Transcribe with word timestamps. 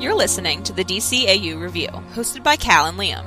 You're 0.00 0.14
listening 0.14 0.62
to 0.62 0.72
the 0.72 0.84
DCAU 0.84 1.60
Review, 1.60 1.88
hosted 2.14 2.44
by 2.44 2.54
Cal 2.54 2.86
and 2.86 2.96
Liam. 2.96 3.24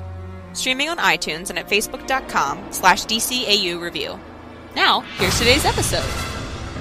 Streaming 0.54 0.88
on 0.88 1.00
iTunes 1.00 1.50
and 1.50 1.60
at 1.60 1.68
facebook.com 1.68 2.72
slash 2.72 3.04
DCAU 3.04 3.78
Review. 3.82 4.18
Now, 4.74 5.02
here's 5.18 5.38
today's 5.38 5.66
episode. 5.66 6.10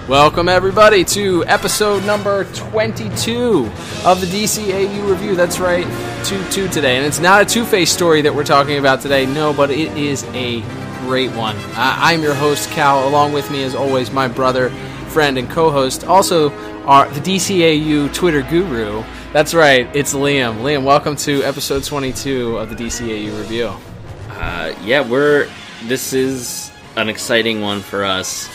Welcome, 0.09 0.48
everybody, 0.48 1.03
to 1.07 1.45
episode 1.46 2.05
number 2.05 2.45
22 2.55 3.68
of 4.05 4.21
the 4.21 4.29
DCAU 4.29 5.11
review. 5.11 5.34
That's 5.34 5.59
right, 5.59 5.84
2 6.25 6.45
2 6.50 6.68
today. 6.68 6.96
And 6.96 7.04
it's 7.04 7.18
not 7.18 7.43
a 7.43 7.45
Two 7.45 7.64
Face 7.64 7.91
story 7.91 8.22
that 8.22 8.32
we're 8.32 8.45
talking 8.45 8.79
about 8.79 9.00
today, 9.00 9.27
no, 9.27 9.52
but 9.52 9.72
it 9.72 9.96
is 9.98 10.22
a 10.34 10.61
great 11.00 11.32
one. 11.32 11.57
Uh, 11.57 11.96
I'm 11.98 12.22
your 12.22 12.34
host, 12.34 12.70
Cal. 12.70 13.09
Along 13.09 13.32
with 13.32 13.50
me, 13.50 13.64
as 13.64 13.75
always, 13.75 14.12
my 14.12 14.29
brother, 14.29 14.70
friend, 15.09 15.37
and 15.37 15.51
co 15.51 15.69
host, 15.73 16.05
also 16.05 16.51
our, 16.84 17.09
the 17.11 17.20
DCAU 17.20 18.15
Twitter 18.15 18.43
guru. 18.43 19.02
That's 19.33 19.55
right, 19.55 19.89
it's 19.95 20.12
Liam. 20.12 20.57
Liam, 20.62 20.83
welcome 20.83 21.15
to 21.19 21.45
episode 21.45 21.84
22 21.84 22.59
of 22.59 22.69
the 22.69 22.75
DCAU 22.75 23.38
review. 23.38 23.73
Uh, 24.29 24.75
yeah, 24.83 25.09
we're. 25.09 25.48
This 25.84 26.12
is 26.12 26.73
an 26.97 27.09
exciting 27.09 27.61
one 27.61 27.80
for 27.80 28.05
us. 28.05 28.48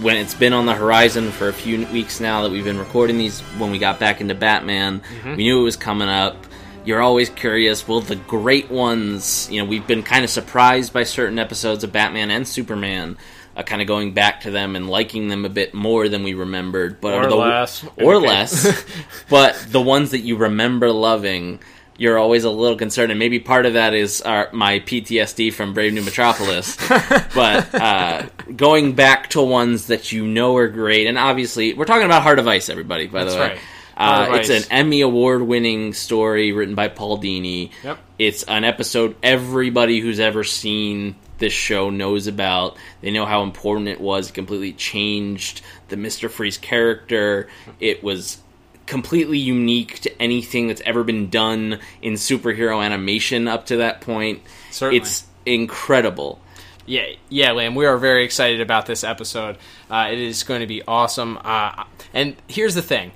When 0.00 0.16
it's 0.16 0.32
been 0.32 0.54
on 0.54 0.64
the 0.64 0.72
horizon 0.72 1.30
for 1.30 1.48
a 1.48 1.52
few 1.52 1.86
weeks 1.88 2.20
now 2.20 2.40
that 2.42 2.50
we've 2.50 2.64
been 2.64 2.78
recording 2.78 3.18
these, 3.18 3.42
when 3.58 3.70
we 3.70 3.78
got 3.78 4.00
back 4.00 4.22
into 4.22 4.34
Batman, 4.34 5.02
we 5.36 5.44
knew 5.44 5.60
it 5.60 5.64
was 5.64 5.76
coming 5.76 6.08
up. 6.08 6.38
You're 6.86 7.02
always 7.02 7.28
curious, 7.28 7.86
will 7.86 8.00
the 8.00 8.16
great 8.16 8.70
ones, 8.70 9.46
you 9.50 9.60
know, 9.62 9.68
we've 9.68 9.86
been 9.86 10.02
kind 10.02 10.24
of 10.24 10.30
surprised 10.30 10.94
by 10.94 11.04
certain 11.04 11.38
episodes 11.38 11.84
of 11.84 11.92
Batman 11.92 12.30
and 12.30 12.48
Superman, 12.48 13.18
uh, 13.56 13.62
kind 13.62 13.80
of 13.82 13.88
going 13.88 14.12
back 14.12 14.42
to 14.42 14.50
them 14.50 14.76
and 14.76 14.88
liking 14.88 15.28
them 15.28 15.44
a 15.44 15.48
bit 15.48 15.74
more 15.74 16.08
than 16.08 16.22
we 16.22 16.34
remembered. 16.34 17.00
But 17.00 17.14
Or 17.14 17.26
the, 17.26 17.36
less. 17.36 17.84
Or 17.96 18.14
Okay. 18.16 18.26
less. 18.26 18.84
but 19.28 19.56
the 19.70 19.80
ones 19.80 20.10
that 20.12 20.20
you 20.20 20.36
remember 20.36 20.90
loving, 20.90 21.60
you're 21.96 22.18
always 22.18 22.44
a 22.44 22.50
little 22.50 22.76
concerned, 22.76 23.12
and 23.12 23.18
maybe 23.18 23.38
part 23.38 23.66
of 23.66 23.74
that 23.74 23.94
is 23.94 24.20
our, 24.22 24.48
my 24.52 24.80
PTSD 24.80 25.52
from 25.52 25.74
Brave 25.74 25.92
New 25.92 26.02
Metropolis. 26.02 26.76
but 27.34 27.72
uh, 27.74 28.26
going 28.56 28.94
back 28.94 29.30
to 29.30 29.42
ones 29.42 29.86
that 29.86 30.10
you 30.12 30.26
know 30.26 30.56
are 30.56 30.68
great, 30.68 31.06
and 31.06 31.16
obviously 31.18 31.72
we're 31.74 31.84
talking 31.84 32.06
about 32.06 32.22
Heart 32.22 32.40
of 32.40 32.48
Ice, 32.48 32.68
everybody. 32.68 33.06
By 33.06 33.24
That's 33.24 33.34
the 33.34 33.40
way, 33.40 33.48
right. 33.48 33.58
Uh, 33.96 34.28
it's 34.40 34.50
an 34.50 34.64
Emmy 34.72 35.02
award-winning 35.02 35.92
story 35.92 36.50
written 36.50 36.74
by 36.74 36.88
Paul 36.88 37.18
Dini. 37.20 37.70
Yep. 37.84 37.98
It's 38.18 38.42
an 38.42 38.64
episode 38.64 39.14
everybody 39.22 40.00
who's 40.00 40.18
ever 40.18 40.42
seen 40.42 41.14
this 41.38 41.52
show 41.52 41.90
knows 41.90 42.26
about. 42.26 42.76
They 43.00 43.10
know 43.10 43.26
how 43.26 43.42
important 43.42 43.88
it 43.88 44.00
was. 44.00 44.30
It 44.30 44.34
completely 44.34 44.72
changed 44.72 45.62
the 45.88 45.96
Mister 45.96 46.28
Freeze 46.28 46.58
character. 46.58 47.48
It 47.80 48.02
was 48.02 48.38
completely 48.86 49.38
unique 49.38 50.00
to 50.00 50.22
anything 50.22 50.68
that's 50.68 50.82
ever 50.82 51.02
been 51.04 51.30
done 51.30 51.78
in 52.02 52.14
superhero 52.14 52.84
animation 52.84 53.48
up 53.48 53.66
to 53.66 53.78
that 53.78 54.00
point. 54.00 54.42
Certainly. 54.70 54.98
It's 54.98 55.24
incredible. 55.46 56.40
Yeah, 56.86 57.06
yeah, 57.30 57.50
Liam. 57.50 57.74
We 57.74 57.86
are 57.86 57.96
very 57.96 58.24
excited 58.24 58.60
about 58.60 58.84
this 58.84 59.04
episode. 59.04 59.56
Uh, 59.90 60.10
it 60.12 60.18
is 60.18 60.42
going 60.42 60.60
to 60.60 60.66
be 60.66 60.82
awesome. 60.86 61.38
Uh, 61.42 61.84
and 62.12 62.36
here's 62.46 62.74
the 62.74 62.82
thing. 62.82 63.12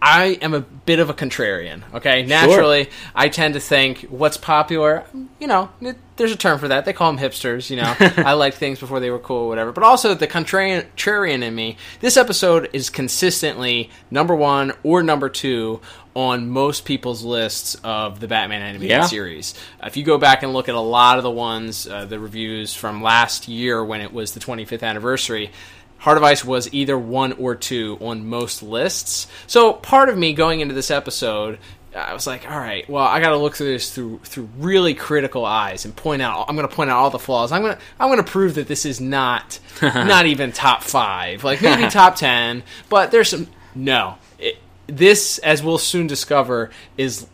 I 0.00 0.38
am 0.42 0.52
a 0.52 0.60
bit 0.60 0.98
of 0.98 1.08
a 1.08 1.14
contrarian, 1.14 1.82
okay? 1.94 2.22
Naturally, 2.22 2.90
I 3.14 3.28
tend 3.28 3.54
to 3.54 3.60
think 3.60 4.00
what's 4.02 4.36
popular, 4.36 5.04
you 5.40 5.46
know, 5.46 5.70
there's 6.16 6.32
a 6.32 6.36
term 6.36 6.58
for 6.58 6.68
that. 6.68 6.84
They 6.84 6.92
call 6.92 7.12
them 7.12 7.22
hipsters, 7.22 7.70
you 7.70 7.76
know. 7.76 7.94
I 8.22 8.34
liked 8.34 8.58
things 8.58 8.78
before 8.78 9.00
they 9.00 9.10
were 9.10 9.18
cool 9.18 9.44
or 9.44 9.48
whatever. 9.48 9.72
But 9.72 9.84
also, 9.84 10.14
the 10.14 10.26
contrarian 10.26 11.42
in 11.42 11.54
me, 11.54 11.76
this 12.00 12.16
episode 12.16 12.68
is 12.72 12.90
consistently 12.90 13.90
number 14.10 14.34
one 14.34 14.72
or 14.82 15.02
number 15.02 15.28
two 15.28 15.80
on 16.14 16.48
most 16.48 16.84
people's 16.84 17.22
lists 17.24 17.74
of 17.84 18.20
the 18.20 18.28
Batman 18.28 18.62
animated 18.62 18.88
Yeah. 18.90 19.06
series. 19.06 19.54
If 19.82 19.96
you 19.96 20.04
go 20.04 20.16
back 20.18 20.42
and 20.42 20.52
look 20.52 20.68
at 20.68 20.74
a 20.74 20.80
lot 20.80 21.18
of 21.18 21.24
the 21.24 21.30
ones, 21.30 21.86
uh, 21.86 22.04
the 22.06 22.18
reviews 22.18 22.74
from 22.74 23.02
last 23.02 23.48
year 23.48 23.84
when 23.84 24.00
it 24.00 24.12
was 24.12 24.32
the 24.32 24.40
25th 24.40 24.82
anniversary, 24.82 25.50
Heart 25.98 26.18
of 26.18 26.24
Ice 26.24 26.44
was 26.44 26.72
either 26.72 26.98
one 26.98 27.32
or 27.34 27.54
two 27.54 27.98
on 28.00 28.26
most 28.26 28.62
lists. 28.62 29.26
So 29.46 29.72
part 29.72 30.08
of 30.08 30.18
me 30.18 30.34
going 30.34 30.60
into 30.60 30.74
this 30.74 30.90
episode, 30.90 31.58
I 31.96 32.12
was 32.12 32.26
like, 32.26 32.50
all 32.50 32.58
right, 32.58 32.88
well, 32.88 33.04
I 33.04 33.20
got 33.20 33.30
to 33.30 33.38
look 33.38 33.56
through 33.56 33.72
this 33.72 33.92
through 33.94 34.18
through 34.24 34.48
really 34.58 34.94
critical 34.94 35.46
eyes 35.46 35.84
and 35.84 35.96
point 35.96 36.20
out. 36.20 36.46
I'm 36.48 36.54
going 36.54 36.68
to 36.68 36.74
point 36.74 36.90
out 36.90 36.98
all 36.98 37.10
the 37.10 37.18
flaws. 37.18 37.52
I'm 37.52 37.62
going 37.62 37.74
to 37.74 37.80
I'm 37.98 38.08
going 38.08 38.22
to 38.22 38.30
prove 38.30 38.56
that 38.56 38.68
this 38.68 38.84
is 38.84 39.00
not 39.00 39.58
not 39.82 40.26
even 40.26 40.52
top 40.52 40.82
five, 40.82 41.42
like 41.42 41.62
maybe 41.62 41.88
top 41.90 42.16
ten, 42.16 42.62
but 42.88 43.10
there's 43.10 43.30
some 43.30 43.48
no. 43.74 44.18
It, 44.38 44.58
this, 44.86 45.38
as 45.38 45.62
we'll 45.62 45.78
soon 45.78 46.06
discover, 46.06 46.70
is 46.98 47.26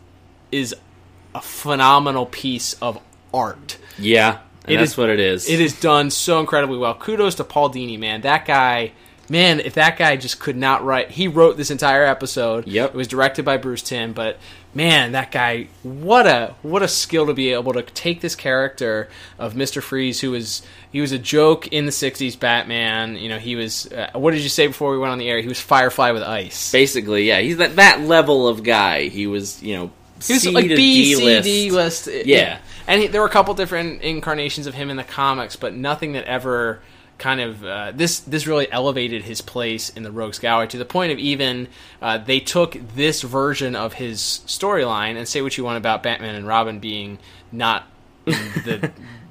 is 0.51 0.75
a 1.35 1.41
phenomenal 1.41 2.25
piece 2.25 2.73
of 2.75 2.99
art. 3.33 3.77
Yeah, 3.97 4.39
and 4.65 4.75
It 4.75 4.77
that's 4.77 4.91
is- 4.91 4.97
what 4.97 5.09
it 5.09 5.19
is. 5.19 5.49
It 5.49 5.59
is 5.59 5.79
done 5.79 6.09
so 6.09 6.39
incredibly 6.39 6.77
well. 6.77 6.95
Kudos 6.95 7.35
to 7.35 7.43
Paul 7.43 7.69
Dini, 7.69 7.97
man. 7.99 8.21
That 8.21 8.45
guy, 8.45 8.91
man, 9.29 9.59
if 9.59 9.73
that 9.75 9.97
guy 9.97 10.15
just 10.17 10.39
could 10.39 10.55
not 10.57 10.83
write, 10.85 11.11
he 11.11 11.27
wrote 11.27 11.57
this 11.57 11.71
entire 11.71 12.05
episode. 12.05 12.67
Yep. 12.67 12.91
It 12.91 12.95
was 12.95 13.07
directed 13.07 13.43
by 13.45 13.57
Bruce 13.57 13.81
Timm, 13.81 14.13
but 14.13 14.37
man, 14.75 15.11
that 15.11 15.31
guy, 15.31 15.67
what 15.83 16.25
a 16.25 16.55
what 16.61 16.81
a 16.81 16.87
skill 16.87 17.27
to 17.27 17.33
be 17.33 17.51
able 17.53 17.73
to 17.73 17.81
take 17.83 18.21
this 18.21 18.35
character 18.35 19.09
of 19.37 19.55
Mister 19.55 19.81
Freeze, 19.81 20.19
who 20.21 20.31
was 20.31 20.61
he 20.91 21.01
was 21.01 21.11
a 21.11 21.19
joke 21.19 21.67
in 21.67 21.85
the 21.85 21.91
'60s 21.91 22.39
Batman. 22.39 23.15
You 23.17 23.29
know, 23.29 23.39
he 23.39 23.55
was. 23.55 23.91
Uh, 23.91 24.09
what 24.13 24.31
did 24.31 24.41
you 24.41 24.49
say 24.49 24.67
before 24.67 24.91
we 24.91 24.97
went 24.97 25.11
on 25.11 25.17
the 25.19 25.29
air? 25.29 25.41
He 25.41 25.47
was 25.47 25.59
Firefly 25.59 26.11
with 26.11 26.23
ice. 26.23 26.71
Basically, 26.71 27.27
yeah, 27.27 27.39
he's 27.39 27.57
that 27.57 27.75
that 27.75 28.01
level 28.01 28.47
of 28.47 28.63
guy. 28.63 29.09
He 29.09 29.27
was, 29.27 29.61
you 29.61 29.75
know, 29.75 29.91
He 30.25 30.33
was 30.33 30.41
C 30.43 30.51
like 30.51 30.67
B, 30.67 31.13
C. 31.15 31.41
D 31.41 31.71
list. 31.71 32.07
Yeah. 32.07 32.59
And 32.87 33.01
he, 33.01 33.07
there 33.07 33.21
were 33.21 33.27
a 33.27 33.31
couple 33.31 33.53
different 33.53 34.01
incarnations 34.01 34.67
of 34.67 34.73
him 34.73 34.89
in 34.89 34.97
the 34.97 35.03
comics, 35.03 35.55
but 35.55 35.73
nothing 35.73 36.13
that 36.13 36.25
ever 36.25 36.81
kind 37.17 37.39
of 37.39 37.63
uh, 37.63 37.91
this 37.93 38.19
this 38.21 38.47
really 38.47 38.69
elevated 38.71 39.23
his 39.23 39.41
place 39.41 39.89
in 39.89 40.03
the 40.03 40.11
Rogues 40.11 40.39
Gallery 40.39 40.67
to 40.69 40.77
the 40.77 40.85
point 40.85 41.11
of 41.11 41.19
even 41.19 41.67
uh, 42.01 42.17
they 42.17 42.39
took 42.39 42.75
this 42.95 43.21
version 43.21 43.75
of 43.75 43.93
his 43.93 44.41
storyline 44.45 45.15
and 45.15 45.27
say 45.27 45.41
what 45.41 45.57
you 45.57 45.63
want 45.63 45.77
about 45.77 46.03
Batman 46.03 46.35
and 46.35 46.47
Robin 46.47 46.79
being 46.79 47.19
not 47.51 47.87
the 48.25 48.91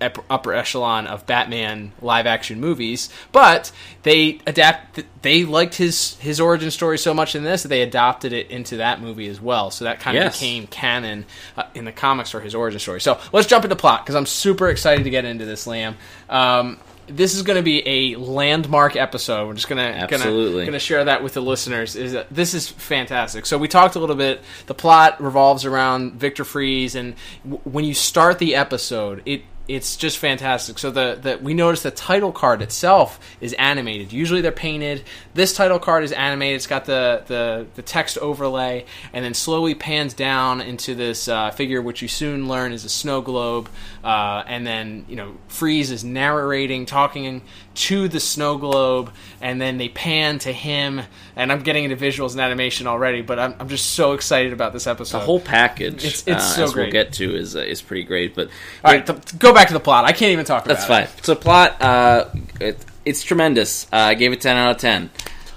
upper 0.00 0.52
echelon 0.54 1.06
of 1.06 1.26
Batman 1.26 1.92
live 2.00 2.26
action 2.26 2.60
movies, 2.60 3.10
but 3.32 3.70
they 4.02 4.40
adapt. 4.46 5.02
They 5.22 5.44
liked 5.44 5.74
his 5.74 6.16
his 6.18 6.40
origin 6.40 6.70
story 6.70 6.98
so 6.98 7.12
much 7.14 7.34
in 7.34 7.44
this 7.44 7.62
that 7.62 7.68
they 7.68 7.82
adopted 7.82 8.32
it 8.32 8.50
into 8.50 8.78
that 8.78 9.00
movie 9.00 9.28
as 9.28 9.40
well. 9.40 9.70
So 9.70 9.84
that 9.84 10.00
kind 10.00 10.16
of 10.16 10.24
Yes. 10.24 10.38
became 10.40 10.66
canon 10.66 11.26
uh, 11.56 11.64
in 11.74 11.84
the 11.84 11.92
comics 11.92 12.30
for 12.30 12.40
his 12.40 12.54
origin 12.54 12.80
story. 12.80 13.00
So 13.00 13.18
let's 13.32 13.46
jump 13.46 13.64
into 13.64 13.76
plot 13.76 14.04
because 14.04 14.14
I'm 14.14 14.26
super 14.26 14.68
excited 14.68 15.04
to 15.04 15.10
get 15.10 15.24
into 15.24 15.44
this, 15.44 15.66
Liam. 15.66 15.94
Um, 16.28 16.78
this 17.06 17.34
is 17.34 17.42
going 17.42 17.56
to 17.56 17.62
be 17.64 17.82
a 17.88 18.14
landmark 18.20 18.94
episode. 18.94 19.48
We're 19.48 19.54
just 19.54 19.68
gonna 19.68 19.82
Absolutely. 19.82 20.52
gonna, 20.60 20.66
gonna 20.66 20.78
share 20.78 21.04
that 21.06 21.24
with 21.24 21.34
the 21.34 21.40
listeners. 21.42 21.96
Is 21.96 22.16
this 22.30 22.54
is 22.54 22.68
fantastic. 22.68 23.46
So 23.46 23.58
we 23.58 23.66
talked 23.66 23.96
a 23.96 23.98
little 23.98 24.14
bit. 24.14 24.40
The 24.66 24.74
plot 24.74 25.20
revolves 25.20 25.64
around 25.64 26.14
Victor 26.14 26.44
Fries, 26.44 26.94
and 26.94 27.16
w- 27.42 27.60
when 27.64 27.84
you 27.84 27.94
start 27.94 28.38
the 28.38 28.54
episode, 28.54 29.22
it 29.26 29.42
it's 29.74 29.96
just 29.96 30.18
fantastic. 30.18 30.78
So 30.78 30.90
the, 30.90 31.18
the 31.20 31.38
we 31.38 31.54
notice 31.54 31.82
the 31.82 31.90
title 31.90 32.32
card 32.32 32.60
itself 32.60 33.20
is 33.40 33.52
animated. 33.54 34.12
Usually 34.12 34.40
they're 34.40 34.52
painted. 34.52 35.04
This 35.34 35.54
title 35.54 35.78
card 35.78 36.02
is 36.02 36.12
animated. 36.12 36.56
It's 36.56 36.66
got 36.66 36.84
the 36.84 37.22
the, 37.26 37.66
the 37.76 37.82
text 37.82 38.18
overlay, 38.18 38.84
and 39.12 39.24
then 39.24 39.32
slowly 39.34 39.74
pans 39.74 40.12
down 40.12 40.60
into 40.60 40.94
this 40.94 41.28
uh, 41.28 41.50
figure, 41.52 41.80
which 41.80 42.02
you 42.02 42.08
soon 42.08 42.48
learn 42.48 42.72
is 42.72 42.84
a 42.84 42.88
snow 42.88 43.20
globe. 43.20 43.68
Uh, 44.02 44.42
and 44.46 44.66
then 44.66 45.04
you 45.08 45.16
know 45.16 45.36
Freeze 45.48 45.90
is 45.90 46.04
narrating, 46.04 46.84
talking 46.86 47.42
to 47.88 48.08
the 48.08 48.20
snow 48.20 48.58
globe, 48.58 49.12
and 49.40 49.60
then 49.60 49.78
they 49.78 49.88
pan 49.88 50.38
to 50.40 50.52
him. 50.52 51.00
And 51.36 51.50
I'm 51.50 51.62
getting 51.62 51.84
into 51.84 51.96
visuals 51.96 52.32
and 52.32 52.40
animation 52.40 52.86
already, 52.86 53.22
but 53.22 53.38
I'm, 53.38 53.54
I'm 53.58 53.68
just 53.68 53.92
so 53.92 54.12
excited 54.12 54.52
about 54.52 54.72
this 54.72 54.86
episode. 54.86 55.18
The 55.20 55.24
whole 55.24 55.40
package, 55.40 56.04
It's- 56.04 56.24
it's 56.26 56.44
uh, 56.44 56.56
so 56.56 56.64
as 56.64 56.72
great. 56.72 56.84
we'll 56.84 56.92
get 56.92 57.12
to, 57.14 57.34
is 57.34 57.56
uh, 57.56 57.60
is 57.60 57.80
pretty 57.82 58.04
great. 58.04 58.34
But 58.34 58.48
All 58.84 58.92
right, 58.92 59.06
th- 59.06 59.38
go 59.38 59.52
back 59.54 59.68
to 59.68 59.74
the 59.74 59.80
plot. 59.80 60.04
I 60.04 60.12
can't 60.12 60.32
even 60.32 60.44
talk 60.44 60.64
about 60.64 60.74
That's 60.74 60.84
it. 60.84 60.88
fine. 61.14 61.22
So 61.24 61.34
plot, 61.34 61.80
uh, 61.80 62.26
it, 62.60 62.84
it's 63.04 63.22
tremendous. 63.22 63.86
Uh, 63.92 63.96
I 63.96 64.14
gave 64.14 64.32
it 64.32 64.40
ten 64.40 64.56
out 64.56 64.72
of 64.72 64.78
ten. 64.78 65.10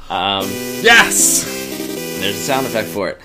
Um, 0.10 0.46
Yes. 0.82 1.44
there's 2.20 2.36
a 2.36 2.40
sound 2.40 2.66
effect 2.66 2.88
for 2.90 3.10
it. 3.10 3.20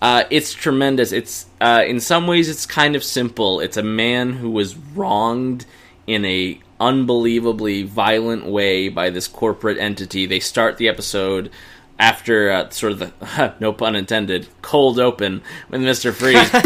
Uh, 0.00 0.24
it's 0.30 0.54
tremendous. 0.54 1.10
It's 1.12 1.46
uh, 1.60 1.82
in 1.86 1.98
some 2.00 2.26
ways 2.28 2.48
it's 2.48 2.64
kind 2.66 2.94
of 2.96 3.02
simple. 3.02 3.60
It's 3.60 3.76
a 3.76 3.82
man 3.82 4.32
who 4.32 4.48
was 4.50 4.76
wronged 4.76 5.66
in 6.06 6.24
a 6.24 6.60
unbelievably 6.80 7.82
violent 7.84 8.46
way 8.46 8.88
by 8.88 9.10
this 9.10 9.28
corporate 9.28 9.78
entity. 9.78 10.26
They 10.26 10.40
start 10.40 10.76
the 10.78 10.88
episode 10.88 11.50
after 11.98 12.50
uh, 12.50 12.70
sort 12.70 12.92
of 12.92 12.98
the 13.00 13.54
no 13.60 13.72
pun 13.72 13.96
intended 13.96 14.46
cold 14.62 15.00
open 15.00 15.42
with 15.68 15.82
Mister 15.82 16.12
Freeze. 16.12 16.50
Boom! 16.52 16.62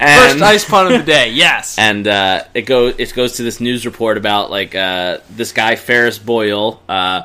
And, 0.00 0.38
First 0.38 0.42
ice 0.42 0.64
pun 0.64 0.86
of 0.92 0.92
the 0.92 1.04
day. 1.04 1.30
Yes. 1.38 1.78
and 1.78 2.06
uh, 2.06 2.44
it 2.54 2.62
goes 2.62 2.94
it 2.98 3.12
goes 3.14 3.32
to 3.36 3.42
this 3.42 3.60
news 3.60 3.84
report 3.84 4.16
about 4.16 4.50
like 4.50 4.74
uh, 4.74 5.18
this 5.30 5.52
guy 5.52 5.76
Ferris 5.76 6.18
Boyle 6.18 6.80
uh, 6.88 7.22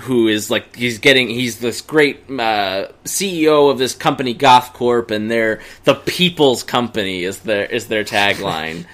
who 0.00 0.28
is 0.28 0.50
like 0.50 0.76
he's 0.76 0.98
getting 0.98 1.28
he's 1.28 1.58
this 1.58 1.80
great 1.80 2.24
uh, 2.30 2.88
CEO 3.04 3.70
of 3.70 3.78
this 3.78 3.94
company 3.94 4.34
Goth 4.34 4.72
Corp 4.72 5.10
and 5.10 5.30
they're 5.30 5.60
the 5.84 5.94
people's 5.94 6.62
company 6.62 7.24
is 7.24 7.40
their 7.40 7.64
is 7.64 7.88
their 7.88 8.04
tagline. 8.04 8.84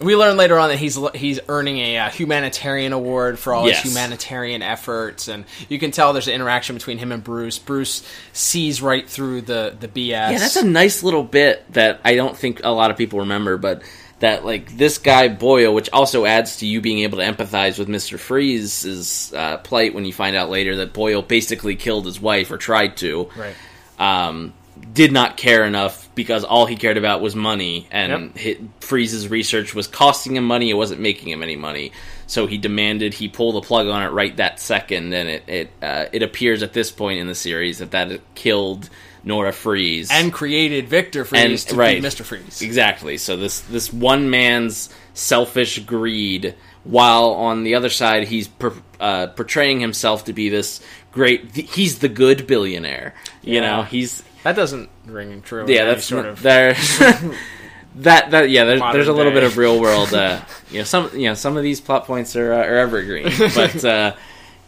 We 0.00 0.14
learn 0.14 0.36
later 0.36 0.58
on 0.58 0.68
that 0.68 0.78
he's 0.78 0.96
he's 1.14 1.40
earning 1.48 1.78
a 1.78 1.98
uh, 1.98 2.10
humanitarian 2.10 2.92
award 2.92 3.38
for 3.38 3.52
all 3.52 3.66
Yes. 3.66 3.82
his 3.82 3.92
humanitarian 3.92 4.62
efforts, 4.62 5.26
and 5.28 5.44
you 5.68 5.78
can 5.78 5.90
tell 5.90 6.12
there's 6.12 6.28
an 6.28 6.34
interaction 6.34 6.76
between 6.76 6.98
him 6.98 7.10
and 7.10 7.22
Bruce. 7.24 7.58
Bruce 7.58 8.02
sees 8.32 8.80
right 8.80 9.08
through 9.08 9.42
the 9.42 9.76
the 9.78 9.88
BS. 9.88 10.08
Yeah, 10.10 10.38
that's 10.38 10.56
a 10.56 10.64
nice 10.66 11.02
little 11.02 11.24
bit 11.24 11.72
that 11.72 12.00
I 12.04 12.14
don't 12.14 12.36
think 12.36 12.60
a 12.64 12.70
lot 12.70 12.90
of 12.92 12.96
people 12.96 13.20
remember, 13.20 13.56
but 13.58 13.82
that 14.20 14.44
like 14.44 14.76
this 14.76 14.98
guy 14.98 15.28
Boyle, 15.28 15.72
which 15.74 15.88
also 15.92 16.24
adds 16.26 16.58
to 16.58 16.66
you 16.66 16.80
being 16.80 17.00
able 17.00 17.18
to 17.18 17.24
empathize 17.24 17.78
with 17.78 17.88
Mister 17.88 18.18
Freeze's 18.18 19.32
uh, 19.34 19.58
plight 19.58 19.94
when 19.94 20.04
you 20.04 20.12
find 20.12 20.36
out 20.36 20.48
later 20.50 20.76
that 20.76 20.92
Boyle 20.92 21.22
basically 21.22 21.76
killed 21.76 22.04
his 22.06 22.20
wife 22.20 22.50
or 22.50 22.56
tried 22.56 22.96
to. 22.98 23.28
right. 23.36 23.54
Um, 23.98 24.52
did 24.92 25.12
not 25.12 25.36
care 25.36 25.64
enough 25.64 26.08
because 26.14 26.44
all 26.44 26.66
he 26.66 26.76
cared 26.76 26.96
about 26.96 27.20
was 27.20 27.34
money, 27.36 27.86
and 27.90 28.32
Yep. 28.36 28.58
Freeze's 28.80 29.28
research 29.28 29.74
was 29.74 29.86
costing 29.86 30.36
him 30.36 30.44
money; 30.44 30.70
it 30.70 30.74
wasn't 30.74 31.00
making 31.00 31.28
him 31.30 31.42
any 31.42 31.56
money. 31.56 31.92
So 32.26 32.46
he 32.46 32.58
demanded 32.58 33.14
he 33.14 33.28
pull 33.28 33.52
the 33.52 33.60
plug 33.60 33.86
on 33.88 34.02
it 34.02 34.08
right 34.08 34.36
that 34.36 34.60
second, 34.60 35.12
and 35.14 35.28
it 35.28 35.42
it 35.46 35.70
uh, 35.82 36.06
it 36.12 36.22
appears 36.22 36.62
at 36.62 36.72
this 36.72 36.90
point 36.90 37.20
in 37.20 37.26
the 37.26 37.34
series 37.34 37.78
that 37.78 37.90
that 37.92 38.20
killed 38.34 38.88
Nora 39.24 39.52
Fries 39.52 40.08
And 40.10 40.32
created 40.32 40.88
Victor 40.88 41.24
Fries 41.24 41.42
And- 41.44 41.58
to 41.70 41.74
right. 41.76 41.96
be 41.96 42.00
Mister 42.00 42.24
Freeze. 42.24 42.62
Exactly. 42.62 43.16
So 43.18 43.36
this 43.36 43.60
this 43.60 43.92
one 43.92 44.30
man's 44.30 44.88
selfish 45.14 45.78
greed, 45.80 46.54
while 46.84 47.30
on 47.30 47.64
the 47.64 47.74
other 47.74 47.90
side 47.90 48.28
he's 48.28 48.48
per, 48.48 48.72
uh, 49.00 49.26
portraying 49.28 49.80
himself 49.80 50.24
to 50.26 50.32
be 50.32 50.48
this 50.48 50.80
great. 51.12 51.54
He's 51.56 51.98
the 51.98 52.08
good 52.08 52.46
billionaire. 52.46 53.14
You 53.42 53.54
Yeah. 53.54 53.60
know, 53.60 53.82
he's 53.82 54.22
That 54.48 54.56
doesn't 54.56 54.88
ring 55.04 55.42
true. 55.42 55.66
yeah. 55.68 55.84
That's 55.84 56.06
sort 56.06 56.24
of 56.24 56.40
there. 56.40 56.72
that 57.96 58.30
that 58.30 58.48
yeah. 58.48 58.64
There, 58.64 58.78
Modern 58.78 58.94
there's 58.94 59.08
a 59.08 59.12
little 59.12 59.32
day. 59.32 59.40
bit 59.40 59.44
of 59.44 59.58
real 59.58 59.78
world. 59.78 60.14
Uh, 60.14 60.40
you 60.70 60.78
know, 60.78 60.84
some 60.84 61.10
you 61.12 61.28
know 61.28 61.34
some 61.34 61.58
of 61.58 61.62
these 61.62 61.82
plot 61.82 62.06
points 62.06 62.34
are 62.34 62.54
uh, 62.54 62.64
are 62.64 62.78
evergreen, 62.78 63.30
but. 63.54 63.84
Uh, 63.84 64.14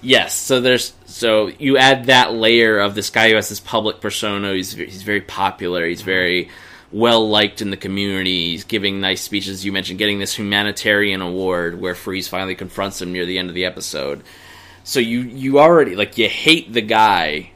Yes, 0.02 0.34
so 0.34 0.62
there's 0.62 0.94
so 1.04 1.48
you 1.58 1.76
add 1.76 2.06
that 2.06 2.32
layer 2.32 2.78
of 2.78 2.94
this 2.94 3.10
guy 3.10 3.28
who 3.28 3.36
has 3.36 3.50
this 3.50 3.60
public 3.60 4.00
persona. 4.00 4.54
He's 4.54 4.72
he's 4.72 5.02
very 5.02 5.20
popular. 5.20 5.86
He's 5.86 6.00
very 6.00 6.48
well 6.90 7.28
liked 7.28 7.60
in 7.60 7.68
the 7.68 7.76
community. 7.76 8.52
He's 8.52 8.64
giving 8.64 9.02
nice 9.02 9.20
speeches. 9.20 9.62
You 9.62 9.72
mentioned 9.72 9.98
getting 9.98 10.18
this 10.18 10.34
humanitarian 10.34 11.20
award 11.20 11.78
where 11.78 11.94
Freeze 11.94 12.28
finally 12.28 12.54
confronts 12.54 13.02
him 13.02 13.12
near 13.12 13.26
the 13.26 13.38
end 13.38 13.50
of 13.50 13.54
the 13.54 13.66
episode. 13.66 14.22
So 14.84 14.98
you 15.00 15.20
you 15.20 15.58
already 15.60 15.94
like 15.94 16.18
you 16.18 16.28
hate 16.28 16.72
the 16.72 16.80
guy, 16.80 17.50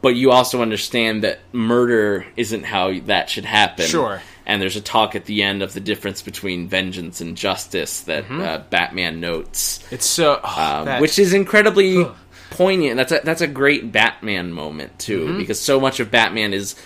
but 0.00 0.16
you 0.16 0.30
also 0.30 0.62
understand 0.62 1.22
that 1.24 1.40
murder 1.52 2.26
isn't 2.36 2.64
how 2.64 2.98
that 3.06 3.28
should 3.30 3.44
happen. 3.44 3.86
Sure. 3.86 4.20
And 4.46 4.60
there's 4.60 4.76
a 4.76 4.80
talk 4.82 5.14
at 5.14 5.24
the 5.24 5.42
end 5.42 5.62
of 5.62 5.72
the 5.72 5.80
difference 5.80 6.20
between 6.20 6.68
vengeance 6.68 7.20
and 7.20 7.36
justice 7.36 8.02
that 8.02 8.30
uh, 8.30 8.62
Batman 8.70 9.18
notes 9.20 9.80
It's 9.90 10.04
so 10.06 10.38
oh, 10.42 10.84
um, 10.86 11.00
which 11.00 11.18
is 11.18 11.32
incredibly 11.32 12.06
poignant. 12.50 12.96
That's 12.96 13.12
a 13.12 13.20
that's 13.24 13.40
a 13.40 13.46
great 13.46 13.90
Batman 13.92 14.52
moment 14.52 14.98
too, 14.98 15.26
Mm-hmm. 15.26 15.38
because 15.38 15.60
so 15.60 15.80
much 15.80 16.00
of 16.00 16.10
Batman 16.10 16.52
is 16.52 16.76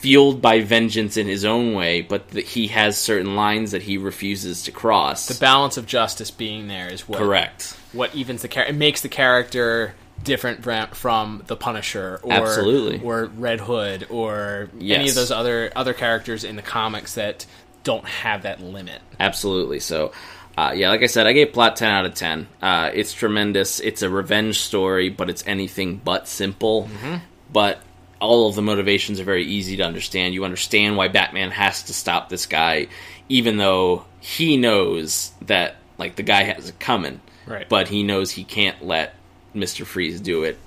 fueled 0.00 0.40
by 0.40 0.62
vengeance 0.62 1.16
in 1.18 1.26
his 1.26 1.44
own 1.44 1.74
way, 1.74 2.00
but 2.00 2.28
that 2.30 2.46
he 2.46 2.68
has 2.68 2.96
certain 2.96 3.36
lines 3.36 3.72
that 3.72 3.82
he 3.82 3.98
refuses 3.98 4.62
to 4.62 4.72
cross. 4.72 5.26
the 5.26 5.38
balance 5.38 5.76
of 5.76 5.84
justice 5.86 6.30
being 6.30 6.68
there 6.68 6.88
is 6.90 7.06
what 7.06 7.18
Correct. 7.18 7.76
what 7.92 8.14
evens 8.14 8.42
the 8.42 8.48
character. 8.48 8.72
It 8.72 8.76
makes 8.76 9.02
the 9.02 9.10
character 9.10 9.94
different 10.24 10.64
from 10.94 11.42
the 11.46 11.56
Punisher 11.56 12.20
or 12.22 12.32
Absolutely. 12.32 13.00
or 13.02 13.26
Red 13.26 13.60
Hood 13.60 14.06
or 14.10 14.70
any 14.80 15.08
of 15.08 15.14
those 15.14 15.30
other 15.30 15.70
other 15.76 15.92
characters 15.92 16.44
in 16.44 16.56
the 16.56 16.62
comics 16.62 17.14
that 17.14 17.44
don't 17.84 18.04
have 18.06 18.42
that 18.42 18.60
limit. 18.62 19.00
Absolutely. 19.18 19.80
So, 19.80 20.12
uh, 20.56 20.72
yeah, 20.74 20.90
like 20.90 21.02
I 21.02 21.06
said, 21.06 21.26
I 21.26 21.32
gave 21.32 21.52
plot 21.52 21.76
ten 21.76 21.90
out 21.90 22.06
of 22.06 22.14
ten. 22.14 22.48
Uh, 22.62 22.90
it's 22.92 23.12
tremendous. 23.12 23.80
It's 23.80 24.00
a 24.02 24.08
revenge 24.08 24.60
story, 24.60 25.10
but 25.10 25.28
it's 25.28 25.46
anything 25.46 26.00
but 26.02 26.26
simple. 26.26 26.84
Mm-hmm. 26.84 27.16
But 27.52 27.80
all 28.20 28.48
of 28.48 28.54
the 28.54 28.62
motivations 28.62 29.18
are 29.18 29.24
very 29.24 29.44
easy 29.44 29.76
to 29.78 29.82
understand. 29.82 30.34
You 30.34 30.44
understand 30.44 30.96
why 30.96 31.08
Batman 31.08 31.50
has 31.50 31.84
to 31.84 31.94
stop 31.94 32.28
this 32.28 32.46
guy, 32.46 32.88
even 33.28 33.56
though 33.56 34.04
he 34.20 34.56
knows 34.56 35.32
that 35.42 35.76
like 35.98 36.16
the 36.16 36.22
guy 36.22 36.44
has 36.44 36.68
it 36.68 36.78
coming. 36.78 37.20
Right. 37.46 37.68
But 37.68 37.88
he 37.88 38.02
knows 38.02 38.30
he 38.30 38.44
can't 38.44 38.84
let 38.84 39.14
Mister 39.54 39.84
Freeze 39.84 40.20
do 40.20 40.44
it. 40.44 40.58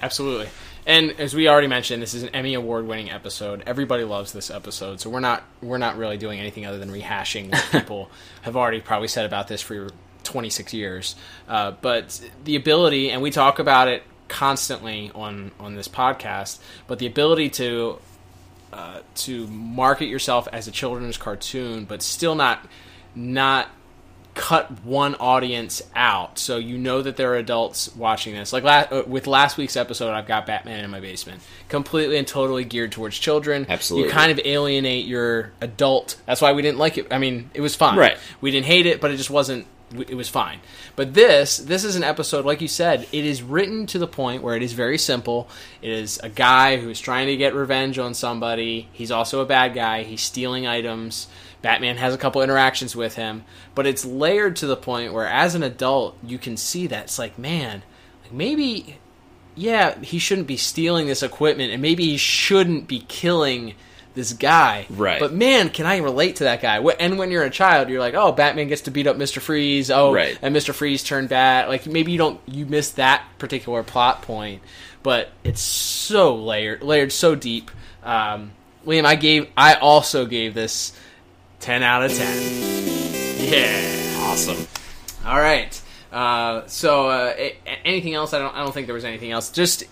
Absolutely. 0.00 0.48
And 0.86 1.20
as 1.20 1.34
we 1.34 1.48
already 1.48 1.66
mentioned, 1.66 2.02
this 2.02 2.14
is 2.14 2.22
an 2.22 2.30
Emmy 2.30 2.54
award 2.54 2.86
winning 2.86 3.10
episode. 3.10 3.62
Everybody 3.66 4.04
loves 4.04 4.32
this 4.32 4.50
episode, 4.50 5.00
so 5.00 5.10
we're 5.10 5.20
not 5.20 5.44
we're 5.60 5.78
not 5.78 5.98
really 5.98 6.16
doing 6.16 6.40
anything 6.40 6.64
other 6.64 6.78
than 6.78 6.90
rehashing 6.90 7.52
what 7.52 7.68
people 7.72 8.10
have 8.42 8.56
already 8.56 8.80
probably 8.80 9.08
said 9.08 9.26
about 9.26 9.48
this 9.48 9.60
for 9.60 9.90
26 10.24 10.72
years. 10.72 11.14
Uh, 11.46 11.72
but 11.72 12.20
the 12.44 12.56
ability, 12.56 13.10
and 13.10 13.20
we 13.20 13.30
talk 13.30 13.58
about 13.58 13.88
it 13.88 14.02
constantly 14.28 15.10
on 15.14 15.50
on 15.58 15.74
this 15.74 15.88
podcast, 15.88 16.58
but 16.86 16.98
the 16.98 17.06
ability 17.06 17.50
to 17.50 17.98
uh, 18.72 19.00
to 19.16 19.46
market 19.48 20.06
yourself 20.06 20.46
as 20.52 20.68
a 20.68 20.70
children's 20.70 21.16
cartoon, 21.16 21.84
but 21.84 22.02
still 22.02 22.34
not 22.34 22.66
not 23.14 23.68
cut 24.34 24.70
one 24.84 25.16
audience 25.16 25.82
out, 25.96 26.38
so 26.38 26.58
you 26.58 26.78
know 26.78 27.02
that 27.02 27.16
there 27.16 27.32
are 27.32 27.36
adults 27.36 27.94
watching 27.96 28.34
this. 28.34 28.52
Like 28.52 28.62
la- 28.62 28.86
uh, 28.90 29.02
with 29.06 29.26
last 29.26 29.56
week's 29.56 29.76
episode, 29.76 30.12
I've 30.12 30.26
got 30.26 30.46
Batman 30.46 30.84
in 30.84 30.90
my 30.90 31.00
basement, 31.00 31.42
completely 31.68 32.18
and 32.18 32.26
totally 32.26 32.64
geared 32.64 32.92
towards 32.92 33.18
children. 33.18 33.66
Absolutely. 33.68 34.08
you 34.08 34.14
kind 34.14 34.30
of 34.30 34.38
alienate 34.44 35.06
your 35.06 35.52
adult. 35.60 36.20
That's 36.24 36.40
why 36.40 36.52
we 36.52 36.62
didn't 36.62 36.78
like 36.78 36.98
it. 36.98 37.12
I 37.12 37.18
mean, 37.18 37.50
it 37.52 37.60
was 37.60 37.74
fine. 37.74 37.98
Right. 37.98 38.16
We 38.40 38.50
didn't 38.50 38.66
hate 38.66 38.86
it, 38.86 39.00
but 39.00 39.10
it 39.10 39.16
just 39.16 39.30
wasn't. 39.30 39.66
It 39.96 40.14
was 40.14 40.28
fine. 40.28 40.60
But 40.96 41.14
this, 41.14 41.56
this 41.56 41.82
is 41.82 41.96
an 41.96 42.04
episode, 42.04 42.44
like 42.44 42.60
you 42.60 42.68
said, 42.68 43.06
it 43.10 43.24
is 43.24 43.42
written 43.42 43.86
to 43.86 43.98
the 43.98 44.06
point 44.06 44.42
where 44.42 44.54
it 44.54 44.62
is 44.62 44.74
very 44.74 44.98
simple. 44.98 45.48
It 45.80 45.90
is 45.90 46.18
a 46.22 46.28
guy 46.28 46.76
who's 46.76 47.00
trying 47.00 47.28
to 47.28 47.36
get 47.36 47.54
revenge 47.54 47.98
on 47.98 48.12
somebody. 48.12 48.88
He's 48.92 49.10
also 49.10 49.40
a 49.40 49.46
bad 49.46 49.74
guy. 49.74 50.02
He's 50.02 50.20
stealing 50.20 50.66
items. 50.66 51.28
Batman 51.62 51.96
has 51.96 52.14
a 52.14 52.18
couple 52.18 52.42
interactions 52.42 52.94
with 52.94 53.16
him, 53.16 53.44
but 53.74 53.86
it's 53.86 54.04
layered 54.04 54.56
to 54.56 54.66
the 54.66 54.76
point 54.76 55.12
where, 55.12 55.26
as 55.26 55.54
an 55.54 55.62
adult, 55.62 56.16
you 56.22 56.38
can 56.38 56.56
see 56.56 56.86
that 56.86 57.04
it's 57.04 57.18
like, 57.18 57.38
man, 57.38 57.82
like 58.22 58.32
maybe, 58.32 58.98
yeah, 59.56 59.98
he 60.00 60.18
shouldn't 60.20 60.46
be 60.46 60.56
stealing 60.56 61.08
this 61.08 61.22
equipment, 61.22 61.72
and 61.72 61.82
maybe 61.82 62.04
he 62.04 62.16
shouldn't 62.16 62.86
be 62.86 63.00
killing 63.00 63.74
this 64.14 64.32
guy. 64.32 64.86
Right. 64.90 65.20
But 65.20 65.32
man, 65.32 65.70
can 65.70 65.86
I 65.86 65.98
relate 65.98 66.36
to 66.36 66.44
that 66.44 66.60
guy? 66.60 66.78
And 66.78 67.18
when 67.18 67.30
you're 67.30 67.44
a 67.44 67.50
child, 67.50 67.88
you're 67.88 68.00
like, 68.00 68.14
oh, 68.14 68.32
Batman 68.32 68.68
gets 68.68 68.82
to 68.82 68.90
beat 68.90 69.06
up 69.06 69.16
Mister 69.16 69.40
Freeze. 69.40 69.90
Oh, 69.90 70.12
Right. 70.12 70.38
and 70.42 70.52
Mister 70.52 70.72
Freeze 70.72 71.02
turned 71.02 71.28
bad. 71.28 71.68
Like 71.68 71.86
maybe 71.86 72.12
you 72.12 72.18
don't 72.18 72.40
you 72.46 72.66
miss 72.66 72.92
that 72.92 73.24
particular 73.38 73.82
plot 73.82 74.22
point, 74.22 74.62
but 75.02 75.30
it's 75.44 75.60
so 75.60 76.34
layered, 76.34 76.82
layered 76.82 77.12
so 77.12 77.34
deep. 77.34 77.70
Um, 78.02 78.52
Liam, 78.86 79.04
I 79.04 79.16
gave, 79.16 79.48
I 79.56 79.74
also 79.74 80.24
gave 80.26 80.54
this 80.54 80.92
ten 81.60 81.82
out 81.82 82.02
of 82.02 82.12
ten. 82.16 82.36
Yeah. 83.38 84.24
Awesome. 84.28 84.66
All 85.26 85.38
right. 85.38 85.80
Uh, 86.10 86.66
so 86.66 87.08
uh, 87.08 87.34
anything 87.84 88.14
else? 88.14 88.32
I 88.32 88.38
don't. 88.38 88.54
I 88.54 88.62
don't 88.62 88.72
think 88.72 88.86
there 88.86 88.94
was 88.94 89.04
anything 89.04 89.30
else. 89.30 89.50
Just 89.50 89.84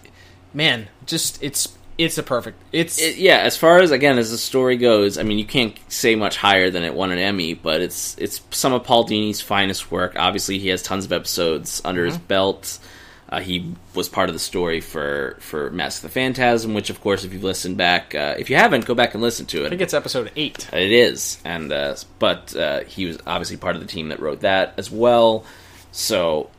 man, 0.54 0.88
just 1.04 1.42
it's 1.42 1.75
it's 1.98 2.18
a 2.18 2.22
perfect. 2.22 2.58
It's 2.72 3.00
It, 3.00 3.16
yeah, 3.16 3.38
as 3.38 3.56
far 3.56 3.78
as 3.78 3.90
again 3.90 4.18
as 4.18 4.30
the 4.30 4.38
story 4.38 4.76
goes, 4.76 5.18
I 5.18 5.22
mean, 5.22 5.38
you 5.38 5.44
can't 5.46 5.78
say 5.88 6.14
much 6.14 6.36
higher 6.36 6.70
than 6.70 6.82
it 6.82 6.94
won 6.94 7.10
an 7.10 7.18
Emmy, 7.18 7.54
but 7.54 7.80
it's 7.80 8.16
it's 8.18 8.40
some 8.50 8.72
of 8.72 8.84
Paul 8.84 9.04
Dini's 9.04 9.40
finest 9.40 9.90
work. 9.90 10.14
Obviously, 10.18 10.58
he 10.58 10.68
has 10.68 10.82
tons 10.82 11.04
of 11.04 11.12
episodes 11.12 11.80
under 11.84 12.04
his 12.04 12.18
belt. 12.18 12.78
Uh, 13.28 13.40
he 13.40 13.74
was 13.92 14.08
part 14.08 14.28
of 14.28 14.34
the 14.36 14.38
story 14.38 14.80
for 14.80 15.36
for 15.40 15.68
Mask 15.70 15.98
of 16.04 16.10
the 16.10 16.14
Phantasm, 16.14 16.74
which, 16.74 16.90
of 16.90 17.00
course, 17.00 17.24
if 17.24 17.32
you've 17.32 17.42
listened 17.42 17.76
back, 17.76 18.14
uh, 18.14 18.36
if 18.38 18.50
you 18.50 18.56
haven't, 18.56 18.84
go 18.86 18.94
back 18.94 19.14
and 19.14 19.22
listen 19.22 19.46
to 19.46 19.62
it. 19.64 19.66
I 19.66 19.70
think 19.70 19.80
it's 19.80 19.94
episode 19.94 20.30
eight. 20.36 20.68
It 20.72 20.92
is, 20.92 21.38
and 21.44 21.72
uh, 21.72 21.96
but 22.20 22.54
uh, 22.54 22.80
he 22.84 23.06
was 23.06 23.18
obviously 23.26 23.56
part 23.56 23.74
of 23.74 23.82
the 23.82 23.88
team 23.88 24.10
that 24.10 24.20
wrote 24.20 24.40
that 24.42 24.74
as 24.76 24.92
well. 24.92 25.44
So 25.90 26.50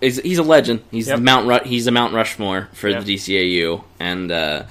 he's, 0.00 0.20
he's 0.20 0.38
a 0.38 0.42
legend. 0.44 0.84
He's 0.92 1.08
Yep. 1.08 1.16
the 1.18 1.22
Mount 1.24 1.48
Ru- 1.48 1.68
he's 1.68 1.86
a 1.88 1.90
Mount 1.90 2.14
Rushmore 2.14 2.68
for 2.72 2.88
Yep. 2.88 3.04
the 3.04 3.14
DCAU, 3.16 3.82
and 3.98 4.30
uh, 4.30 4.62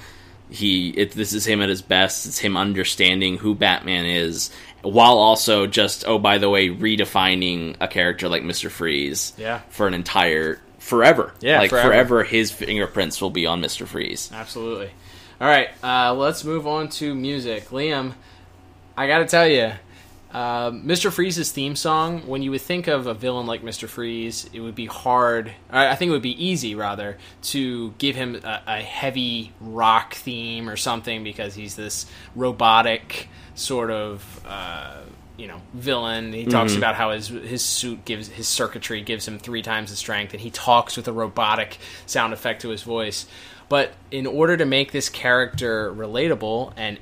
he 0.52 0.90
it, 0.90 1.12
this 1.12 1.32
is 1.32 1.46
him 1.46 1.60
at 1.62 1.68
his 1.68 1.82
best. 1.82 2.26
It's 2.26 2.38
him 2.38 2.56
understanding 2.56 3.38
who 3.38 3.54
Batman 3.54 4.06
is, 4.06 4.50
while 4.82 5.18
also 5.18 5.66
just 5.66 6.06
oh 6.06 6.18
by 6.18 6.38
the 6.38 6.50
way 6.50 6.68
redefining 6.68 7.76
a 7.80 7.88
character 7.88 8.28
like 8.28 8.42
Mister 8.44 8.70
Freeze. 8.70 9.32
Yeah. 9.36 9.60
for 9.70 9.86
an 9.86 9.94
entire 9.94 10.60
forever. 10.78 11.32
Yeah, 11.40 11.60
like 11.60 11.70
forever. 11.70 11.88
forever 11.88 12.24
his 12.24 12.50
fingerprints 12.50 13.20
will 13.20 13.30
be 13.30 13.46
on 13.46 13.60
Mister 13.60 13.86
Freeze. 13.86 14.30
Absolutely. 14.32 14.90
All 15.40 15.48
right, 15.48 15.70
uh, 15.82 16.14
let's 16.14 16.44
move 16.44 16.68
on 16.68 16.88
to 16.90 17.14
music. 17.14 17.70
Liam, 17.70 18.12
I 18.96 19.08
got 19.08 19.18
to 19.18 19.26
tell 19.26 19.48
you, 19.48 19.72
Um, 20.32 20.84
Mr. 20.84 21.12
Freeze's 21.12 21.52
theme 21.52 21.76
song, 21.76 22.26
when 22.26 22.42
you 22.42 22.50
would 22.52 22.62
think 22.62 22.86
of 22.86 23.06
a 23.06 23.12
villain 23.12 23.46
like 23.46 23.62
Mr. 23.62 23.86
Freeze, 23.86 24.48
it 24.54 24.60
would 24.60 24.74
be 24.74 24.86
hard, 24.86 25.52
I 25.70 25.88
I 25.88 25.94
think 25.96 26.08
it 26.08 26.12
would 26.12 26.22
be 26.22 26.42
easy, 26.42 26.74
rather, 26.74 27.18
to 27.42 27.90
give 27.98 28.16
him 28.16 28.40
a, 28.42 28.62
a 28.66 28.80
heavy 28.80 29.52
rock 29.60 30.14
theme 30.14 30.70
or 30.70 30.76
something 30.76 31.22
because 31.22 31.54
he's 31.54 31.76
this 31.76 32.06
robotic 32.34 33.28
sort 33.54 33.90
of. 33.90 34.40
Uh, 34.46 35.02
you 35.38 35.48
know, 35.48 35.60
villain. 35.72 36.32
He 36.32 36.44
talks 36.44 36.76
about 36.76 36.94
how 36.94 37.10
his 37.10 37.28
his 37.28 37.62
suit 37.62 38.04
gives 38.04 38.28
his 38.28 38.46
circuitry 38.46 39.00
gives 39.00 39.26
him 39.26 39.38
three 39.38 39.62
times 39.62 39.90
the 39.90 39.96
strength, 39.96 40.34
and 40.34 40.40
he 40.40 40.50
talks 40.50 40.96
with 40.96 41.08
a 41.08 41.12
robotic 41.12 41.78
sound 42.06 42.32
effect 42.34 42.62
to 42.62 42.68
his 42.68 42.82
voice. 42.82 43.26
But 43.68 43.92
in 44.10 44.26
order 44.26 44.56
to 44.58 44.66
make 44.66 44.92
this 44.92 45.08
character 45.08 45.92
relatable 45.92 46.74
and 46.76 46.98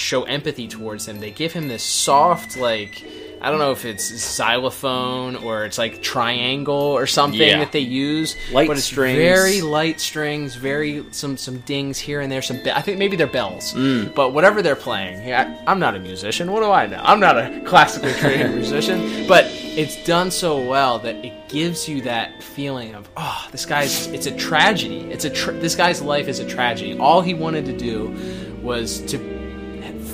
show 0.00 0.24
empathy 0.24 0.66
towards 0.66 1.06
him. 1.06 1.20
They 1.20 1.30
give 1.30 1.52
him 1.52 1.68
this 1.68 1.82
soft, 1.82 2.56
like 2.56 3.04
I 3.42 3.48
don't 3.48 3.58
know 3.58 3.70
if 3.72 3.86
it's 3.86 4.04
xylophone 4.04 5.36
or 5.36 5.64
it's 5.64 5.78
like 5.78 6.02
triangle 6.02 6.74
or 6.74 7.06
something 7.06 7.40
Yeah. 7.40 7.58
that 7.60 7.72
they 7.72 7.78
use, 7.80 8.36
Light 8.52 8.68
but 8.68 8.76
it's 8.76 8.84
strings. 8.86 9.16
very 9.16 9.62
light 9.62 9.98
strings, 10.00 10.54
very 10.56 11.04
some 11.12 11.36
some 11.38 11.58
dings 11.60 11.98
here 11.98 12.20
and 12.20 12.30
there. 12.30 12.42
Some 12.42 12.62
be- 12.62 12.70
I 12.70 12.82
think 12.82 12.98
maybe 12.98 13.16
they're 13.16 13.26
bells, 13.26 13.72
Mm. 13.72 14.14
but 14.14 14.34
whatever 14.34 14.60
they're 14.60 14.76
playing. 14.76 15.26
Yeah, 15.26 15.54
I'm 15.66 15.78
not 15.78 15.94
a 15.94 15.98
musician. 15.98 16.52
What 16.52 16.60
do 16.60 16.70
I 16.70 16.86
know? 16.86 17.00
I'm 17.02 17.20
not 17.20 17.38
a 17.38 17.60
classically 17.64 18.12
trained 18.14 18.54
musician, 18.62 19.26
but 19.26 19.46
it's 19.48 19.96
done 20.04 20.30
so 20.30 20.60
well 20.60 20.98
that 20.98 21.16
it 21.24 21.48
gives 21.48 21.88
you 21.88 22.02
that 22.02 22.42
feeling 22.42 22.94
of 22.94 23.08
oh, 23.16 23.46
this 23.52 23.64
guy's. 23.64 24.06
It's 24.08 24.26
a 24.26 24.32
tragedy. 24.36 25.00
It's 25.10 25.24
a 25.24 25.30
tr- 25.30 25.52
this 25.52 25.74
guy's 25.74 26.02
life 26.02 26.28
is 26.28 26.40
a 26.40 26.44
tragedy. 26.46 26.98
All 26.98 27.22
he 27.22 27.32
wanted 27.32 27.64
to 27.66 27.72
do 27.76 28.14
was 28.62 29.00
to 29.10 29.16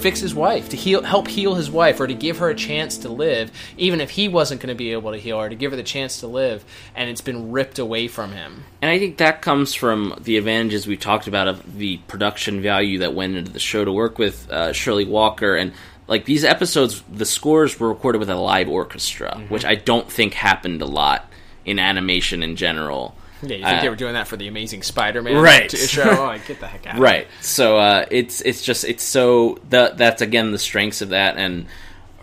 fix 0.06 0.20
his 0.20 0.36
wife, 0.36 0.68
to 0.68 0.76
heal, 0.76 1.02
help 1.02 1.26
heal 1.26 1.56
his 1.56 1.68
wife, 1.68 1.98
or 1.98 2.06
to 2.06 2.14
give 2.14 2.38
her 2.38 2.48
a 2.48 2.54
chance 2.54 2.98
to 2.98 3.08
live, 3.08 3.50
even 3.76 4.00
if 4.00 4.10
he 4.10 4.28
wasn't 4.28 4.60
going 4.60 4.68
to 4.68 4.76
be 4.76 4.92
able 4.92 5.10
to 5.10 5.18
heal 5.18 5.40
her, 5.40 5.48
to 5.48 5.56
give 5.56 5.72
her 5.72 5.76
the 5.76 5.82
chance 5.82 6.20
to 6.20 6.28
live, 6.28 6.64
and 6.94 7.10
it's 7.10 7.20
been 7.20 7.50
ripped 7.50 7.80
away 7.80 8.06
from 8.06 8.30
him. 8.30 8.62
And 8.80 8.88
I 8.88 9.00
think 9.00 9.16
that 9.16 9.42
comes 9.42 9.74
from 9.74 10.16
the 10.20 10.36
advantages 10.36 10.86
we 10.86 10.96
talked 10.96 11.26
about 11.26 11.48
of 11.48 11.76
the 11.76 11.96
production 12.06 12.62
value 12.62 12.98
that 13.00 13.14
went 13.14 13.34
into 13.34 13.50
the 13.50 13.58
show 13.58 13.84
to 13.84 13.90
work 13.90 14.16
with 14.16 14.48
uh, 14.48 14.72
Shirley 14.72 15.04
Walker 15.04 15.56
and 15.56 15.72
like 16.06 16.24
these 16.24 16.44
episodes, 16.44 17.02
the 17.12 17.24
scores 17.24 17.80
were 17.80 17.88
recorded 17.88 18.18
with 18.18 18.30
a 18.30 18.36
live 18.36 18.68
orchestra, 18.68 19.32
Mm-hmm. 19.34 19.52
which 19.52 19.64
I 19.64 19.74
don't 19.74 20.08
think 20.08 20.34
happened 20.34 20.82
a 20.82 20.86
lot 20.86 21.28
in 21.64 21.80
animation 21.80 22.44
in 22.44 22.54
general. 22.54 23.16
Yeah, 23.42 23.56
you 23.56 23.64
think 23.64 23.78
Uh, 23.78 23.82
they 23.82 23.88
were 23.88 23.96
doing 23.96 24.14
that 24.14 24.26
for 24.28 24.36
the 24.36 24.48
Amazing 24.48 24.82
Spider-Man 24.82 25.36
Right. 25.36 25.70
show? 25.70 26.02
Oh, 26.08 26.24
I 26.26 26.38
get 26.38 26.60
the 26.60 26.66
heck 26.66 26.86
out. 26.86 26.94
of 26.96 27.00
Right. 27.00 27.26
So 27.40 27.78
uh, 27.78 28.06
it's 28.10 28.40
it's 28.42 28.62
just 28.62 28.84
it's 28.84 29.04
so 29.04 29.58
the, 29.68 29.92
that's 29.96 30.22
again 30.22 30.52
the 30.52 30.58
strengths 30.58 31.02
of 31.02 31.10
that 31.10 31.36
and 31.36 31.66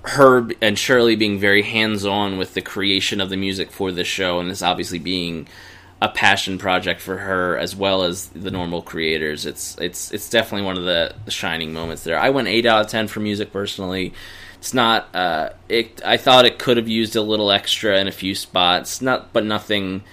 Herb 0.06 0.54
and 0.62 0.78
Shirley 0.78 1.16
being 1.16 1.40
very 1.40 1.62
hands 1.62 2.06
on 2.06 2.38
with 2.38 2.54
the 2.56 2.62
creation 2.62 3.22
of 3.22 3.30
the 3.30 3.38
music 3.38 3.72
for 3.72 3.92
this 3.92 4.08
show 4.08 4.40
and 4.40 4.50
this 4.50 4.62
obviously 4.62 5.00
being 5.00 5.48
a 6.02 6.10
passion 6.10 6.58
project 6.58 7.00
for 7.00 7.20
her 7.20 7.58
as 7.58 7.74
well 7.76 8.04
as 8.04 8.28
the 8.30 8.52
normal 8.52 8.82
creators. 8.82 9.46
It's 9.46 9.78
it's 9.80 10.12
it's 10.12 10.30
definitely 10.30 10.66
one 10.66 10.78
of 10.78 10.84
the, 10.84 11.14
the 11.24 11.32
shining 11.32 11.72
moments 11.72 12.04
there. 12.04 12.20
I 12.20 12.30
went 12.32 12.50
eight 12.50 12.66
out 12.66 12.82
of 12.82 12.88
ten 12.88 13.08
for 13.08 13.22
music 13.22 13.54
personally. 13.54 14.14
It's 14.58 14.74
not. 14.74 15.14
Uh, 15.14 15.50
it. 15.70 16.02
I 16.06 16.18
thought 16.18 16.46
it 16.46 16.58
could 16.60 16.78
have 16.78 16.88
used 16.90 17.16
a 17.16 17.22
little 17.22 17.52
extra 17.52 17.98
in 18.00 18.08
a 18.08 18.12
few 18.14 18.34
spots. 18.36 19.02
Not, 19.02 19.32
but 19.32 19.46
nothing. 19.46 20.04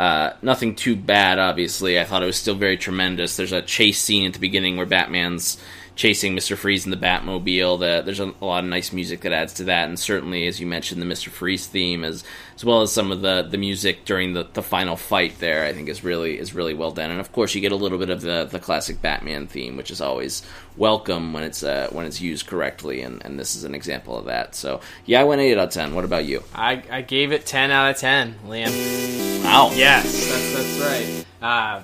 Uh, 0.00 0.34
nothing 0.40 0.74
too 0.74 0.96
bad, 0.96 1.38
obviously. 1.38 2.00
I 2.00 2.04
thought 2.04 2.22
it 2.22 2.26
was 2.26 2.38
still 2.38 2.54
very 2.54 2.78
tremendous. 2.78 3.36
There's 3.36 3.52
a 3.52 3.60
chase 3.60 4.00
scene 4.00 4.24
at 4.26 4.32
the 4.32 4.38
beginning 4.38 4.78
where 4.78 4.86
Batman's 4.86 5.58
chasing 5.96 6.34
Mr. 6.34 6.56
Freeze 6.56 6.84
in 6.84 6.90
the 6.90 6.96
Batmobile. 6.96 7.78
The, 7.78 8.02
there's 8.04 8.20
a, 8.20 8.32
a 8.40 8.44
lot 8.44 8.64
of 8.64 8.70
nice 8.70 8.92
music 8.92 9.20
that 9.22 9.32
adds 9.32 9.54
to 9.54 9.64
that, 9.64 9.88
and 9.88 9.98
certainly, 9.98 10.46
as 10.46 10.60
you 10.60 10.66
mentioned, 10.66 11.00
the 11.02 11.06
Mr. 11.06 11.28
Freeze 11.28 11.66
theme, 11.66 12.04
as 12.04 12.24
as 12.56 12.64
well 12.64 12.82
as 12.82 12.92
some 12.92 13.10
of 13.10 13.22
the, 13.22 13.42
the 13.42 13.56
music 13.56 14.04
during 14.04 14.34
the, 14.34 14.46
the 14.52 14.62
final 14.62 14.94
fight 14.94 15.38
there, 15.38 15.64
I 15.64 15.72
think 15.72 15.88
is 15.88 16.04
really 16.04 16.38
is 16.38 16.54
really 16.54 16.74
well 16.74 16.90
done. 16.90 17.10
And 17.10 17.20
of 17.20 17.32
course, 17.32 17.54
you 17.54 17.60
get 17.60 17.72
a 17.72 17.76
little 17.76 17.98
bit 17.98 18.10
of 18.10 18.20
the, 18.20 18.46
the 18.50 18.58
classic 18.60 19.00
Batman 19.00 19.46
theme, 19.46 19.76
which 19.76 19.90
is 19.90 20.00
always 20.00 20.42
welcome 20.76 21.32
when 21.32 21.42
it's 21.42 21.62
uh, 21.62 21.88
when 21.92 22.06
it's 22.06 22.20
used 22.20 22.46
correctly, 22.46 23.02
and, 23.02 23.24
and 23.24 23.38
this 23.38 23.56
is 23.56 23.64
an 23.64 23.74
example 23.74 24.16
of 24.16 24.26
that. 24.26 24.54
So 24.54 24.80
yeah, 25.06 25.20
I 25.20 25.24
went 25.24 25.40
eight 25.40 25.58
out 25.58 25.68
of 25.68 25.70
ten. 25.70 25.94
What 25.94 26.04
about 26.04 26.24
you? 26.24 26.42
I, 26.54 26.82
I 26.90 27.02
gave 27.02 27.32
it 27.32 27.46
10 27.46 27.70
out 27.70 27.90
of 27.90 27.96
10, 27.96 28.36
Liam. 28.46 29.44
Wow. 29.44 29.72
Yes, 29.74 30.04
that's 30.28 30.54
that's 30.54 30.78
right. 30.78 31.24
Uh, 31.42 31.82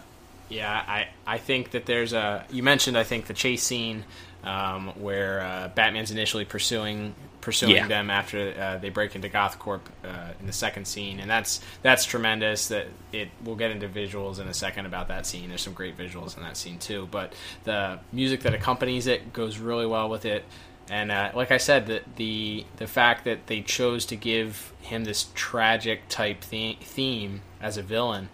yeah, 0.48 0.70
I 0.86 1.08
I 1.26 1.38
think 1.38 1.72
that 1.72 1.86
there's 1.86 2.12
a. 2.12 2.44
You 2.50 2.62
mentioned 2.62 2.96
I 2.96 3.04
think 3.04 3.26
the 3.26 3.34
chase 3.34 3.62
scene 3.62 4.04
um, 4.44 4.88
where 5.00 5.40
uh, 5.40 5.68
Batman's 5.74 6.10
initially 6.10 6.44
pursuing 6.44 7.14
pursuing 7.40 7.76
Yeah. 7.76 7.86
them 7.86 8.10
after 8.10 8.54
uh, 8.60 8.78
they 8.78 8.88
break 8.88 9.14
into 9.14 9.28
GothCorp 9.28 9.80
uh, 10.04 10.08
in 10.40 10.46
the 10.46 10.52
second 10.52 10.86
scene, 10.86 11.20
and 11.20 11.30
that's 11.30 11.60
that's 11.82 12.04
tremendous. 12.04 12.68
That 12.68 12.86
it 13.12 13.28
we'll 13.44 13.56
get 13.56 13.70
into 13.70 13.88
visuals 13.88 14.38
in 14.40 14.48
a 14.48 14.54
second 14.54 14.86
about 14.86 15.08
that 15.08 15.26
scene. 15.26 15.48
There's 15.48 15.62
some 15.62 15.72
great 15.74 15.96
visuals 15.96 16.36
in 16.36 16.42
that 16.42 16.56
scene 16.56 16.78
too, 16.78 17.08
but 17.10 17.32
the 17.64 17.98
music 18.12 18.40
that 18.40 18.54
accompanies 18.54 19.06
it 19.06 19.32
goes 19.32 19.58
really 19.58 19.86
well 19.86 20.08
with 20.08 20.24
it. 20.24 20.44
And 20.88 21.10
uh, 21.10 21.32
like 21.34 21.50
I 21.50 21.56
said, 21.58 21.86
the, 21.86 22.02
the 22.14 22.64
the 22.76 22.86
fact 22.86 23.24
that 23.24 23.48
they 23.48 23.60
chose 23.62 24.06
to 24.06 24.16
give 24.16 24.72
him 24.82 25.02
this 25.02 25.26
tragic 25.34 26.08
type 26.08 26.42
the- 26.50 26.78
theme 26.80 27.42
as 27.60 27.76
a 27.76 27.82
villain, 27.82 28.28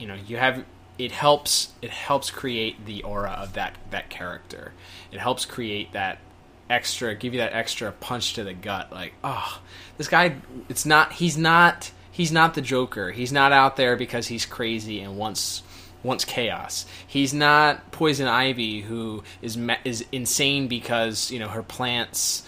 you 0.00 0.06
know, 0.06 0.16
you 0.26 0.38
have 0.38 0.64
it 0.98 1.12
helps 1.12 1.72
it 1.80 1.90
helps 1.90 2.30
create 2.30 2.84
the 2.86 3.02
aura 3.02 3.30
of 3.30 3.52
that 3.52 3.76
that 3.90 4.10
character. 4.10 4.72
It 5.12 5.20
helps 5.20 5.44
create 5.44 5.92
that 5.92 6.18
extra, 6.68 7.14
give 7.14 7.34
you 7.34 7.40
that 7.40 7.52
extra 7.52 7.92
punch 7.92 8.34
to 8.34 8.44
the 8.44 8.54
gut. 8.54 8.92
Like, 8.92 9.12
oh, 9.22 9.60
this 9.98 10.08
guy, 10.08 10.36
it's 10.68 10.86
not. 10.86 11.12
He's 11.12 11.36
not. 11.36 11.90
He's 12.10 12.32
not 12.32 12.54
the 12.54 12.60
Joker. 12.60 13.12
He's 13.12 13.32
not 13.32 13.52
out 13.52 13.76
there 13.76 13.96
because 13.96 14.26
he's 14.26 14.46
crazy 14.46 15.00
and 15.00 15.16
wants 15.16 15.62
wants 16.02 16.24
chaos. 16.24 16.86
He's 17.06 17.34
not 17.34 17.92
Poison 17.92 18.26
Ivy 18.26 18.80
who 18.80 19.22
is 19.42 19.58
is 19.84 20.04
insane 20.12 20.68
because 20.68 21.30
you 21.30 21.38
know 21.38 21.48
her 21.48 21.62
plants 21.62 22.42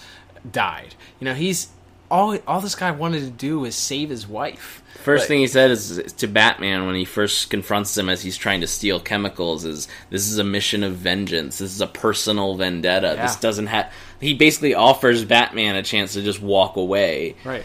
died. 0.50 0.94
You 1.20 1.26
know, 1.26 1.34
he's 1.34 1.68
all 2.10 2.38
all 2.46 2.60
this 2.60 2.74
guy 2.74 2.90
wanted 2.90 3.20
to 3.20 3.30
do 3.30 3.60
was 3.60 3.74
save 3.74 4.10
his 4.10 4.26
wife. 4.26 4.81
First 5.02 5.22
Like- 5.22 5.28
thing 5.28 5.38
he 5.40 5.46
said 5.48 5.72
is 5.72 6.00
to 6.18 6.28
Batman 6.28 6.86
when 6.86 6.94
he 6.94 7.04
first 7.04 7.50
confronts 7.50 7.98
him 7.98 8.08
as 8.08 8.22
he's 8.22 8.36
trying 8.36 8.60
to 8.60 8.68
steal 8.68 9.00
chemicals 9.00 9.64
is 9.64 9.88
this 10.10 10.28
is 10.28 10.38
a 10.38 10.44
mission 10.44 10.84
of 10.84 10.94
vengeance. 10.94 11.58
This 11.58 11.74
is 11.74 11.80
a 11.80 11.88
personal 11.88 12.54
vendetta. 12.54 13.14
Yeah. 13.16 13.26
This 13.26 13.36
doesn't 13.36 13.66
have 13.66 13.92
he 14.20 14.34
basically 14.34 14.74
offers 14.74 15.24
Batman 15.24 15.74
a 15.74 15.82
chance 15.82 16.12
to 16.12 16.22
just 16.22 16.40
walk 16.40 16.76
away. 16.76 17.34
Right. 17.44 17.64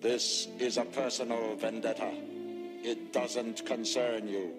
This 0.00 0.48
is 0.58 0.78
a 0.78 0.84
personal 0.84 1.56
vendetta. 1.56 2.10
It 2.82 3.12
doesn't 3.12 3.66
concern 3.66 4.26
you. 4.28 4.52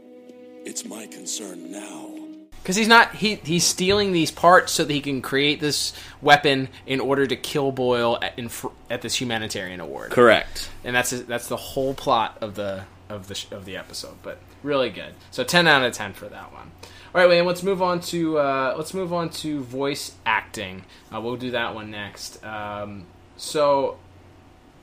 It's 0.66 0.86
my 0.86 1.08
concern 1.08 1.72
now. 1.72 2.27
Because 2.68 2.76
he's 2.76 2.90
not 2.90 3.16
he 3.16 3.36
he's 3.36 3.64
stealing 3.64 4.12
these 4.12 4.30
parts 4.30 4.74
so 4.74 4.84
that 4.84 4.92
he 4.92 5.00
can 5.00 5.22
create 5.22 5.62
this 5.62 5.94
weapon 6.22 6.68
in 6.86 7.00
order 7.00 7.26
to 7.26 7.38
kill 7.38 7.72
Boyle 7.72 8.20
at, 8.22 8.38
in, 8.38 8.50
fr- 8.50 8.68
at 8.90 9.02
this 9.02 9.22
humanitarian 9.22 9.80
award. 9.80 10.12
Correct. 10.12 10.70
and 10.84 10.94
that's 10.94 11.12
that's 11.12 11.48
the 11.48 11.56
whole 11.56 11.94
plot 11.94 12.38
of 12.42 12.56
the 12.56 12.84
of 13.08 13.30
the 13.30 13.36
sh- 13.36 13.48
of 13.52 13.64
the 13.64 13.78
episode. 13.78 14.16
But 14.22 14.40
really 14.64 14.90
good. 14.90 15.14
So 15.32 15.46
ten 15.46 15.66
out 15.66 15.82
of 15.84 15.94
ten 15.94 16.12
for 16.12 16.28
that 16.28 16.52
one. 16.52 16.72
All 16.84 17.22
right, 17.22 17.28
William. 17.28 17.46
Let's 17.46 17.64
move 17.64 17.82
on 17.82 18.02
to 18.02 18.38
uh, 18.38 18.74
let's 18.76 18.94
move 18.94 19.14
on 19.14 19.30
to 19.30 19.62
voice 19.64 20.16
acting. 20.26 20.84
Uh, 21.10 21.22
we'll 21.22 21.38
do 21.38 21.52
that 21.52 21.74
one 21.74 21.90
next. 21.90 22.44
Um, 22.44 23.06
so 23.38 23.98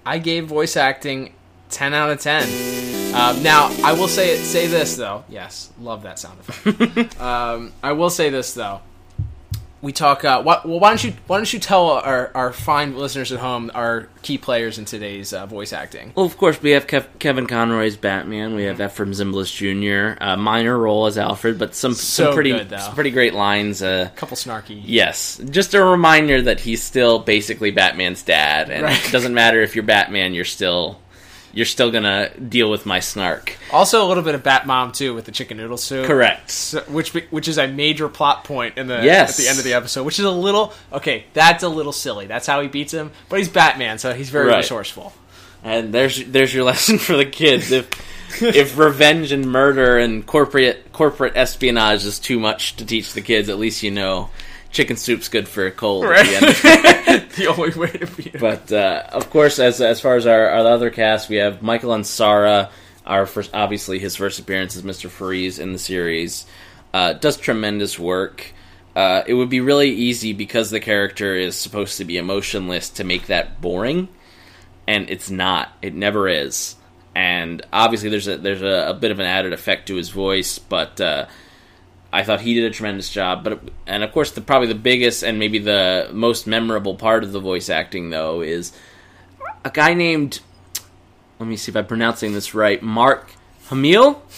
I 0.06 0.20
gave 0.20 0.46
voice 0.46 0.74
acting 0.74 1.34
ten 1.74 1.92
out 1.94 2.10
of 2.10 2.20
ten. 2.20 2.42
Um, 3.14 3.42
now 3.42 3.70
I 3.84 3.92
will 3.92 4.08
say 4.08 4.36
say 4.38 4.66
this 4.66 4.96
though. 4.96 5.24
Yes, 5.28 5.70
love 5.80 6.02
that 6.04 6.18
sound 6.18 6.40
effect. 6.40 7.20
um, 7.20 7.72
I 7.82 7.92
will 7.92 8.10
say 8.10 8.30
this 8.30 8.54
though 8.54 8.80
we 9.82 9.92
talk. 9.92 10.24
Uh, 10.24 10.40
wh- 10.40 10.64
well, 10.64 10.80
why 10.80 10.88
don't 10.88 11.04
you 11.04 11.12
why 11.26 11.36
don't 11.36 11.52
you 11.52 11.58
tell 11.60 11.90
our, 11.90 12.30
our 12.34 12.52
fine 12.54 12.96
listeners 12.96 13.30
at 13.32 13.38
home 13.38 13.70
our 13.74 14.08
key 14.22 14.38
players 14.38 14.78
in 14.78 14.86
today's 14.86 15.32
uh, 15.34 15.44
voice 15.44 15.74
acting? 15.74 16.10
Well, 16.16 16.24
of 16.24 16.38
course, 16.38 16.60
we 16.62 16.70
have 16.70 16.86
Kev- 16.86 17.18
Kevin 17.18 17.46
Conroy's 17.46 17.96
Batman. 17.96 18.54
We 18.54 18.64
have 18.64 18.78
Efrem 18.78 19.10
Zimbalist 19.10 19.54
Jr. 19.54 20.16
A 20.24 20.36
minor 20.38 20.78
role 20.78 21.04
as 21.06 21.18
Alfred, 21.18 21.58
but 21.58 21.74
some 21.74 21.92
So 21.92 22.24
some 22.24 22.34
pretty 22.34 22.52
good, 22.52 22.70
some 22.80 22.94
pretty 22.94 23.10
great 23.10 23.34
lines. 23.34 23.82
Uh, 23.82 24.08
A 24.10 24.16
couple 24.16 24.36
snarky. 24.38 24.80
Yes, 24.84 25.38
just 25.50 25.74
a 25.74 25.84
reminder 25.84 26.40
that 26.40 26.60
he's 26.60 26.82
still 26.82 27.18
basically 27.18 27.70
Batman's 27.70 28.22
dad, 28.22 28.70
and 28.70 28.84
Right. 28.84 29.06
it 29.06 29.12
doesn't 29.12 29.34
matter 29.34 29.60
if 29.60 29.76
you're 29.76 29.84
Batman, 29.84 30.32
you're 30.34 30.46
still 30.46 30.98
you're 31.54 31.66
still 31.66 31.90
gonna 31.90 32.30
deal 32.38 32.70
with 32.70 32.84
my 32.84 33.00
snark. 33.00 33.56
Also, 33.72 34.04
a 34.04 34.06
little 34.06 34.22
bit 34.22 34.34
of 34.34 34.42
Batmom 34.42 34.92
too 34.94 35.14
with 35.14 35.24
the 35.24 35.32
chicken 35.32 35.56
noodle 35.56 35.76
soup. 35.76 36.06
Correct. 36.06 36.50
So, 36.50 36.80
which 36.88 37.14
which 37.30 37.48
is 37.48 37.56
a 37.58 37.66
major 37.68 38.08
plot 38.08 38.44
point 38.44 38.76
in 38.76 38.86
the 38.88 39.00
Yes. 39.02 39.38
at 39.38 39.42
the 39.42 39.48
end 39.48 39.58
of 39.58 39.64
the 39.64 39.74
episode, 39.74 40.04
which 40.04 40.18
is 40.18 40.24
a 40.24 40.30
little 40.30 40.72
okay. 40.92 41.24
That's 41.32 41.62
a 41.62 41.68
little 41.68 41.92
silly. 41.92 42.26
That's 42.26 42.46
how 42.46 42.60
he 42.60 42.68
beats 42.68 42.92
him, 42.92 43.12
but 43.28 43.38
he's 43.38 43.48
Batman, 43.48 43.98
so 43.98 44.12
he's 44.14 44.30
very 44.30 44.48
Right. 44.48 44.58
resourceful. 44.58 45.12
And 45.62 45.94
there's 45.94 46.22
there's 46.24 46.52
your 46.52 46.64
lesson 46.72 46.98
for 46.98 47.16
the 47.16 47.24
kids. 47.24 47.70
If 47.72 47.88
if 48.42 48.76
revenge 48.76 49.30
and 49.32 49.46
murder 49.50 49.96
and 49.98 50.26
corporate 50.26 50.92
corporate 50.92 51.36
espionage 51.36 52.04
is 52.04 52.18
too 52.18 52.38
much 52.40 52.76
to 52.76 52.84
teach 52.84 53.12
the 53.12 53.20
kids, 53.20 53.48
at 53.48 53.58
least 53.58 53.82
you 53.82 53.90
know 53.92 54.28
chicken 54.74 54.96
soup's 54.96 55.28
good 55.28 55.48
for 55.48 55.66
a 55.66 55.70
cold. 55.70 56.04
at 56.04 56.26
the 56.26 56.36
end. 57.08 57.30
the 57.36 57.46
only 57.46 57.70
way 57.70 57.90
to 57.90 58.06
be. 58.06 58.30
But 58.38 58.70
uh, 58.70 59.04
of 59.12 59.30
course, 59.30 59.58
as 59.58 59.80
as 59.80 60.00
far 60.00 60.16
as 60.16 60.26
our, 60.26 60.48
our 60.48 60.66
other 60.66 60.90
cast, 60.90 61.30
we 61.30 61.36
have 61.36 61.62
Michael 61.62 61.92
Ansara. 61.92 62.70
Our 63.06 63.26
first, 63.26 63.50
obviously, 63.54 63.98
his 63.98 64.16
first 64.16 64.38
appearance 64.38 64.76
as 64.76 64.84
Mister 64.84 65.08
Freeze 65.08 65.58
in 65.58 65.72
the 65.72 65.78
series. 65.78 66.46
Uh, 66.92 67.14
does 67.14 67.36
tremendous 67.36 67.98
work. 67.98 68.52
Uh, 68.94 69.24
it 69.26 69.34
would 69.34 69.48
be 69.48 69.60
really 69.60 69.90
easy 69.90 70.32
because 70.32 70.70
the 70.70 70.78
character 70.78 71.34
is 71.34 71.56
supposed 71.56 71.98
to 71.98 72.04
be 72.04 72.16
emotionless 72.16 72.90
to 72.90 73.02
make 73.02 73.26
that 73.26 73.60
boring, 73.60 74.08
and 74.86 75.10
it's 75.10 75.30
not. 75.30 75.70
It 75.82 75.94
never 75.94 76.28
is. 76.28 76.76
And 77.14 77.62
obviously, 77.72 78.10
there's 78.10 78.28
a 78.28 78.36
there's 78.38 78.62
a, 78.62 78.90
a 78.90 78.94
bit 78.94 79.10
of 79.10 79.18
an 79.18 79.26
added 79.26 79.52
effect 79.52 79.88
to 79.88 79.96
his 79.96 80.10
voice, 80.10 80.58
but 80.58 81.00
uh, 81.00 81.26
I 82.14 82.22
thought 82.22 82.40
he 82.40 82.54
did 82.54 82.64
a 82.64 82.70
tremendous 82.70 83.10
job. 83.10 83.42
But 83.42 83.60
and 83.86 84.04
of 84.04 84.12
course, 84.12 84.30
the 84.30 84.40
probably 84.40 84.68
the 84.68 84.76
biggest 84.76 85.24
and 85.24 85.38
maybe 85.38 85.58
the 85.58 86.08
most 86.12 86.46
memorable 86.46 86.94
part 86.94 87.24
of 87.24 87.32
the 87.32 87.40
voice 87.40 87.68
acting 87.68 88.10
though 88.10 88.40
is 88.40 88.72
a 89.64 89.70
guy 89.70 89.94
named. 89.94 90.40
Let 91.40 91.48
me 91.48 91.56
see 91.56 91.72
if 91.72 91.76
I'm 91.76 91.86
pronouncing 91.86 92.32
this 92.32 92.54
right. 92.54 92.80
Mark 92.82 93.32
Hamill. 93.68 94.22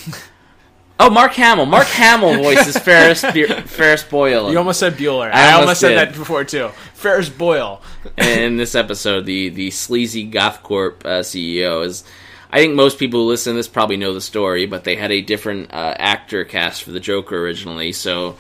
Oh, 0.99 1.11
Mark 1.11 1.33
Hamill. 1.33 1.66
Mark 1.66 1.87
Hamill 1.88 2.42
voices 2.42 2.78
Ferris 2.83 3.21
Ferris 3.21 4.02
Boyle. 4.02 4.50
You 4.50 4.56
almost 4.56 4.80
said 4.80 4.95
Bueller. 4.95 5.30
I 5.30 5.50
I, 5.50 5.52
almost 5.52 5.61
almost 5.61 5.80
said 5.80 5.99
that 5.99 6.14
before 6.14 6.42
too. 6.42 6.68
Ferris 6.95 7.28
Boyle. 7.28 7.83
in 8.16 8.56
this 8.56 8.75
episode, 8.75 9.26
the 9.26 9.50
the 9.50 9.71
sleazy 9.71 10.26
GothCorp 10.26 11.04
uh, 11.04 11.21
CEO 11.21 11.85
is. 11.85 12.02
I 12.50 12.59
think 12.59 12.75
most 12.75 12.99
people 12.99 13.21
who 13.21 13.29
listen 13.29 13.53
to 13.53 13.57
this 13.57 13.69
probably 13.69 13.97
know 13.97 14.15
the 14.15 14.21
story, 14.21 14.67
but 14.67 14.85
they 14.85 14.97
had 14.97 15.12
a 15.12 15.21
different 15.21 15.73
uh, 15.73 15.95
actor 15.97 16.45
cast 16.45 16.83
for 16.83 16.91
the 16.91 17.00
Joker 17.00 17.37
originally, 17.37 17.93
so 17.93 18.37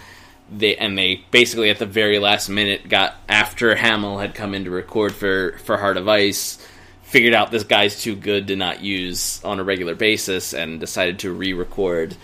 they 0.50 0.76
and 0.76 0.96
they 0.96 1.24
basically 1.30 1.70
at 1.70 1.78
the 1.78 1.86
very 1.86 2.18
last 2.18 2.48
minute 2.48 2.88
got 2.88 3.16
after 3.28 3.74
Hamill 3.74 4.18
had 4.18 4.34
come 4.34 4.54
in 4.54 4.64
to 4.64 4.70
record 4.70 5.14
for 5.14 5.58
for 5.58 5.76
Heart 5.76 5.96
of 5.96 6.08
Ice, 6.08 6.64
figured 7.02 7.34
out 7.34 7.50
this 7.50 7.64
guy's 7.64 8.00
too 8.00 8.14
good 8.14 8.46
to 8.48 8.56
not 8.56 8.80
use 8.80 9.42
on 9.44 9.58
a 9.58 9.64
regular 9.64 9.94
basis, 9.94 10.54
and 10.54 10.78
decided 10.80 11.20
to 11.20 11.32
re-record 11.32 12.16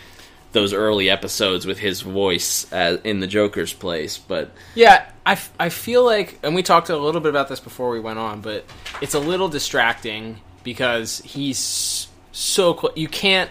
those 0.53 0.73
early 0.73 1.09
episodes 1.09 1.67
with 1.67 1.79
his 1.79 2.03
voice 2.03 2.71
uh, 2.73 2.99
in 3.05 3.21
the 3.21 3.27
Joker's 3.27 3.73
place. 3.73 4.19
But 4.19 4.53
Yeah, 4.75 5.07
I, 5.25 5.39
I 5.59 5.71
feel 5.71 6.05
like, 6.05 6.39
and 6.43 6.55
we 6.55 6.63
talked 6.63 6.91
a 6.91 6.97
little 6.97 7.21
bit 7.21 7.31
about 7.31 7.49
this 7.49 7.61
before 7.61 7.91
we 7.91 8.01
went 8.01 8.19
on, 8.19 8.41
but 8.43 8.65
it's 9.01 9.15
a 9.15 9.19
little 9.19 9.49
distracting 9.49 10.41
because 10.63 11.19
he's 11.21 12.09
so 12.33 12.75
close. 12.75 12.93
You 12.97 13.09
can't. 13.09 13.51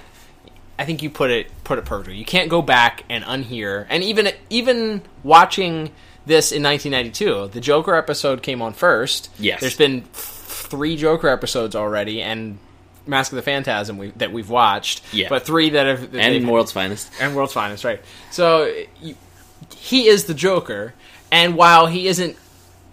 I 0.77 0.85
think 0.85 1.03
you 1.03 1.09
put 1.09 1.29
it 1.29 1.47
put 1.63 1.77
it 1.77 1.85
perfectly. 1.85 2.17
You 2.17 2.25
can't 2.25 2.49
go 2.49 2.61
back 2.61 3.03
and 3.09 3.23
unhear. 3.23 3.85
And 3.89 4.03
even 4.03 4.29
even 4.49 5.01
watching 5.23 5.91
this 6.25 6.51
in 6.51 6.63
1992, 6.63 7.49
the 7.53 7.61
Joker 7.61 7.95
episode 7.95 8.41
came 8.41 8.61
on 8.61 8.73
first. 8.73 9.29
Yes. 9.39 9.59
there's 9.61 9.77
been 9.77 10.01
three 10.13 10.95
Joker 10.95 11.27
episodes 11.27 11.75
already, 11.75 12.21
and 12.21 12.57
Mask 13.05 13.31
of 13.31 13.35
the 13.35 13.41
Phantasm 13.41 13.97
we, 13.97 14.09
that 14.11 14.31
we've 14.31 14.49
watched. 14.49 15.01
Yeah. 15.13 15.29
but 15.29 15.45
three 15.45 15.71
that 15.71 15.85
have 15.85 16.11
that 16.11 16.21
and 16.21 16.49
World's 16.49 16.71
Finest. 16.71 17.11
and 17.19 17.35
World's 17.35 17.53
Finest, 17.53 17.83
right? 17.83 18.01
So 18.31 18.83
you, 19.01 19.15
he 19.75 20.07
is 20.07 20.25
the 20.25 20.33
Joker, 20.33 20.93
and 21.31 21.55
while 21.55 21.87
he 21.87 22.07
isn't 22.07 22.37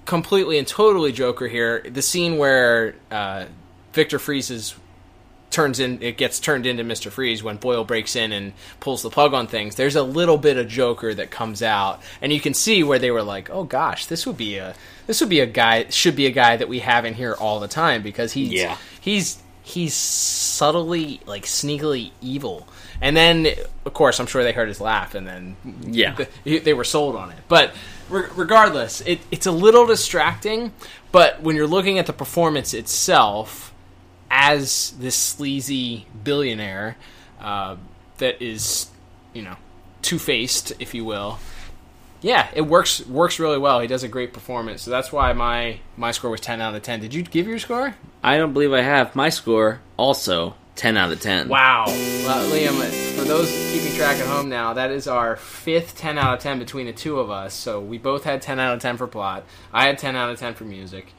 completely 0.04 0.58
and 0.58 0.66
totally 0.66 1.12
Joker 1.12 1.48
here, 1.48 1.82
the 1.88 2.02
scene 2.02 2.38
where 2.38 2.94
uh, 3.10 3.44
Victor 3.92 4.18
Fries's 4.18 4.74
turns 5.50 5.80
in 5.80 6.02
it 6.02 6.18
gets 6.18 6.38
turned 6.40 6.66
into 6.66 6.84
Mr. 6.84 7.10
Freeze 7.10 7.42
when 7.42 7.56
Boyle 7.56 7.82
breaks 7.82 8.14
in 8.16 8.32
and 8.32 8.52
pulls 8.80 9.00
the 9.02 9.08
plug 9.08 9.32
on 9.32 9.46
things. 9.46 9.76
There's 9.76 9.96
a 9.96 10.02
little 10.02 10.36
bit 10.36 10.58
of 10.58 10.68
Joker 10.68 11.14
that 11.14 11.30
comes 11.30 11.62
out 11.62 12.02
and 12.20 12.30
you 12.32 12.38
can 12.40 12.52
see 12.52 12.84
where 12.84 12.98
they 12.98 13.10
were 13.10 13.22
like, 13.22 13.48
"Oh 13.50 13.64
gosh, 13.64 14.06
this 14.06 14.26
would 14.26 14.36
be 14.36 14.58
a 14.58 14.74
this 15.06 15.20
would 15.22 15.30
be 15.30 15.40
a 15.40 15.46
guy 15.46 15.86
should 15.88 16.16
be 16.16 16.26
a 16.26 16.30
guy 16.30 16.56
that 16.58 16.68
we 16.68 16.80
have 16.80 17.06
in 17.06 17.14
here 17.14 17.32
all 17.34 17.60
the 17.60 17.68
time 17.68 18.02
because 18.02 18.32
he's 18.32 18.52
Yeah. 18.52 18.76
he's 19.00 19.38
he's 19.62 19.94
subtly 19.94 21.20
like 21.26 21.44
sneakily 21.44 22.10
evil." 22.20 22.68
And 23.00 23.16
then 23.16 23.46
of 23.86 23.94
course, 23.94 24.20
I'm 24.20 24.26
sure 24.26 24.42
they 24.44 24.52
heard 24.52 24.68
his 24.68 24.80
laugh 24.82 25.14
and 25.14 25.26
then 25.26 25.56
Yeah. 25.86 26.14
th- 26.44 26.64
they 26.64 26.74
were 26.74 26.84
sold 26.84 27.16
on 27.16 27.30
it. 27.30 27.38
But 27.48 27.72
re- 28.10 28.28
regardless, 28.36 29.00
it, 29.02 29.20
it's 29.30 29.46
a 29.46 29.52
little 29.52 29.86
distracting. 29.86 30.72
But 31.10 31.40
when 31.42 31.56
you're 31.56 31.66
looking 31.66 31.98
at 31.98 32.06
the 32.06 32.12
performance 32.12 32.74
itself, 32.74 33.72
as 34.30 34.92
this 34.98 35.16
sleazy 35.16 36.06
billionaire 36.24 36.96
uh, 37.40 37.76
that 38.18 38.42
is, 38.42 38.88
you 39.32 39.42
know, 39.42 39.56
two 40.02 40.18
faced, 40.18 40.72
if 40.78 40.94
you 40.94 41.04
will. 41.04 41.38
Yeah, 42.20 42.48
it 42.52 42.62
works 42.62 43.06
works 43.06 43.38
really 43.38 43.58
well. 43.58 43.78
He 43.78 43.86
does 43.86 44.02
a 44.02 44.08
great 44.08 44.32
performance, 44.32 44.82
so 44.82 44.90
that's 44.90 45.12
why 45.12 45.32
my 45.34 45.78
my 45.96 46.10
score 46.10 46.30
was 46.30 46.40
ten 46.40 46.60
out 46.60 46.74
of 46.74 46.82
ten. 46.82 47.00
Did 47.00 47.14
you 47.14 47.22
give 47.22 47.46
your 47.46 47.60
score? 47.60 47.94
I 48.24 48.38
don't 48.38 48.52
believe 48.52 48.72
I 48.72 48.80
have. 48.82 49.14
My 49.14 49.28
score 49.28 49.80
also 49.96 50.56
ten 50.74 50.96
out 50.96 51.12
of 51.12 51.20
ten. 51.20 51.48
Wow, 51.48 51.84
well, 51.86 52.50
Liam. 52.50 52.74
For 53.16 53.24
those 53.24 53.50
keeping 53.72 53.96
track 53.96 54.16
at 54.18 54.26
home 54.26 54.48
now, 54.48 54.74
that 54.74 54.90
is 54.90 55.06
our 55.06 55.36
fifth 55.36 55.96
ten 55.96 56.18
out 56.18 56.34
of 56.34 56.40
ten 56.40 56.58
between 56.58 56.86
the 56.86 56.92
two 56.92 57.20
of 57.20 57.30
us. 57.30 57.54
So 57.54 57.80
we 57.80 57.98
both 57.98 58.24
had 58.24 58.42
ten 58.42 58.58
out 58.58 58.74
of 58.74 58.82
ten 58.82 58.96
for 58.96 59.06
plot. 59.06 59.44
I 59.72 59.86
had 59.86 59.98
ten 59.98 60.16
out 60.16 60.30
of 60.30 60.40
ten 60.40 60.54
for 60.54 60.64
music. 60.64 61.12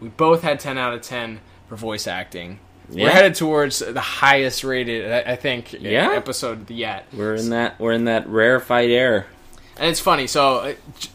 We 0.00 0.08
both 0.08 0.40
had 0.42 0.58
ten 0.58 0.78
out 0.78 0.94
of 0.94 1.02
ten 1.02 1.40
for 1.68 1.76
voice 1.76 2.06
acting. 2.06 2.58
We're 2.88 3.10
headed 3.10 3.34
towards 3.34 3.80
the 3.80 4.00
highest 4.00 4.62
rated, 4.62 5.10
I 5.26 5.34
think, 5.34 5.72
Yeah. 5.72 6.12
episode 6.12 6.70
yet. 6.70 7.06
We're 7.12 7.34
in 7.34 7.50
that 7.50 7.80
we're 7.80 7.92
in 7.92 8.04
that 8.04 8.28
rarefied 8.28 8.90
air. 8.90 9.26
And 9.78 9.90
it's 9.90 10.00
funny. 10.00 10.26
So, 10.26 10.58
uh, 10.58 10.72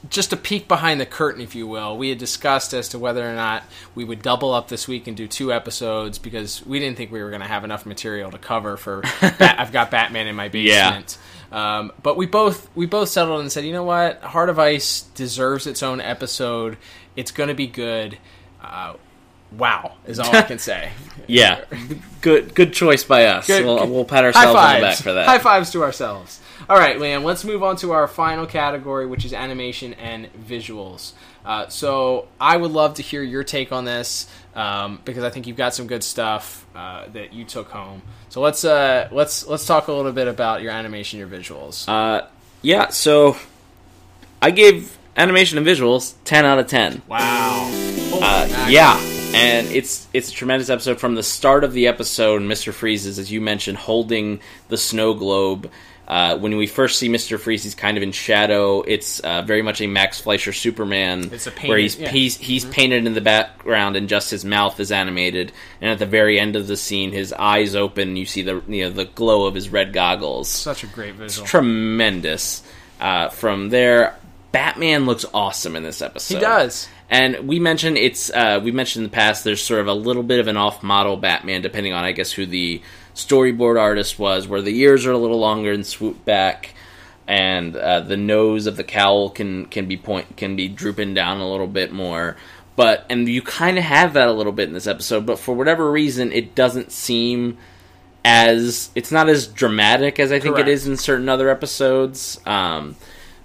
just 0.10 0.34
a 0.34 0.38
peek 0.38 0.68
behind 0.68 1.02
the 1.02 1.06
curtain, 1.08 1.42
if 1.42 1.56
you 1.56 1.66
will, 1.66 1.98
we 1.98 2.10
had 2.10 2.20
discussed 2.20 2.74
as 2.76 2.90
to 2.90 3.00
whether 3.00 3.28
or 3.28 3.34
not 3.34 3.64
we 3.96 4.04
would 4.04 4.22
double 4.22 4.54
up 4.54 4.68
this 4.68 4.88
week 4.88 5.08
and 5.08 5.18
do 5.18 5.28
two 5.28 5.52
episodes 5.52 6.20
because 6.20 6.64
we 6.68 6.78
didn't 6.78 6.96
think 6.96 7.12
we 7.12 7.24
were 7.24 7.30
going 7.30 7.42
to 7.42 7.48
have 7.48 7.64
enough 7.64 7.88
material 7.88 8.30
to 8.30 8.38
cover 8.38 8.78
for. 8.78 9.02
Bat- 9.22 9.56
I've 9.60 9.72
got 9.72 9.90
Batman 9.90 10.28
in 10.28 10.36
my 10.36 10.50
basement. 10.50 11.18
Um, 11.52 11.92
but 12.04 12.18
we 12.18 12.28
both 12.28 12.70
we 12.76 12.86
both 12.86 13.10
settled 13.10 13.42
and 13.42 13.52
said, 13.52 13.66
you 13.66 13.72
know 13.74 13.84
what, 13.84 14.22
Heart 14.22 14.50
of 14.50 14.60
Ice 14.60 15.02
deserves 15.16 15.66
its 15.66 15.82
own 15.82 16.00
episode. 16.00 16.78
It's 17.16 17.32
going 17.32 17.50
to 17.50 17.56
be 17.56 17.68
good. 17.68 18.18
Uh, 18.64 18.94
wow, 19.58 19.94
is 20.06 20.20
all 20.20 20.36
I 20.36 20.42
can 20.44 20.60
say. 20.72 20.92
Yeah, 21.28 21.64
good 22.22 22.54
good 22.56 22.74
choice 22.74 23.04
by 23.04 23.26
us. 23.26 23.48
Good- 23.48 23.66
we'll, 23.66 23.80
good- 23.80 23.90
we'll 23.90 24.06
pat 24.06 24.24
ourselves 24.24 24.48
on 24.56 24.76
the 24.76 24.82
back 24.82 24.98
for 24.98 25.14
that. 25.14 25.26
High 25.28 25.40
fives 25.40 25.72
to 25.72 25.84
ourselves. 25.84 26.40
All 26.70 26.78
right, 26.78 26.98
Liam, 26.98 27.24
let's 27.24 27.44
move 27.44 27.64
on 27.64 27.76
to 27.78 27.92
our 27.92 28.08
final 28.08 28.46
category, 28.46 29.06
which 29.08 29.26
is 29.26 29.34
animation 29.34 29.94
and 29.96 30.30
visuals. 30.34 31.14
Uh, 31.44 31.68
so 31.70 32.28
I 32.40 32.56
would 32.56 32.70
love 32.72 32.94
to 32.96 33.02
hear 33.02 33.24
your 33.24 33.44
take 33.44 33.72
on 33.72 33.84
this 33.84 34.28
um, 34.56 35.00
because 35.04 35.24
I 35.24 35.32
think 35.32 35.48
you've 35.48 35.58
got 35.58 35.74
some 35.74 35.88
good 35.88 36.04
stuff 36.04 36.66
uh, 36.76 37.08
that 37.14 37.34
you 37.34 37.46
took 37.46 37.70
home. 37.70 38.04
So 38.30 38.42
let's 38.42 38.64
uh, 38.64 39.10
let's 39.12 39.46
let's 39.48 39.66
talk 39.66 39.88
a 39.88 39.92
little 39.92 40.12
bit 40.12 40.28
about 40.28 40.62
your 40.62 40.72
animation, 40.72 41.18
your 41.18 41.28
visuals. 41.28 41.90
Uh, 41.90 42.28
yeah, 42.62 42.90
so 42.90 43.38
I 44.42 44.52
gave 44.52 44.98
animation 45.18 45.58
and 45.58 45.66
visuals 45.66 46.14
ten 46.26 46.46
out 46.46 46.60
of 46.60 46.68
ten. 46.68 47.02
wow. 47.08 47.70
Uh, 48.14 48.68
yeah, 48.70 49.00
and 49.34 49.68
it's 49.68 50.08
it's 50.14 50.30
a 50.30 50.32
tremendous 50.34 50.70
episode 50.70 51.00
from 51.00 51.16
the 51.16 51.24
start 51.24 51.64
of 51.64 51.74
the 51.74 51.88
episode. 51.88 52.42
Mister 52.42 52.72
Freeze 52.72 53.06
is, 53.06 53.20
as 53.20 53.32
you 53.32 53.42
mentioned, 53.42 53.78
holding 53.78 54.40
the 54.70 54.78
snow 54.78 55.14
globe. 55.14 55.70
Uh, 56.08 56.38
when 56.38 56.58
we 56.58 56.68
first 56.68 57.00
see 57.00 57.08
Mister 57.08 57.38
Freeze, 57.38 57.64
he's 57.64 57.76
kind 57.76 57.96
of 57.96 58.04
in 58.04 58.12
shadow. 58.12 58.82
It's 58.82 59.22
uh, 59.22 59.44
very 59.44 59.62
much 59.62 59.80
a 59.80 59.88
Max 59.88 60.20
Fleischer 60.20 60.52
Superman, 60.52 61.30
It's 61.32 61.48
a 61.48 61.52
where 61.52 61.78
he's 61.78 61.98
yeah. 61.98 62.10
he's, 62.10 62.36
he's 62.36 62.66
painted 62.66 63.06
in 63.06 63.14
the 63.14 63.22
background 63.22 63.96
and 63.96 64.10
just 64.10 64.30
his 64.32 64.44
mouth 64.44 64.80
is 64.82 64.92
animated. 64.92 65.54
And 65.80 65.90
at 65.90 66.00
the 66.00 66.06
very 66.06 66.38
end 66.38 66.58
of 66.58 66.68
the 66.68 66.76
scene, 66.76 67.14
his 67.14 67.32
eyes 67.32 67.76
open. 67.76 68.18
You 68.18 68.26
see 68.26 68.42
the 68.42 68.62
you 68.68 68.86
know 68.86 68.90
the 68.90 69.06
glow 69.06 69.46
of 69.46 69.56
his 69.56 69.70
red 69.70 69.94
goggles 69.94 70.50
Such 70.50 70.84
a 70.84 70.88
great 70.88 71.16
visual. 71.16 71.48
tremendous. 71.48 72.64
Uh, 73.00 73.30
from 73.30 73.70
there, 73.70 74.16
Batman 74.52 75.06
looks 75.06 75.26
awesome 75.34 75.76
in 75.76 75.84
this 75.84 76.02
episode. 76.02 76.36
He 76.36 76.42
does. 76.42 76.88
And 77.10 77.48
we 77.48 77.60
mentioned 77.60 77.98
it's 77.98 78.30
uh, 78.30 78.60
we 78.64 78.72
mentioned 78.72 79.06
in 79.06 79.12
the 79.12 79.16
past 79.16 79.44
there's 79.44 79.62
sort 79.62 79.82
of 79.82 79.88
a 79.88 79.94
little 79.94 80.24
bit 80.24 80.40
of 80.40 80.48
an 80.48 80.58
off 80.58 80.82
model 80.82 81.18
Batman 81.18 81.62
depending 81.62 81.94
on 81.94 82.04
I 82.04 82.12
guess 82.12 82.32
who 82.32 82.46
the 82.46 82.82
storyboard 83.16 83.80
artist 83.80 84.18
was, 84.18 84.48
where 84.48 84.62
the 84.62 84.78
ears 84.80 85.06
are 85.06 85.12
a 85.12 85.18
little 85.18 85.40
longer 85.40 85.72
and 85.72 85.86
swoop 85.86 86.24
back, 86.24 86.74
and 87.28 87.76
uh, 87.76 88.00
the 88.02 88.18
nose 88.18 88.66
of 88.66 88.78
the 88.78 88.84
cowl 88.84 89.30
can 89.30 89.66
can 89.66 89.88
be 89.88 89.98
point 89.98 90.38
can 90.38 90.56
be 90.56 90.68
drooping 90.68 91.14
down 91.14 91.40
a 91.40 91.50
little 91.50 91.68
bit 91.68 91.92
more. 91.92 92.38
But 92.76 93.06
and 93.10 93.28
you 93.28 93.42
kind 93.42 93.78
of 93.78 93.84
have 93.84 94.14
that 94.14 94.30
a 94.30 94.34
little 94.34 94.54
bit 94.54 94.70
in 94.70 94.74
this 94.74 94.88
episode, 94.88 95.26
but 95.26 95.38
for 95.38 95.54
whatever 95.54 95.92
reason, 95.92 96.32
it 96.32 96.56
doesn't 96.56 96.92
seem 96.92 97.58
as 98.24 98.90
it's 98.96 99.12
not 99.12 99.28
as 99.28 99.48
dramatic 99.48 100.20
as 100.20 100.32
I 100.32 100.40
think 100.40 100.56
Correct. 100.56 100.70
it 100.70 100.72
is 100.72 100.88
in 100.88 100.96
certain 100.96 101.28
other 101.28 101.50
episodes. 101.50 102.40
Um, 102.46 102.96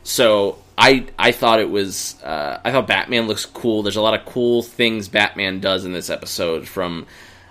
so 0.04 0.58
I 0.78 1.06
I 1.18 1.32
thought 1.32 1.60
it 1.60 1.70
was 1.70 2.22
uh, 2.22 2.60
I 2.64 2.72
thought 2.72 2.86
Batman 2.86 3.26
looks 3.26 3.46
cool. 3.46 3.82
There's 3.82 3.96
a 3.96 4.02
lot 4.02 4.18
of 4.18 4.26
cool 4.26 4.62
things 4.62 5.08
Batman 5.08 5.60
does 5.60 5.84
in 5.84 5.92
this 5.92 6.10
episode 6.10 6.68
from 6.68 7.06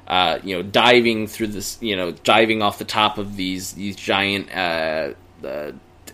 uh, 0.07 0.39
you 0.43 0.55
know, 0.55 0.61
diving 0.61 1.27
through 1.27 1.47
this, 1.47 1.77
you 1.81 1.95
know, 1.95 2.11
diving 2.11 2.61
off 2.61 2.77
the 2.77 2.85
top 2.85 3.17
of 3.17 3.35
these 3.35 3.73
these 3.73 3.95
giant 3.95 4.51
uh, 4.51 5.13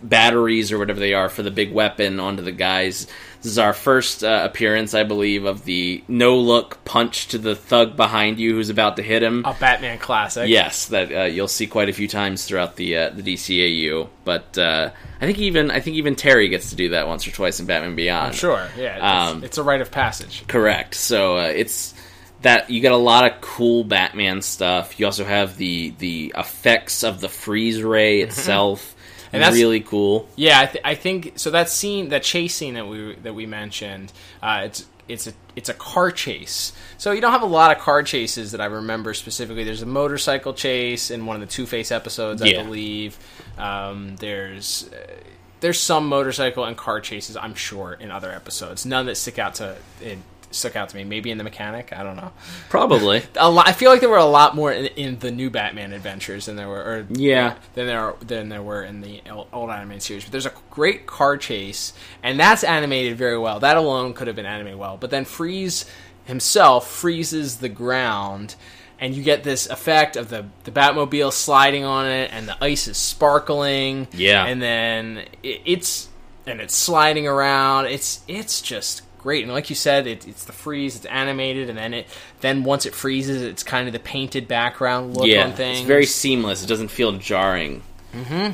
batteries 0.03 0.71
or 0.71 0.77
whatever 0.79 0.99
they 0.99 1.13
are 1.13 1.29
for 1.29 1.43
the 1.43 1.51
big 1.51 1.71
weapon 1.71 2.19
onto 2.19 2.41
the 2.43 2.51
guys. 2.51 3.07
This 3.41 3.51
is 3.53 3.57
our 3.57 3.73
first 3.73 4.23
uh, 4.23 4.41
appearance, 4.49 4.93
I 4.93 5.03
believe, 5.03 5.45
of 5.45 5.65
the 5.65 6.03
no 6.07 6.37
look 6.37 6.83
punch 6.85 7.29
to 7.29 7.37
the 7.39 7.55
thug 7.55 7.95
behind 7.95 8.39
you 8.39 8.53
who's 8.53 8.69
about 8.69 8.97
to 8.97 9.03
hit 9.03 9.23
him. 9.23 9.43
A 9.45 9.53
Batman 9.53 9.97
classic. 9.97 10.47
Yes, 10.47 10.87
that 10.87 11.11
uh, 11.11 11.23
you'll 11.23 11.47
see 11.47 11.65
quite 11.65 11.89
a 11.89 11.93
few 11.93 12.07
times 12.07 12.45
throughout 12.45 12.75
the 12.75 12.97
uh, 12.97 13.09
the 13.09 13.23
DCAU. 13.33 14.09
But 14.25 14.57
uh, 14.57 14.91
I 15.19 15.25
think 15.25 15.39
even 15.39 15.71
I 15.71 15.79
think 15.79 15.95
even 15.97 16.15
Terry 16.15 16.49
gets 16.49 16.69
to 16.69 16.75
do 16.75 16.89
that 16.89 17.07
once 17.07 17.27
or 17.27 17.31
twice 17.31 17.59
in 17.59 17.65
Batman 17.65 17.95
Beyond. 17.95 18.27
I'm 18.27 18.33
sure. 18.33 18.67
Yeah, 18.77 18.95
it's, 18.95 19.31
Um, 19.33 19.43
it's 19.43 19.57
a 19.57 19.63
rite 19.63 19.81
of 19.81 19.89
passage. 19.91 20.43
Correct. 20.47 20.93
So 20.95 21.37
uh, 21.37 21.45
it's 21.47 21.95
that 22.43 22.69
you 22.69 22.81
get 22.81 22.91
a 22.91 22.97
lot 22.97 23.31
of 23.31 23.41
cool 23.41 23.83
Batman 23.83 24.41
stuff. 24.43 24.99
You 24.99 25.07
also 25.07 25.25
have 25.25 25.57
the 25.57 25.93
the 25.97 26.33
effects 26.37 27.03
of 27.03 27.21
the 27.21 27.29
freeze 27.29 27.81
ray 27.81 28.21
itself. 28.21 28.90
And 29.33 29.41
that's- 29.41 29.55
really 29.57 29.79
cool. 29.81 30.27
Yeah, 30.35 30.59
I, 30.61 30.65
th- 30.65 30.81
I 30.83 30.95
think 30.95 31.33
so. 31.39 31.49
That 31.51 31.69
scene, 31.69 32.09
that 32.09 32.23
chase 32.23 32.53
scene 32.55 32.73
that 32.75 32.87
we 32.87 33.15
that 33.23 33.33
we 33.33 33.45
mentioned, 33.45 34.11
uh, 34.43 34.63
it's 34.65 34.85
it's 35.07 35.27
a 35.27 35.33
it's 35.55 35.69
a 35.69 35.73
car 35.73 36.11
chase. 36.11 36.73
So 36.97 37.11
you 37.11 37.21
don't 37.21 37.31
have 37.31 37.41
a 37.41 37.45
lot 37.45 37.75
of 37.75 37.81
car 37.81 38.03
chases 38.03 38.51
that 38.51 38.61
I 38.61 38.65
remember 38.65 39.13
specifically. 39.13 39.63
There's 39.63 39.81
a 39.81 39.85
motorcycle 39.85 40.53
chase 40.53 41.11
in 41.11 41.25
one 41.25 41.35
of 41.35 41.41
the 41.41 41.47
Two 41.47 41.65
Face 41.65 41.91
episodes, 41.91 42.41
I 42.41 42.47
Yeah. 42.47 42.63
believe. 42.63 43.17
Um, 43.57 44.15
there's 44.17 44.89
uh, 44.93 45.13
there's 45.61 45.79
some 45.79 46.07
motorcycle 46.07 46.63
and 46.65 46.75
car 46.75 46.99
chases, 47.01 47.37
I'm 47.37 47.55
sure, 47.55 47.93
in 47.93 48.09
other 48.11 48.31
episodes. 48.31 48.85
None 48.85 49.05
that 49.05 49.15
stick 49.15 49.37
out 49.39 49.55
to 49.55 49.75
it 50.01 50.17
stuck 50.51 50.75
out 50.75 50.89
to 50.89 50.95
me. 50.95 51.03
Maybe 51.03 51.31
in 51.31 51.37
the 51.37 51.43
mechanic, 51.43 51.91
I 51.95 52.03
don't 52.03 52.15
know. 52.15 52.31
Probably. 52.69 53.23
A 53.35 53.49
lot, 53.49 53.67
I 53.67 53.71
feel 53.73 53.89
like 53.91 53.99
there 54.01 54.09
were 54.09 54.17
a 54.17 54.25
lot 54.25 54.55
more 54.55 54.71
in, 54.71 54.85
in 54.87 55.19
the 55.19 55.31
new 55.31 55.49
Batman 55.49 55.93
adventures 55.93 56.45
than 56.45 56.55
there 56.55 56.67
were, 56.67 56.79
or 56.81 57.07
Yeah. 57.09 57.55
than 57.73 57.87
there 57.87 57.99
are, 57.99 58.15
than 58.21 58.49
there 58.49 58.61
were 58.63 58.83
in 58.83 59.01
the 59.01 59.21
old, 59.31 59.69
animated 59.69 60.03
series. 60.03 60.23
But 60.23 60.31
there's 60.31 60.45
a 60.45 60.53
great 60.69 61.05
car 61.07 61.37
chase, 61.37 61.93
and 62.23 62.39
that's 62.39 62.63
animated 62.63 63.17
very 63.17 63.37
well. 63.37 63.59
That 63.59 63.77
alone 63.77 64.13
could 64.13 64.27
have 64.27 64.35
been 64.35 64.45
animated 64.45 64.79
well. 64.79 64.97
But 64.97 65.09
then 65.09 65.25
Freeze 65.25 65.85
himself 66.25 66.89
freezes 66.89 67.57
the 67.57 67.69
ground, 67.69 68.55
and 68.99 69.15
you 69.15 69.23
get 69.23 69.43
this 69.43 69.67
effect 69.67 70.15
of 70.15 70.29
the 70.29 70.45
the 70.63 70.71
Batmobile 70.71 71.31
sliding 71.33 71.83
on 71.83 72.05
it, 72.05 72.29
and 72.31 72.47
the 72.47 72.63
ice 72.63 72.87
is 72.87 72.97
sparkling. 72.97 74.07
Yeah. 74.13 74.45
and 74.45 74.61
then 74.61 75.17
it, 75.43 75.61
it's 75.65 76.09
and 76.45 76.59
it's 76.61 76.75
sliding 76.75 77.27
around. 77.27 77.85
It's 77.87 78.21
it's 78.27 78.61
just 78.61 79.01
great. 79.21 79.43
And 79.43 79.53
like 79.53 79.69
you 79.69 79.75
said, 79.75 80.07
it, 80.07 80.27
it's 80.27 80.45
the 80.45 80.51
freeze. 80.51 80.95
It's 80.95 81.05
animated, 81.05 81.69
and 81.69 81.77
then 81.77 81.93
it 81.93 82.07
then 82.41 82.63
once 82.63 82.85
it 82.85 82.93
freezes, 82.95 83.41
it's 83.41 83.63
kind 83.63 83.87
of 83.87 83.93
the 83.93 83.99
painted 83.99 84.47
background 84.47 85.15
look 85.15 85.27
yeah, 85.27 85.45
on 85.45 85.53
things. 85.53 85.79
it's 85.79 85.87
very 85.87 86.05
seamless. 86.05 86.63
It 86.63 86.67
doesn't 86.67 86.89
feel 86.89 87.11
jarring. 87.13 87.83
Hmm. 88.13 88.51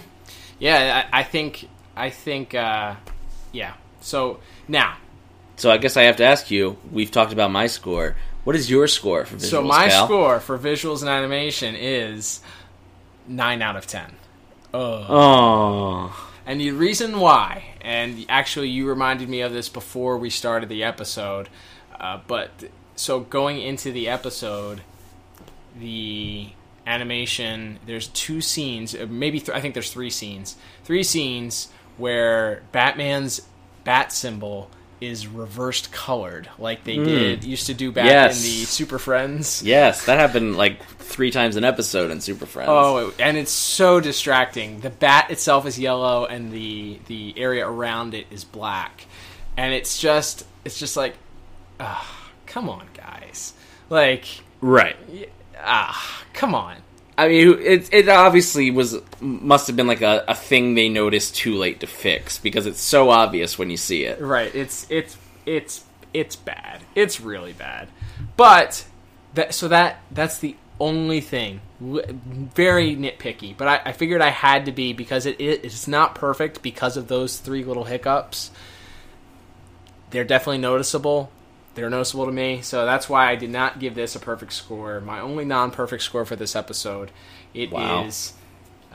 Yeah, 0.60 1.06
I, 1.12 1.20
I 1.20 1.24
think 1.24 1.68
I 1.96 2.10
think 2.10 2.54
uh, 2.54 2.96
yeah. 3.52 3.74
So 4.02 4.40
now, 4.68 4.98
So 5.58 5.72
I 5.72 5.78
guess 5.78 5.98
I 5.98 6.04
have 6.04 6.18
to 6.18 6.24
ask 6.24 6.52
you. 6.52 6.78
We've 6.92 7.12
talked 7.12 7.34
about 7.34 7.52
my 7.52 7.68
score. 7.68 8.16
What 8.44 8.56
is 8.56 8.70
your 8.70 8.88
score 8.88 9.26
for 9.26 9.36
visuals, 9.36 9.50
so 9.50 9.62
my 9.62 9.90
Cal? 9.90 10.06
score 10.06 10.40
for 10.40 10.58
visuals 10.58 11.02
and 11.02 11.10
animation 11.10 11.76
is 11.76 12.40
nine 13.28 13.62
out 13.62 13.76
of 13.76 13.88
ten. 13.88 14.14
Oh, 14.74 16.30
And 16.48 16.62
the 16.62 16.72
reason 16.72 17.20
why, 17.20 17.76
and 17.82 18.26
actually 18.30 18.70
you 18.70 18.88
reminded 18.88 19.28
me 19.28 19.42
of 19.42 19.52
this 19.52 19.68
before 19.68 20.18
we 20.18 20.30
started 20.30 20.70
the 20.70 20.82
episode, 20.82 21.50
uh, 22.00 22.22
but 22.26 22.52
so 22.96 23.20
going 23.20 23.62
into 23.62 23.92
the 23.92 24.08
episode, 24.08 24.80
the 25.78 26.48
animation, 26.86 27.80
there's 27.86 28.08
two 28.08 28.40
scenes, 28.40 28.96
uh, 28.96 29.06
maybe 29.10 29.42
th- 29.42 29.50
I 29.50 29.60
think 29.60 29.74
there's 29.74 29.92
three 29.92 30.10
scenes, 30.10 30.56
three 30.86 31.04
scenes 31.04 31.68
where 31.98 32.64
Batman's 32.72 33.42
bat 33.84 34.14
symbol 34.14 34.72
is 35.00 35.28
reversed 35.28 35.92
colored, 35.92 36.50
like 36.58 36.84
they 36.84 36.96
did 36.98 37.44
used 37.44 37.68
to 37.68 37.74
do 37.74 37.92
back. 37.92 38.06
Yes. 38.06 38.38
in 38.38 38.44
the 38.44 38.66
Super 38.66 39.00
Friends. 39.00 39.62
yes, 39.64 40.06
that 40.06 40.20
happened 40.20 40.58
like 40.58 40.84
three 40.86 41.32
times 41.32 41.56
an 41.56 41.64
episode 41.64 42.12
in 42.12 42.22
Super 42.22 42.46
Friends. 42.46 42.70
Oh, 42.70 43.14
and 43.20 43.38
it's 43.38 43.52
so 43.52 44.00
distracting. 44.00 44.80
The 44.80 44.90
bat 44.90 45.32
itself 45.32 45.66
is 45.66 45.80
yellow, 45.80 46.26
and 46.26 46.52
the 46.52 47.00
the 47.08 47.34
area 47.38 47.68
around 47.68 48.14
it 48.14 48.28
is 48.32 48.44
black, 48.44 49.06
and 49.56 49.74
it's 49.74 50.00
just 50.00 50.46
it's 50.66 50.80
just 50.80 50.98
like, 50.98 51.16
ah, 51.80 52.32
come 52.46 52.70
on, 52.70 52.88
guys, 52.94 53.54
like 53.90 54.26
right. 54.62 54.98
ah, 55.60 56.24
come 56.34 56.56
on. 56.56 56.78
I 57.18 57.28
mean, 57.30 57.60
it 57.60 57.92
it 57.92 58.10
obviously 58.10 58.70
was 58.70 58.96
must 59.20 59.68
have 59.68 59.76
been 59.76 59.88
like 59.88 60.02
a, 60.02 60.24
a 60.28 60.36
thing 60.36 60.76
they 60.76 60.88
noticed 60.88 61.36
too 61.36 61.56
late 61.56 61.80
to 61.80 61.88
fix 61.88 62.38
because 62.38 62.68
it's 62.68 62.82
so 62.82 63.10
obvious 63.10 63.58
when 63.58 63.72
you 63.72 63.78
see 63.78 64.04
it. 64.04 64.22
Right? 64.22 64.54
It's 64.54 64.86
it's 64.90 65.18
it's 65.46 65.84
it's 66.14 66.36
bad. 66.36 66.82
It's 66.94 67.20
really 67.20 67.54
bad. 67.54 67.90
But 68.36 68.86
that 69.34 69.56
so 69.56 69.68
that 69.68 70.02
that's 70.12 70.38
the 70.38 70.56
only 70.80 71.22
thing. 71.22 71.62
Very 71.80 72.96
nitpicky, 72.96 73.56
but 73.56 73.68
I, 73.68 73.82
I 73.86 73.92
figured 73.94 74.22
I 74.22 74.30
had 74.30 74.66
to 74.66 74.72
be 74.72 74.94
because 74.94 75.26
it, 75.26 75.40
it 75.40 75.66
it's 75.66 75.88
not 75.88 76.16
perfect 76.16 76.62
because 76.62 76.98
of 76.98 77.08
those 77.08 77.38
three 77.40 77.64
little 77.64 77.86
hiccups. 77.86 78.52
They're 80.12 80.24
definitely 80.24 80.60
noticeable. 80.60 81.32
They're 81.78 81.92
noticeable 81.92 82.26
to 82.26 82.32
me, 82.32 82.62
so 82.64 82.88
that's 82.88 83.08
why 83.08 83.30
I 83.30 83.36
did 83.36 83.52
not 83.52 83.78
give 83.78 83.94
this 83.94 84.16
a 84.16 84.20
perfect 84.20 84.52
score. 84.52 85.00
My 85.00 85.20
only 85.20 85.46
non-perfect 85.46 86.02
score 86.02 86.26
for 86.26 86.36
this 86.36 86.56
episode, 86.56 87.12
it 87.54 87.66
is 87.66 87.72
Wow. 87.72 88.08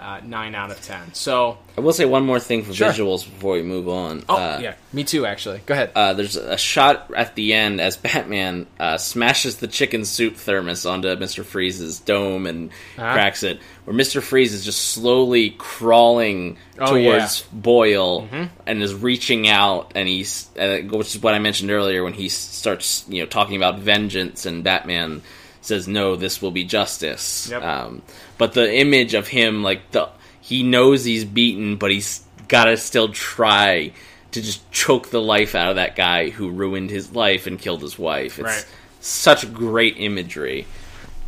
Uh, 0.03 0.21
nine 0.25 0.55
out 0.55 0.71
of 0.71 0.83
ten. 0.83 1.15
So, 1.15 1.59
I 1.79 1.81
will 1.81 1.93
say 1.93 2.05
one 2.05 2.25
more 2.27 2.41
thing 2.41 2.65
for 2.65 2.75
Sure. 2.75 2.91
visuals 2.91 3.25
before 3.25 3.55
we 3.55 3.63
move 3.63 3.89
on. 3.89 4.25
oh 4.29 4.35
Uh, 4.37 4.59
yeah, 4.61 4.75
me 4.93 5.05
too. 5.05 5.25
Actually, 5.25 5.61
go 5.65 5.75
ahead. 5.75 5.93
uh, 5.95 6.13
there's 6.15 6.37
a 6.37 6.59
shot 6.59 7.11
at 7.17 7.35
the 7.35 7.55
end 7.55 7.81
as 7.81 7.97
Batman 7.97 8.67
uh, 8.81 8.99
smashes 8.99 9.57
the 9.57 9.69
chicken 9.69 10.05
soup 10.05 10.37
thermos 10.37 10.85
onto 10.85 11.15
Mister 11.17 11.45
Freeze's 11.45 12.01
dome 12.01 12.47
and 12.47 12.71
Uh-huh. 12.99 13.13
cracks 13.13 13.43
it, 13.43 13.61
where 13.85 13.95
Mister 13.95 14.21
Freeze 14.21 14.53
is 14.53 14.65
just 14.65 14.81
slowly 14.91 15.51
crawling 15.59 16.57
Oh, 16.79 16.87
towards 16.87 17.41
yeah. 17.41 17.47
Boyle 17.53 18.23
Mm-hmm. 18.23 18.45
and 18.67 18.83
is 18.83 18.95
reaching 18.95 19.49
out, 19.49 19.93
and 19.95 20.09
he's 20.09 20.49
uh, 20.59 20.79
which 20.91 21.15
is 21.15 21.23
what 21.23 21.35
I 21.35 21.39
mentioned 21.39 21.71
earlier 21.71 22.03
when 22.03 22.13
he 22.15 22.29
starts 22.29 23.05
you 23.09 23.21
know 23.23 23.27
talking 23.27 23.57
about 23.57 23.79
vengeance, 23.79 24.47
and 24.47 24.65
Batman 24.65 25.23
says, 25.63 25.89
"No, 25.89 26.15
this 26.17 26.43
will 26.43 26.51
be 26.51 26.65
justice." 26.65 27.49
Yep. 27.51 27.63
Um, 27.63 28.03
but 28.39 28.53
the 28.53 28.73
image 28.75 29.15
of 29.15 29.29
him, 29.29 29.63
like 29.63 29.91
the 29.93 30.09
he 30.41 30.63
knows 30.63 31.05
he's 31.05 31.25
beaten, 31.25 31.77
but 31.77 31.91
he's 31.91 32.23
got 32.49 32.65
to 32.67 32.77
still 32.77 33.09
try 33.09 33.93
to 34.33 34.43
just 34.43 34.71
choke 34.71 35.09
the 35.11 35.21
life 35.23 35.55
out 35.55 35.71
of 35.71 35.77
that 35.77 35.95
guy 35.97 36.29
who 36.31 36.51
ruined 36.51 36.91
his 36.91 37.15
life 37.15 37.47
and 37.47 37.59
killed 37.59 37.81
his 37.83 37.99
wife. 37.99 38.39
It's 38.39 38.47
Right. 38.47 38.67
such 39.01 39.53
great 39.53 39.97
imagery. 39.99 40.67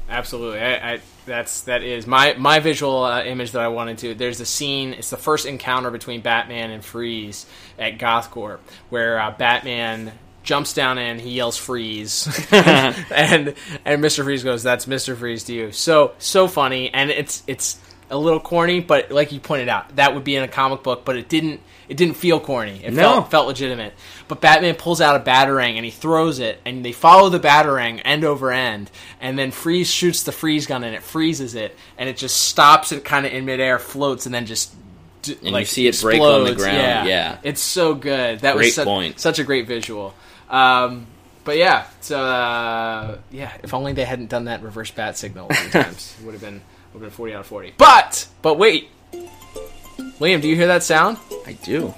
Absolutely, 0.08 0.60
I, 0.60 0.94
I, 0.94 1.00
that's 1.26 1.62
that 1.62 1.82
is 1.82 2.06
my 2.06 2.34
my 2.38 2.60
visual 2.60 3.04
uh, 3.04 3.24
image 3.24 3.52
that 3.52 3.62
I 3.62 3.68
wanted 3.68 3.98
to. 3.98 4.14
There's 4.14 4.40
a 4.40 4.46
scene. 4.46 4.92
It's 4.92 5.10
the 5.10 5.16
first 5.16 5.46
encounter 5.46 5.90
between 5.90 6.20
Batman 6.20 6.70
and 6.70 6.84
Freeze 6.84 7.46
at 7.78 7.98
Gothcorp, 7.98 8.58
where 8.90 9.18
uh, 9.18 9.30
Batman 9.30 10.12
jumps 10.44 10.72
down 10.74 10.98
in, 10.98 11.18
he 11.18 11.30
yells 11.30 11.56
"Freeze," 11.56 12.28
and 12.52 13.54
and 13.84 14.00
Mister 14.02 14.22
Freeze 14.24 14.44
goes, 14.44 14.62
"That's 14.62 14.86
Mister 14.86 15.16
Freeze 15.16 15.44
to 15.44 15.52
you." 15.52 15.72
So 15.72 16.12
so 16.18 16.46
funny, 16.48 16.92
and 16.92 17.10
it's 17.10 17.42
it's 17.46 17.78
a 18.10 18.16
little 18.18 18.40
corny, 18.40 18.80
but 18.80 19.10
like 19.10 19.32
you 19.32 19.40
pointed 19.40 19.68
out, 19.68 19.96
that 19.96 20.14
would 20.14 20.24
be 20.24 20.36
in 20.36 20.44
a 20.44 20.48
comic 20.48 20.82
book, 20.82 21.04
but 21.04 21.16
it 21.16 21.28
didn't. 21.28 21.60
It 21.86 21.98
didn't 21.98 22.14
feel 22.14 22.40
corny. 22.40 22.80
It 22.82 22.94
No. 22.94 23.02
felt 23.02 23.30
felt 23.30 23.46
legitimate. 23.46 23.92
But 24.26 24.40
Batman 24.40 24.74
pulls 24.76 25.02
out 25.02 25.16
a 25.16 25.20
batarang 25.20 25.76
and 25.76 25.84
he 25.84 25.90
throws 25.90 26.38
it, 26.38 26.58
and 26.64 26.82
they 26.82 26.92
follow 26.92 27.28
the 27.28 27.38
batarang 27.40 28.00
end 28.06 28.24
over 28.24 28.50
end, 28.52 28.90
and 29.20 29.38
then 29.38 29.50
Freeze 29.50 29.90
shoots 29.90 30.22
the 30.22 30.32
freeze 30.32 30.66
gun 30.66 30.82
and 30.82 30.94
it 30.94 31.02
freezes 31.02 31.54
it, 31.54 31.76
and 31.98 32.08
it 32.08 32.16
just 32.16 32.36
stops 32.48 32.90
it 32.92 33.04
kind 33.04 33.26
of 33.26 33.32
in 33.34 33.44
midair, 33.44 33.78
floats, 33.78 34.24
and 34.24 34.34
then 34.34 34.46
just 34.46 34.72
d- 35.20 35.36
you 35.42 35.64
see 35.66 35.86
it 35.86 36.00
break 36.00 36.22
on 36.22 36.44
the 36.44 36.54
ground, 36.54 36.76
Yeah. 36.78 37.04
yeah. 37.04 37.38
it's 37.42 37.60
so 37.60 37.94
good. 37.94 38.40
That 38.40 38.54
Great 38.56 38.66
was 38.68 38.74
such, 38.76 38.86
point. 38.86 39.20
such 39.20 39.38
a 39.38 39.44
great 39.44 39.66
visual. 39.66 40.14
Um, 40.54 41.06
but 41.44 41.56
yeah, 41.56 41.86
so 42.00 42.18
uh, 42.18 43.18
yeah, 43.30 43.52
if 43.62 43.74
only 43.74 43.92
they 43.92 44.04
hadn't 44.04 44.30
done 44.30 44.44
that 44.44 44.62
reverse 44.62 44.90
bat 44.90 45.18
signal 45.18 45.48
a 45.50 45.54
few 45.54 45.70
times, 45.82 46.16
it 46.18 46.24
would 46.24 46.32
have 46.32 46.40
been 46.40 46.62
would 46.92 47.00
have 47.00 47.02
been 47.02 47.10
forty 47.10 47.34
out 47.34 47.40
of 47.40 47.46
forty. 47.46 47.74
But 47.76 48.28
but 48.40 48.58
wait, 48.58 48.88
Liam, 49.12 50.40
do 50.40 50.48
you 50.48 50.56
hear 50.56 50.68
that 50.68 50.82
sound? 50.82 51.18
I 51.46 51.54
do. 51.54 51.92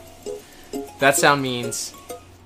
That 1.01 1.17
sound 1.17 1.43
means 1.43 1.95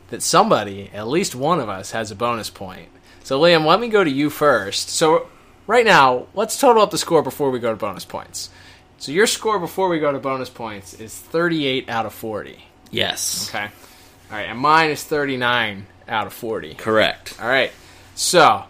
that 0.09 0.23
somebody, 0.23 0.90
at 0.92 1.07
least 1.07 1.35
one 1.35 1.61
of 1.61 1.68
us, 1.68 1.92
has 1.92 2.11
a 2.11 2.16
bonus 2.16 2.51
point. 2.51 2.88
So, 3.23 3.40
Liam, 3.40 3.64
let 3.64 3.79
me 3.79 3.88
go 3.88 4.03
to 4.03 4.11
you 4.11 4.29
first. 4.29 4.90
So, 4.90 5.29
right 5.68 5.85
now, 5.85 6.27
let's 6.35 6.59
total 6.59 6.83
up 6.83 6.90
the 6.90 6.99
score 6.99 7.23
before 7.23 7.51
we 7.51 7.61
go 7.61 7.70
to 7.70 7.77
bonus 7.77 8.05
points. 8.05 8.51
So, 8.99 9.12
your 9.12 9.29
score 9.29 9.61
before 9.61 9.88
we 9.88 10.01
go 10.01 10.11
to 10.11 10.18
bonus 10.18 10.51
points 10.51 10.94
is 10.94 11.14
38 11.14 11.88
out 11.88 12.07
of 12.07 12.12
40. 12.12 12.64
Yes. 12.90 13.49
Okay. 13.51 13.64
All 14.31 14.37
right, 14.37 14.49
and 14.49 14.59
mine 14.59 14.90
is 14.90 15.03
39 15.05 15.87
out 16.11 16.27
of 16.27 16.33
40. 16.33 16.75
Correct. 16.75 17.37
All 17.40 17.49
right. 17.49 17.73
So, 18.14 18.64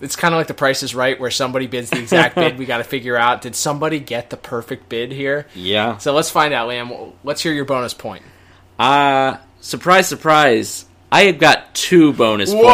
it's 0.00 0.16
kind 0.16 0.34
of 0.34 0.38
like 0.38 0.46
the 0.46 0.54
Price 0.54 0.82
is 0.82 0.94
Right, 0.94 1.18
where 1.20 1.30
somebody 1.30 1.66
bids 1.66 1.90
the 1.90 1.98
exact 1.98 2.34
bid. 2.34 2.58
We 2.58 2.64
got 2.66 2.78
to 2.78 2.84
figure 2.84 3.16
out 3.16 3.42
did 3.42 3.54
somebody 3.54 4.00
get 4.00 4.30
the 4.30 4.36
perfect 4.36 4.88
bid 4.88 5.12
here. 5.12 5.46
Yeah. 5.54 5.98
So 5.98 6.12
let's 6.12 6.30
find 6.30 6.54
out, 6.54 6.68
Liam. 6.68 7.12
Let's 7.24 7.42
hear 7.42 7.52
your 7.52 7.66
bonus 7.66 7.92
point. 7.92 8.22
Uh, 8.78 9.36
surprise, 9.60 10.08
surprise. 10.08 10.86
I 11.12 11.24
have 11.24 11.38
got 11.38 11.74
two 11.74 12.12
bonus 12.12 12.50
points 12.50 12.66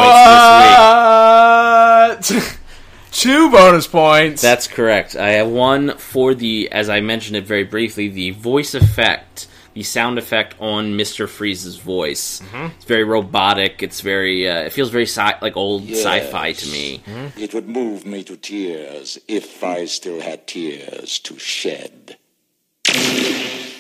this 2.21 2.31
week. 2.31 2.47
What? 2.47 2.59
Two 3.13 3.51
bonus 3.51 3.87
points. 3.87 4.43
That's 4.43 4.69
correct. 4.69 5.17
I 5.17 5.31
have 5.31 5.49
one 5.49 5.97
for 5.97 6.35
the, 6.35 6.71
as 6.71 6.91
I 6.91 7.01
mentioned 7.01 7.37
it 7.37 7.47
very 7.47 7.65
briefly, 7.65 8.09
the 8.09 8.33
voice 8.33 8.75
effect, 8.75 9.47
the 9.77 9.83
sound 9.83 10.17
effect 10.19 10.55
on 10.59 10.97
Mister 10.97 11.27
Freeze's 11.27 11.77
voice. 11.77 12.41
It's 12.77 12.87
very 12.87 13.05
robotic. 13.05 13.83
It's 13.83 14.01
very, 14.01 14.49
uh, 14.49 14.61
it 14.63 14.73
feels 14.73 14.89
very 14.89 15.05
sci- 15.05 15.39
like 15.43 15.55
old 15.55 15.83
Yes. 15.83 15.99
sci-fi 16.03 16.53
to 16.53 16.67
me. 16.73 17.03
It 17.37 17.53
would 17.53 17.69
move 17.69 18.07
me 18.07 18.25
to 18.25 18.39
tears 18.39 19.19
if 19.29 19.63
I 19.63 19.85
still 19.85 20.21
had 20.23 20.47
tears 20.47 21.19
to 21.29 21.39
shed. 21.39 22.17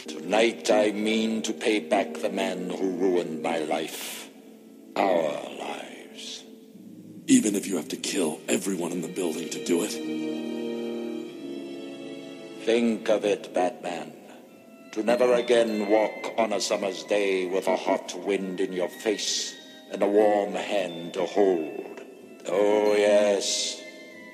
Tonight 0.07 0.71
I 0.71 0.93
mean 0.93 1.41
to 1.49 1.55
pay 1.55 1.81
back 1.81 2.13
the 2.21 2.29
man 2.29 2.69
who 2.69 2.91
ruined 2.91 3.43
my 3.43 3.59
life. 3.61 4.29
Our 4.97 5.33
lives. 5.69 6.45
Even 7.27 7.55
if 7.55 7.67
you 7.67 7.77
have 7.77 7.89
to 7.89 7.97
kill 7.97 8.39
everyone 8.51 8.93
in 8.93 9.01
the 9.01 9.09
building 9.09 9.49
to 9.49 9.65
do 9.65 9.83
it. 9.83 9.95
Think 12.67 13.09
of 13.09 13.25
it, 13.25 13.55
Batman. 13.55 14.13
To 14.97 15.03
never 15.03 15.35
again 15.35 15.91
walk 15.91 16.33
on 16.39 16.55
a 16.55 16.61
summer's 16.61 17.03
day 17.03 17.45
with 17.45 17.69
a 17.69 17.77
hot 17.77 18.15
wind 18.25 18.61
in 18.61 18.73
your 18.73 18.89
face 18.89 19.55
and 19.93 20.03
a 20.03 20.07
warm 20.07 20.55
hand 20.55 21.13
to 21.15 21.27
hold. 21.27 22.01
Oh, 22.49 22.95
yes, 22.95 23.79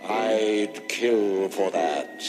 I'd 0.05 0.89
kill 0.89 1.49
for 1.49 1.69
that. 1.73 2.23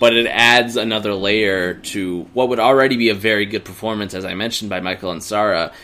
but 0.00 0.14
it 0.16 0.26
adds 0.28 0.76
another 0.76 1.12
layer 1.12 1.74
to 1.74 2.22
what 2.32 2.48
would 2.48 2.58
already 2.58 2.96
be 2.96 3.10
a 3.10 3.14
very 3.14 3.44
good 3.44 3.66
performance, 3.66 4.14
as 4.14 4.24
I 4.24 4.32
mentioned 4.32 4.70
by 4.70 4.80
Michael 4.80 5.12
Ansara. 5.12 5.74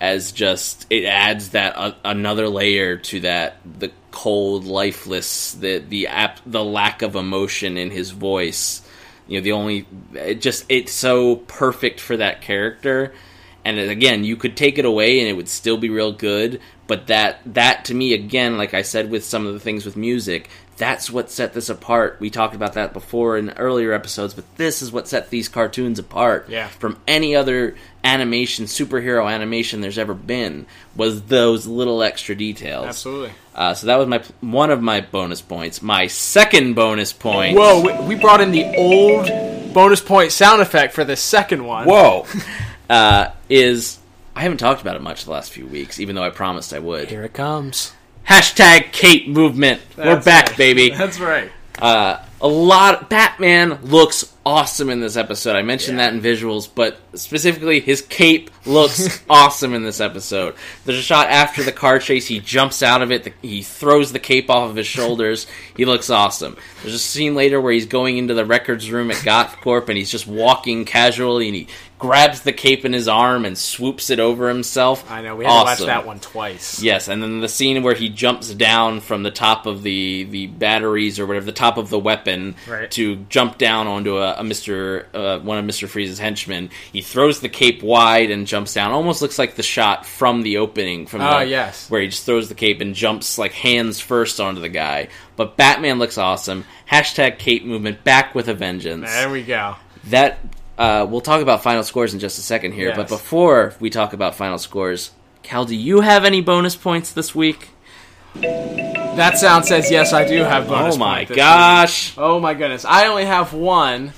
As 0.00 0.32
just 0.32 0.86
it 0.88 1.04
adds 1.04 1.50
that 1.50 1.76
uh, 1.76 1.92
another 2.04 2.48
layer 2.48 2.96
to 2.96 3.20
that 3.20 3.58
the 3.64 3.92
cold, 4.10 4.64
lifeless, 4.64 5.52
the 5.52 5.78
the 5.78 6.06
ap- 6.06 6.40
the 6.46 6.64
lack 6.64 7.02
of 7.02 7.14
emotion 7.14 7.76
in 7.76 7.90
his 7.90 8.10
voice. 8.10 8.80
You 9.26 9.38
know, 9.38 9.44
the 9.44 9.52
only 9.52 9.86
it 10.14 10.40
just 10.40 10.64
it's 10.68 10.92
so 10.92 11.36
perfect 11.36 12.00
for 12.00 12.16
that 12.16 12.40
character. 12.40 13.12
And 13.64 13.78
again, 13.78 14.22
you 14.22 14.36
could 14.36 14.56
take 14.56 14.78
it 14.78 14.84
away 14.84 15.18
and 15.18 15.28
it 15.28 15.32
would 15.32 15.48
still 15.48 15.76
be 15.76 15.90
real 15.90 16.12
good. 16.12 16.60
But 16.86 17.08
that 17.08 17.40
that 17.46 17.84
to 17.86 17.94
me, 17.94 18.14
again, 18.14 18.56
like 18.56 18.74
I 18.74 18.82
said 18.82 19.10
with 19.10 19.24
some 19.24 19.46
of 19.46 19.54
the 19.54 19.60
things 19.60 19.84
with 19.84 19.96
music, 19.96 20.48
that's 20.76 21.10
what 21.10 21.30
set 21.30 21.54
this 21.54 21.68
apart. 21.68 22.18
We 22.20 22.28
talked 22.30 22.54
about 22.54 22.74
that 22.74 22.92
before 22.92 23.38
in 23.38 23.50
earlier 23.50 23.92
episodes, 23.92 24.34
but 24.34 24.44
this 24.56 24.82
is 24.82 24.92
what 24.92 25.08
set 25.08 25.30
these 25.30 25.48
cartoons 25.48 25.98
apart 25.98 26.46
Yeah. 26.48 26.68
from 26.68 26.98
any 27.08 27.34
other 27.34 27.76
animation, 28.04 28.66
superhero 28.66 29.30
animation 29.32 29.80
there's 29.80 29.98
ever 29.98 30.14
been. 30.14 30.66
Was 30.94 31.22
those 31.22 31.66
little 31.66 32.02
extra 32.02 32.34
details? 32.34 32.86
Absolutely. 32.86 33.32
Uh, 33.54 33.72
so 33.74 33.86
that 33.86 33.96
was 33.96 34.06
my 34.06 34.22
one 34.40 34.70
of 34.70 34.82
my 34.82 35.00
bonus 35.00 35.40
points. 35.40 35.80
My 35.80 36.06
second 36.08 36.74
bonus 36.74 37.12
point. 37.12 37.56
Whoa, 37.56 38.02
we, 38.06 38.14
brought 38.14 38.40
in 38.42 38.50
the 38.50 38.64
old 38.76 39.72
bonus 39.72 40.00
point 40.02 40.32
sound 40.32 40.60
effect 40.60 40.92
for 40.92 41.04
the 41.04 41.16
second 41.16 41.64
one. 41.64 41.86
Whoa! 41.86 42.26
uh, 42.90 43.30
is 43.48 43.98
I 44.34 44.42
haven't 44.42 44.58
talked 44.58 44.82
about 44.82 44.96
it 44.96 45.02
much 45.02 45.24
the 45.24 45.30
last 45.30 45.50
few 45.52 45.66
weeks, 45.66 45.98
even 45.98 46.14
though 46.16 46.22
I 46.22 46.28
promised 46.30 46.74
I 46.74 46.78
would. 46.80 47.08
Here 47.08 47.24
it 47.24 47.32
comes. 47.32 47.92
Hashtag 48.28 48.92
cape 48.92 49.28
movement. 49.28 49.80
We're 49.96 50.20
back, 50.20 50.48
right. 50.48 50.56
baby. 50.56 50.90
That's 50.90 51.20
right. 51.20 51.50
Uh, 51.78 52.24
a 52.40 52.48
lot. 52.48 53.08
Batman 53.08 53.78
looks 53.84 54.32
awesome 54.46 54.88
in 54.90 55.00
this 55.00 55.16
episode. 55.16 55.56
I 55.56 55.62
mentioned 55.62 55.98
that 55.98 56.14
in 56.14 56.20
visuals, 56.22 56.68
but 56.72 56.98
specifically, 57.14 57.80
his 57.80 58.00
cape 58.00 58.50
looks 58.64 59.22
awesome 59.28 59.74
in 59.74 59.82
this 59.82 60.00
episode. 60.00 60.54
There's 60.84 60.98
a 60.98 61.02
shot 61.02 61.28
after 61.28 61.62
the 61.64 61.72
car 61.72 61.98
chase. 61.98 62.26
He 62.28 62.38
jumps 62.38 62.82
out 62.82 63.02
of 63.02 63.10
it. 63.10 63.24
The, 63.24 63.32
he 63.42 63.62
throws 63.62 64.12
the 64.12 64.20
cape 64.20 64.48
off 64.48 64.70
of 64.70 64.76
his 64.76 64.86
shoulders. 64.96 65.46
He 65.76 65.84
looks 65.84 66.08
awesome. 66.08 66.56
There's 66.82 66.94
a 66.94 66.98
scene 66.98 67.34
later 67.34 67.60
where 67.60 67.72
he's 67.72 67.86
going 67.86 68.16
into 68.18 68.34
the 68.34 68.46
records 68.46 68.90
room 68.90 69.10
at 69.10 69.22
Goth 69.24 69.56
Corp 69.60 69.88
and 69.88 69.98
he's 69.98 70.10
just 70.10 70.26
walking 70.28 70.84
casually 70.84 71.48
and 71.48 71.56
he 71.56 71.66
grabs 71.98 72.42
the 72.42 72.52
cape 72.52 72.84
in 72.84 72.92
his 72.92 73.08
arm 73.08 73.46
and 73.46 73.56
swoops 73.56 74.10
it 74.10 74.20
over 74.20 74.48
himself. 74.48 75.10
I 75.10 75.22
know. 75.22 75.34
We 75.34 75.46
had 75.46 75.50
to 75.60 75.64
watch 75.64 75.78
that 75.80 76.06
one 76.06 76.20
twice. 76.20 76.82
Yes, 76.82 77.08
and 77.08 77.22
then 77.22 77.40
the 77.40 77.48
scene 77.48 77.82
where 77.82 77.94
he 77.94 78.10
jumps 78.10 78.52
down 78.52 79.00
from 79.00 79.22
the 79.22 79.30
top 79.30 79.64
of 79.64 79.82
the 79.82 80.24
the 80.24 80.46
batteries 80.46 81.18
or 81.18 81.24
whatever, 81.26 81.46
the 81.46 81.52
top 81.52 81.78
of 81.78 81.88
the 81.88 81.98
weapon, 81.98 82.54
Right. 82.68 82.90
to 82.90 83.16
jump 83.30 83.56
down 83.56 83.86
onto 83.86 84.18
a, 84.18 84.35
a 84.36 84.44
Mister 84.44 85.06
uh, 85.14 85.38
one 85.40 85.58
of 85.58 85.64
Mister 85.64 85.86
Freeze's 85.86 86.18
henchmen. 86.18 86.70
He 86.92 87.02
throws 87.02 87.40
the 87.40 87.48
cape 87.48 87.82
wide 87.82 88.30
and 88.30 88.46
jumps 88.46 88.74
down. 88.74 88.92
Almost 88.92 89.22
looks 89.22 89.38
like 89.38 89.54
the 89.56 89.62
shot 89.62 90.06
from 90.06 90.42
the 90.42 90.58
opening 90.58 91.06
from 91.06 91.20
Ah, 91.22 91.40
the, 91.40 91.46
yes. 91.46 91.90
where 91.90 92.00
he 92.00 92.08
just 92.08 92.24
throws 92.26 92.48
the 92.48 92.54
cape 92.54 92.80
and 92.80 92.94
jumps 92.94 93.38
like 93.38 93.52
hands 93.52 94.00
first 94.00 94.40
onto 94.40 94.60
the 94.60 94.68
guy. 94.68 95.08
But 95.36 95.56
Batman 95.56 95.98
looks 95.98 96.18
awesome. 96.18 96.64
Hashtag 96.90 97.38
cape 97.38 97.64
movement 97.64 98.04
back 98.04 98.34
with 98.34 98.48
a 98.48 98.54
vengeance 98.54 99.10
There 99.10 99.30
we 99.30 99.42
go. 99.42 99.76
that 100.04 100.38
uh, 100.78 101.06
we'll 101.08 101.20
talk 101.20 101.40
about 101.42 101.62
final 101.62 101.82
scores 101.82 102.12
in 102.14 102.20
just 102.20 102.38
a 102.38 102.42
second 102.42 102.72
here. 102.72 102.88
Yes. 102.88 102.96
But 102.96 103.08
before 103.08 103.74
we 103.80 103.90
talk 103.90 104.12
about 104.12 104.34
final 104.34 104.58
scores, 104.58 105.10
Cal, 105.42 105.64
do 105.64 105.74
you 105.76 106.00
have 106.00 106.24
any 106.24 106.40
bonus 106.40 106.76
points 106.76 107.12
this 107.12 107.34
week? 107.34 107.68
That 108.34 109.38
sound 109.38 109.64
says 109.64 109.90
yes, 109.90 110.12
I 110.12 110.26
do 110.28 110.42
have 110.42 110.68
bonus 110.68 110.96
oh 110.96 110.98
my 110.98 111.24
gosh! 111.24 112.10
week. 112.10 112.18
Oh 112.22 112.38
my 112.38 112.52
goodness. 112.52 112.84
I 112.84 113.06
only 113.06 113.24
have 113.24 113.54
one. 113.54 114.12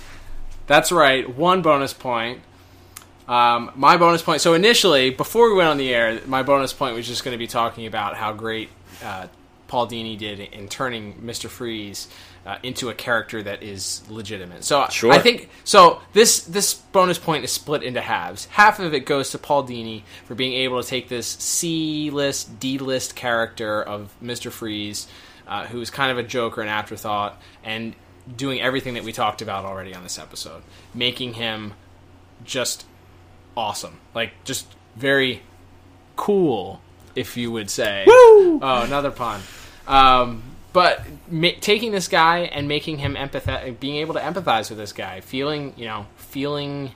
That's 0.68 0.92
right, 0.92 1.28
one 1.37 1.62
bonus 1.62 1.92
point. 1.92 2.42
Um, 3.26 3.72
my 3.74 3.96
bonus 3.96 4.22
point. 4.22 4.40
So 4.40 4.54
initially, 4.54 5.11
before 5.11 5.50
we 5.50 5.57
went 5.57 5.68
on 5.68 5.76
the 5.76 5.92
air, 5.92 6.20
my 6.26 6.42
bonus 6.42 6.72
point 6.72 6.94
was 6.94 7.07
just 7.07 7.24
going 7.24 7.35
to 7.35 7.38
be 7.38 7.46
talking 7.46 7.87
about 7.87 8.16
how 8.16 8.33
great 8.33 8.70
uh, 9.04 9.26
Paul 9.66 9.87
Dini 9.87 10.16
did 10.16 10.40
in 10.40 10.68
turning 10.68 11.26
Mister 11.26 11.48
Freeze 11.48 12.09
uh, 12.46 12.57
into 12.62 12.88
a 12.88 12.94
character 12.94 13.42
that 13.42 13.62
is 13.62 14.02
legitimate. 14.09 14.64
So 14.64 14.87
Sure. 14.90 15.12
I 15.12 15.18
think 15.18 15.50
so. 15.64 16.00
This 16.14 16.40
this 16.40 16.72
bonus 16.72 17.18
point 17.18 17.44
is 17.44 17.52
split 17.52 17.83
into 17.83 18.00
halves. 18.00 18.46
Half 18.46 18.78
of 18.81 18.94
it 18.94 19.00
goes 19.00 19.31
to 19.31 19.38
Paul 19.38 19.64
Dini 19.64 20.04
for 20.24 20.35
being 20.35 20.54
able 20.54 20.83
to 20.83 20.88
take 20.88 21.09
this 21.09 21.26
C 21.26 22.11
list, 22.11 22.61
D 22.61 22.78
list 22.78 23.14
character 23.14 23.83
of 23.83 24.14
Mister 24.22 24.50
Freeze, 24.50 25.07
uh, 25.46 25.66
who's 25.66 25.90
kind 25.90 26.11
of 26.11 26.16
a 26.16 26.22
joker 26.22 26.62
and 26.62 26.70
afterthought, 26.70 27.38
and 27.62 27.94
doing 28.36 28.60
everything 28.60 28.94
that 28.94 29.04
we 29.04 29.12
talked 29.12 29.42
about 29.42 29.64
already 29.64 29.94
on 29.94 30.02
this 30.02 30.18
episode, 30.18 30.62
making 30.94 31.34
him 31.34 31.74
just 32.44 32.84
awesome, 33.56 33.98
like 34.14 34.32
just 34.44 34.66
very 34.96 35.42
cool, 36.16 36.80
if 37.14 37.36
you 37.36 37.50
would 37.50 37.70
say. 37.70 38.04
Woo! 38.06 38.60
Oh, 38.60 38.82
another 38.84 39.10
pun. 39.10 39.40
Um, 39.86 40.42
but 40.72 41.02
ma- 41.30 41.48
taking 41.60 41.92
this 41.92 42.08
guy 42.08 42.40
and 42.40 42.68
making 42.68 42.98
him 42.98 43.14
empathetic, 43.14 43.80
being 43.80 43.96
able 43.96 44.14
to 44.14 44.20
empathize 44.20 44.68
with 44.68 44.78
this 44.78 44.92
guy, 44.92 45.20
feeling, 45.20 45.72
you 45.76 45.86
know, 45.86 46.06
feeling, 46.16 46.92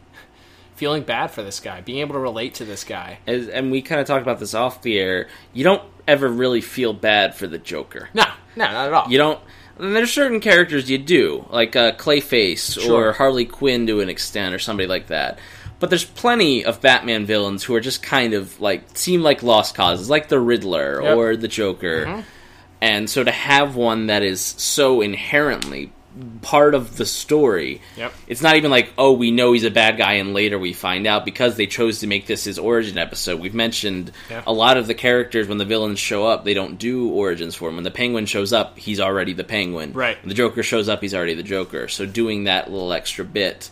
feeling 0.75 1.03
bad 1.03 1.31
for 1.31 1.43
this 1.43 1.59
guy, 1.59 1.81
being 1.81 1.99
able 2.01 2.15
to 2.15 2.19
relate 2.19 2.55
to 2.55 2.65
this 2.65 2.85
guy. 2.85 3.19
As, 3.27 3.49
and 3.49 3.71
we 3.71 3.83
kind 3.83 4.01
of 4.01 4.07
talked 4.07 4.23
about 4.23 4.39
this 4.39 4.55
off 4.55 4.83
the 4.83 4.99
air. 4.99 5.29
You 5.53 5.65
don't 5.65 5.83
ever 6.07 6.29
really 6.29 6.61
feel 6.61 6.93
bad 6.93 7.35
for 7.35 7.47
the 7.47 7.59
Joker. 7.59 8.11
No, 8.13 8.25
no, 8.57 8.67
not 8.67 8.87
at 8.89 8.93
all. 8.93 9.11
You 9.11 9.19
don't. 9.19 9.41
And 9.79 9.97
there's 9.97 10.13
certain 10.13 10.41
characters 10.41 10.91
you 10.91 10.99
do, 10.99 11.47
like 11.51 11.75
uh, 11.75 11.93
Clayface 11.93 12.81
Sure. 12.81 13.09
or 13.09 13.13
Harley 13.13 13.45
Quinn 13.47 13.87
to 13.89 14.01
an 14.01 14.09
extent, 14.09 14.55
or 14.55 14.59
somebody 14.59 14.87
like 14.87 15.09
that. 15.09 15.39
But 15.81 15.91
there's 15.91 16.05
plenty 16.05 16.65
of 16.65 16.81
Batman 16.81 17.27
villains 17.27 17.65
who 17.65 17.75
are 17.75 17.81
just 17.81 18.03
kind 18.03 18.35
of 18.35 18.61
like 18.61 18.85
seem 18.97 19.23
like 19.23 19.43
lost 19.43 19.75
causes, 19.75 20.09
like 20.09 20.29
the 20.29 20.39
Riddler 20.39 21.03
Yep. 21.03 21.17
or 21.17 21.37
the 21.37 21.49
Joker. 21.49 22.23
And 22.81 23.09
so 23.11 23.25
to 23.25 23.31
have 23.33 23.75
one 23.77 24.07
that 24.07 24.23
is 24.23 24.41
so 24.41 25.01
inherently 25.01 25.93
part 26.43 26.75
of 26.75 26.97
the 26.97 27.07
story, 27.07 27.81
Yep. 27.97 28.13
it's 28.27 28.43
not 28.43 28.57
even 28.57 28.71
like, 28.71 28.93
oh, 28.99 29.13
we 29.13 29.31
know 29.31 29.53
he's 29.53 29.65
a 29.65 29.71
bad 29.71 29.97
guy, 29.97 30.15
and 30.15 30.35
later 30.35 30.59
we 30.59 30.73
find 30.73 31.07
out 31.07 31.25
because 31.25 31.57
they 31.57 31.67
chose 31.67 32.01
to 32.01 32.07
make 32.07 32.27
this 32.27 32.45
his 32.45 32.59
origin 32.59 32.99
episode. 32.99 33.41
We've 33.41 33.55
mentioned 33.55 34.13
Yeah. 34.31 34.43
a 34.47 34.53
lot 34.53 34.77
of 34.77 34.87
the 34.87 34.95
characters 34.95 35.49
when 35.49 35.59
the 35.59 35.65
villains 35.65 35.99
show 35.99 36.27
up, 36.27 36.45
they 36.45 36.55
don't 36.55 36.79
do 36.79 37.09
origins 37.09 37.55
for 37.55 37.69
him. 37.69 37.77
When 37.77 37.85
the 37.85 37.91
Penguin 37.91 38.27
shows 38.27 38.53
up, 38.53 38.79
he's 38.79 39.01
already 39.01 39.33
the 39.33 39.45
Penguin. 39.45 39.93
Right. 39.93 40.21
When 40.23 40.29
the 40.29 40.35
Joker 40.35 40.63
shows 40.63 40.89
up, 40.89 41.01
he's 41.01 41.15
already 41.15 41.35
the 41.35 41.43
Joker. 41.43 41.89
So 41.89 42.05
doing 42.07 42.45
that 42.45 42.71
little 42.71 42.93
extra 42.93 43.25
bit 43.25 43.71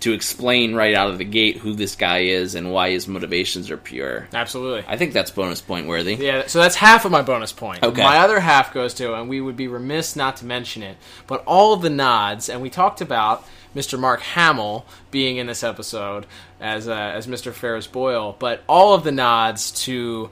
to 0.00 0.12
explain 0.12 0.74
right 0.74 0.94
out 0.94 1.10
of 1.10 1.18
the 1.18 1.24
gate 1.24 1.58
who 1.58 1.74
this 1.74 1.94
guy 1.94 2.20
is 2.20 2.54
and 2.54 2.72
why 2.72 2.90
his 2.90 3.06
motivations 3.06 3.70
are 3.70 3.76
pure. 3.76 4.28
Absolutely. 4.32 4.84
I 4.88 4.96
think 4.96 5.12
that's 5.12 5.30
bonus 5.30 5.60
point 5.60 5.86
worthy. 5.86 6.14
Yeah, 6.14 6.46
so 6.46 6.58
that's 6.58 6.76
half 6.76 7.04
of 7.04 7.12
my 7.12 7.22
bonus 7.22 7.52
point. 7.52 7.82
Okay. 7.82 8.02
My 8.02 8.18
other 8.18 8.40
half 8.40 8.72
goes 8.72 8.94
to, 8.94 9.14
and 9.14 9.28
we 9.28 9.40
would 9.40 9.56
be 9.56 9.68
remiss 9.68 10.16
not 10.16 10.36
to 10.38 10.46
mention 10.46 10.82
it, 10.82 10.96
but 11.26 11.44
all 11.46 11.72
of 11.72 11.82
the 11.82 11.90
nods, 11.90 12.48
and 12.48 12.62
we 12.62 12.70
talked 12.70 13.00
about 13.00 13.44
Mr. 13.74 13.98
Mark 13.98 14.20
Hamill 14.20 14.84
being 15.10 15.36
in 15.36 15.46
this 15.46 15.62
episode 15.62 16.26
as 16.60 16.88
uh, 16.88 16.92
as 16.92 17.26
Mr. 17.26 17.52
Ferris 17.52 17.86
Boyle, 17.86 18.34
but 18.38 18.62
all 18.68 18.94
of 18.94 19.04
the 19.04 19.12
nods 19.12 19.70
to 19.84 20.30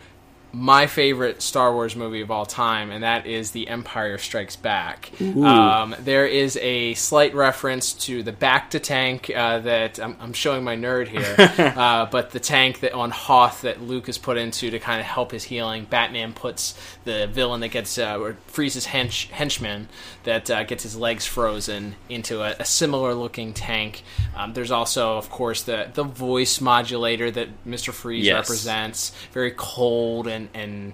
my 0.52 0.86
favorite 0.86 1.42
Star 1.42 1.72
Wars 1.74 1.94
movie 1.94 2.22
of 2.22 2.30
all 2.30 2.46
time, 2.46 2.90
and 2.90 3.02
that 3.04 3.26
is 3.26 3.50
The 3.50 3.68
Empire 3.68 4.16
Strikes 4.16 4.56
Back. 4.56 5.10
Um, 5.20 5.94
there 6.00 6.26
is 6.26 6.56
a 6.62 6.94
slight 6.94 7.34
reference 7.34 7.92
to 8.06 8.22
the 8.22 8.32
bacta 8.32 8.82
tank 8.82 9.30
uh, 9.34 9.58
that 9.60 9.98
I'm, 10.00 10.16
I'm 10.20 10.32
showing 10.32 10.64
my 10.64 10.74
nerd 10.74 11.08
here, 11.08 11.34
uh, 11.76 12.06
but 12.06 12.30
the 12.30 12.40
tank 12.40 12.80
that 12.80 12.94
on 12.94 13.10
Hoth 13.10 13.60
that 13.62 13.82
Luke 13.82 14.08
is 14.08 14.16
put 14.16 14.38
into 14.38 14.70
to 14.70 14.78
kind 14.78 15.00
of 15.00 15.06
help 15.06 15.32
his 15.32 15.44
healing. 15.44 15.84
Batman 15.84 16.32
puts 16.32 16.74
the 17.04 17.26
villain 17.26 17.60
that 17.60 17.68
gets 17.68 17.98
uh, 17.98 18.18
or 18.18 18.36
freezes 18.46 18.86
hench, 18.86 19.28
henchman 19.28 19.88
that 20.24 20.50
uh, 20.50 20.64
gets 20.64 20.82
his 20.82 20.96
legs 20.96 21.26
frozen 21.26 21.94
into 22.08 22.40
a, 22.42 22.54
a 22.58 22.64
similar 22.64 23.12
looking 23.14 23.52
tank. 23.52 24.02
Um, 24.36 24.54
there's 24.54 24.70
also, 24.70 25.18
of 25.18 25.28
course, 25.30 25.62
the 25.62 25.90
the 25.92 26.04
voice 26.04 26.60
modulator 26.60 27.30
that 27.30 27.48
Mister 27.66 27.92
Freeze 27.92 28.24
Yes. 28.26 28.48
represents. 28.48 29.12
Very 29.32 29.52
cold 29.56 30.26
and 30.26 30.37
and 30.54 30.92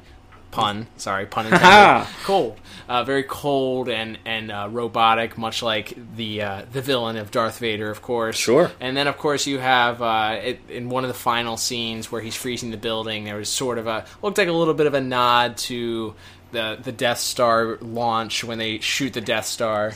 pun. 0.55 0.87
Sorry, 0.97 1.27
pun 1.27 1.47
intended. 1.53 2.07
cold, 2.23 2.59
uh, 2.89 3.05
very 3.05 3.25
cold 3.25 3.89
and 3.89 4.19
and 4.25 4.51
uh, 4.51 4.69
robotic, 4.71 5.37
much 5.37 5.63
like 5.63 5.95
the 6.17 6.43
uh, 6.43 6.63
the 6.73 6.81
villain 6.81 7.17
of 7.17 7.31
Darth 7.31 7.59
Vader, 7.59 7.91
of 7.91 8.01
course. 8.01 8.37
Sure. 8.37 8.71
And 8.81 8.97
then, 8.97 9.07
of 9.09 9.19
course, 9.19 9.47
you 9.47 9.59
have 9.59 10.01
uh, 10.01 10.39
it, 10.43 10.61
in 10.69 10.89
one 10.89 11.05
of 11.05 11.09
the 11.09 11.15
final 11.15 11.57
scenes 11.57 12.11
where 12.11 12.23
he's 12.23 12.37
freezing 12.37 12.71
the 12.71 12.77
building. 12.77 13.25
There 13.25 13.37
was 13.37 13.49
sort 13.49 13.79
of 13.79 13.87
a 13.87 14.07
looked 14.23 14.39
like 14.39 14.49
a 14.49 14.53
little 14.53 14.75
bit 14.75 14.87
of 14.87 14.95
a 14.95 15.01
nod 15.01 15.57
to 15.69 16.15
the 16.53 16.79
the 16.81 16.93
Death 16.93 17.19
Star 17.19 17.77
launch 17.81 18.45
when 18.45 18.59
they 18.59 18.79
shoot 18.79 19.13
the 19.13 19.21
Death 19.21 19.47
Star. 19.47 19.93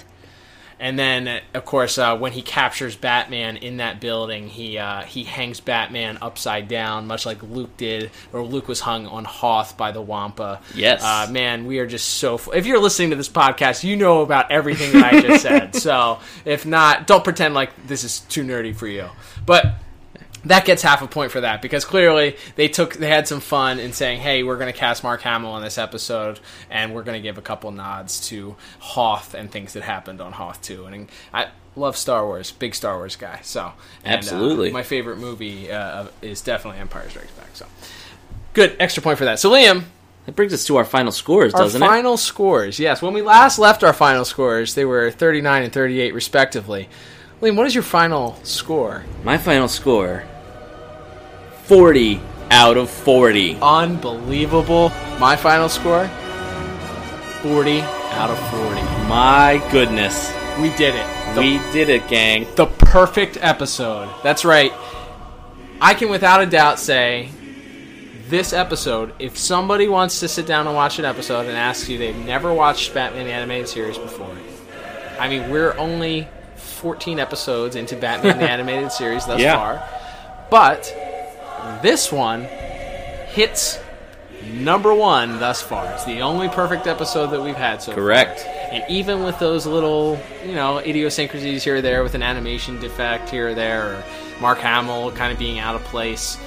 And 0.81 0.97
then, 0.99 1.41
of 1.55 1.65
course, 1.65 1.99
uh, 1.99 2.17
when 2.17 2.31
he 2.33 2.43
captures 2.43 2.95
Batman 2.95 3.57
in 3.57 3.79
that 3.79 4.01
building, 4.01 4.49
he 4.49 4.79
uh, 4.79 5.03
he 5.03 5.25
hangs 5.25 5.59
Batman 5.61 6.19
upside 6.23 6.69
down, 6.69 7.07
much 7.07 7.27
like 7.27 7.43
Luke 7.43 7.77
did, 7.77 8.11
or 8.33 8.43
Luke 8.43 8.69
was 8.69 8.79
hung 8.81 9.07
on 9.07 9.25
Hoth 9.25 9.77
by 9.77 9.91
the 9.91 10.01
Wampa. 10.01 10.61
Yes. 10.75 11.03
uh, 11.03 11.27
man, 11.33 11.67
we 11.67 11.81
are 11.81 11.87
just 11.87 12.09
so. 12.09 12.35
F- 12.35 12.49
if 12.55 12.67
you're 12.67 12.81
listening 12.81 13.11
to 13.11 13.17
this 13.17 13.29
podcast, 13.29 13.83
you 13.83 13.97
know 13.97 14.23
about 14.23 14.51
everything 14.53 14.93
that 14.93 15.13
I 15.15 15.21
just 15.21 15.43
said. 15.43 15.75
So 15.89 16.19
if 16.45 16.67
not, 16.67 17.07
don't 17.07 17.25
pretend 17.25 17.55
like 17.55 17.71
this 17.87 18.05
is 18.05 18.21
too 18.21 18.45
nerdy 18.45 18.75
for 18.75 18.87
you. 18.87 19.09
But 19.47 19.67
that 20.45 20.65
gets 20.65 20.83
half 20.83 21.03
a 21.03 21.07
point 21.07 21.33
for 21.33 21.41
that 21.41 21.61
because 21.63 21.85
clearly 21.85 22.37
they 22.57 22.69
took 22.69 22.95
they 22.95 23.09
had 23.09 23.27
some 23.29 23.41
fun 23.41 23.79
in 23.79 23.93
saying, 23.93 24.21
"Hey, 24.21 24.43
we're 24.43 24.57
going 24.59 24.73
to 24.73 24.79
cast 24.79 25.03
Mark 25.03 25.23
Hamill 25.23 25.57
in 25.57 25.63
this 25.63 25.79
episode, 25.79 26.41
and 26.71 26.95
we're 26.95 27.03
going 27.03 27.21
to 27.21 27.23
give 27.23 27.39
a 27.39 27.43
couple 27.43 27.71
nods 27.71 28.29
to 28.29 28.57
Hoth 28.79 29.35
and 29.35 29.51
things 29.51 29.73
that 29.73 29.83
happened 29.83 30.21
on 30.21 30.33
Hoth 30.33 30.63
too." 30.63 30.87
And 30.87 31.09
I 31.35 31.49
love 31.77 31.97
Star 31.97 32.25
Wars, 32.27 32.51
big 32.53 32.75
Star 32.75 32.97
Wars 32.97 33.17
guy. 33.17 33.41
So 33.43 33.73
and, 34.05 34.15
uh, 34.15 34.19
Absolutely. 34.19 34.71
my 34.71 34.83
favorite 34.83 35.19
movie 35.19 35.71
uh, 35.71 36.07
is 36.23 36.41
definitely 36.41 36.81
Empire 36.81 37.09
Strikes 37.11 37.33
Back. 37.33 37.51
So 37.55 37.67
good 38.55 38.77
extra 38.81 39.03
point 39.03 39.19
for 39.19 39.25
that. 39.27 39.39
So 39.39 39.51
Liam, 39.51 39.85
That 40.27 40.35
brings 40.37 40.53
us 40.53 40.65
to 40.67 40.77
our 40.77 40.85
final 40.85 41.13
scores, 41.13 41.55
our 41.55 41.63
doesn't 41.63 41.83
it? 41.83 41.87
final 41.87 42.17
scores. 42.17 42.79
Yes, 42.79 43.01
when 43.03 43.13
we 43.15 43.23
last 43.23 43.59
left 43.59 43.83
our 43.85 43.93
final 43.93 44.25
scores, 44.25 44.75
they 44.75 44.85
were 44.85 45.11
39 45.11 45.63
and 45.65 45.73
38 45.73 46.15
respectively. 46.15 46.89
Liam, 47.41 47.55
what 47.55 47.67
is 47.69 47.75
your 47.75 47.85
final 47.85 48.37
score? 48.43 49.05
My 49.23 49.39
final 49.39 49.69
score 49.69 50.25
40 51.65 52.21
out 52.51 52.77
of 52.77 52.91
40. 52.91 53.59
unbelievable. 53.63 54.89
My 55.21 55.37
final 55.37 55.69
score 55.69 56.09
40 57.43 57.81
out 57.81 58.31
of 58.31 58.39
40. 58.51 58.81
My 59.09 59.65
goodness. 59.71 60.33
We 60.61 60.71
did 60.71 60.97
it. 60.97 61.35
The, 61.37 61.41
we 61.41 61.59
did 61.73 61.89
it, 61.89 62.09
gang. 62.09 62.49
the 62.57 62.67
perfect 62.67 63.39
episode. 63.41 64.13
That's 64.25 64.45
right. 64.45 64.73
I 65.81 65.95
can 65.95 66.09
without 66.09 66.41
a 66.41 66.47
doubt 66.47 66.81
say 66.81 67.29
this 68.29 68.53
episode, 68.53 69.15
if 69.21 69.39
somebody 69.39 69.87
wants 69.87 70.19
to 70.21 70.29
sit 70.29 70.45
down 70.45 70.67
and 70.67 70.75
watch 70.75 70.99
an 70.99 71.05
episode 71.05 71.47
and 71.47 71.57
asks 71.57 71.89
you 71.89 71.99
they've 71.99 72.17
never 72.17 72.53
watched 72.53 72.93
Batman 72.93 73.27
the 73.27 73.33
Animated 73.33 73.69
Series 73.69 73.97
before, 73.97 74.37
I 75.21 75.29
mean, 75.29 75.49
we're 75.51 75.77
only 75.79 76.27
14 76.79 77.19
episodes 77.19 77.77
into 77.77 77.97
Batman 77.97 78.39
the 78.39 78.51
Animated 78.51 78.93
Series 78.93 79.27
thus 79.27 79.41
Yeah. 79.41 79.57
far, 79.57 79.89
but 80.51 80.95
this 81.83 82.11
one 82.11 82.45
hits 83.29 83.79
number 84.53 84.95
one 84.95 85.39
thus 85.39 85.61
far. 85.61 85.93
It's 85.93 86.05
the 86.05 86.21
only 86.23 86.49
perfect 86.49 86.87
episode 86.87 87.27
that 87.29 87.43
we've 87.43 87.55
had 87.57 87.83
so 87.83 87.93
far. 87.93 88.01
Correct. 88.01 88.41
And 88.71 88.85
even 88.89 89.25
with 89.25 89.39
those 89.39 89.67
little, 89.67 90.19
you 90.45 90.55
know, 90.55 90.79
idiosyncrasies 90.79 91.65
here 91.65 91.77
or 91.77 91.81
there, 91.83 92.03
with 92.03 92.15
an 92.15 92.23
animation 92.23 92.79
defect 92.81 93.29
here 93.31 93.49
or 93.49 93.55
there, 93.55 93.83
or 93.87 94.05
Mark 94.41 94.59
Hamill 94.59 95.11
kind 95.13 95.33
of 95.33 95.39
being 95.39 95.59
out 95.59 95.75
of 95.75 95.83
place, 95.85 96.39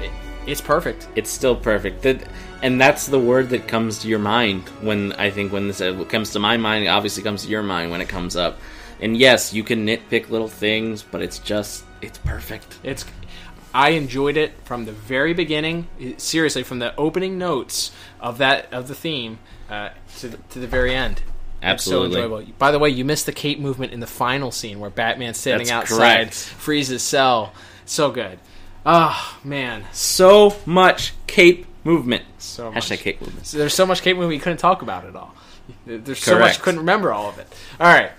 it, 0.00 0.10
it's 0.46 0.60
perfect. 0.60 1.06
It's 1.14 1.30
still 1.30 1.54
perfect. 1.56 2.02
That, 2.02 2.22
and 2.62 2.80
that's 2.80 3.06
the 3.06 3.18
word 3.18 3.50
that 3.50 3.68
comes 3.68 3.98
to 4.00 4.08
your 4.08 4.18
mind 4.20 4.68
when 4.80 5.12
I 5.14 5.30
think 5.30 5.52
when 5.52 5.66
this 5.68 5.80
uh, 5.80 6.04
comes 6.08 6.30
to 6.30 6.38
my 6.38 6.56
mind, 6.56 6.84
it 6.84 6.88
obviously 6.88 7.22
comes 7.22 7.42
to 7.44 7.48
your 7.48 7.62
mind 7.62 7.90
when 7.90 8.00
it 8.00 8.08
comes 8.08 8.36
up. 8.36 8.58
And 9.04 9.18
yes, 9.18 9.52
you 9.52 9.62
can 9.62 9.86
nitpick 9.86 10.30
little 10.30 10.48
things, 10.48 11.02
but 11.02 11.20
it's 11.20 11.38
just 11.38 11.84
it's 12.00 12.16
perfect. 12.16 12.78
It's. 12.82 13.04
I 13.74 13.90
enjoyed 13.90 14.38
it 14.38 14.52
from 14.64 14.86
the 14.86 14.92
very 14.92 15.34
beginning. 15.34 15.88
Seriously, 16.16 16.62
from 16.62 16.78
the 16.78 16.96
opening 16.96 17.36
notes 17.36 17.90
of 18.18 18.38
that 18.38 18.72
of 18.72 18.88
the 18.88 18.94
theme 18.94 19.40
uh, 19.68 19.90
to 20.20 20.28
the, 20.28 20.36
to 20.38 20.58
the 20.58 20.66
very 20.66 20.94
end. 20.94 21.18
It's 21.18 21.84
so 21.84 22.04
Absolutely. 22.04 22.22
enjoyable. 22.22 22.52
By 22.58 22.70
the 22.70 22.78
way, 22.78 22.88
you 22.88 23.04
missed 23.04 23.26
the 23.26 23.32
cape 23.32 23.58
movement 23.58 23.92
in 23.92 24.00
the 24.00 24.06
final 24.06 24.50
scene 24.50 24.80
where 24.80 24.90
Batman's 24.90 25.36
standing 25.36 25.68
That's 25.68 25.92
outside, 25.92 26.16
correct. 26.16 26.34
freezes 26.34 27.02
cell. 27.02 27.52
So 27.84 28.10
good. 28.10 28.38
Oh 28.86 29.38
man, 29.44 29.84
So 29.92 30.56
much 30.64 31.12
cape 31.26 31.66
movement. 31.84 32.24
So 32.38 32.70
much. 32.72 32.88
Hashtag 32.88 32.98
cape 33.00 33.20
movement. 33.20 33.46
So 33.46 33.58
there's 33.58 33.74
so 33.74 33.84
much 33.84 34.00
Cape 34.00 34.16
movement 34.16 34.34
you 34.34 34.40
couldn't 34.40 34.58
talk 34.58 34.80
about 34.82 35.04
it 35.04 35.14
all. 35.14 35.34
There's 35.86 36.22
so 36.22 36.38
much 36.38 36.40
Correct. 36.40 36.62
couldn't 36.62 36.80
remember 36.80 37.12
all 37.12 37.28
of 37.28 37.38
it. 37.38 37.46
All 37.80 37.86
right. 37.86 38.10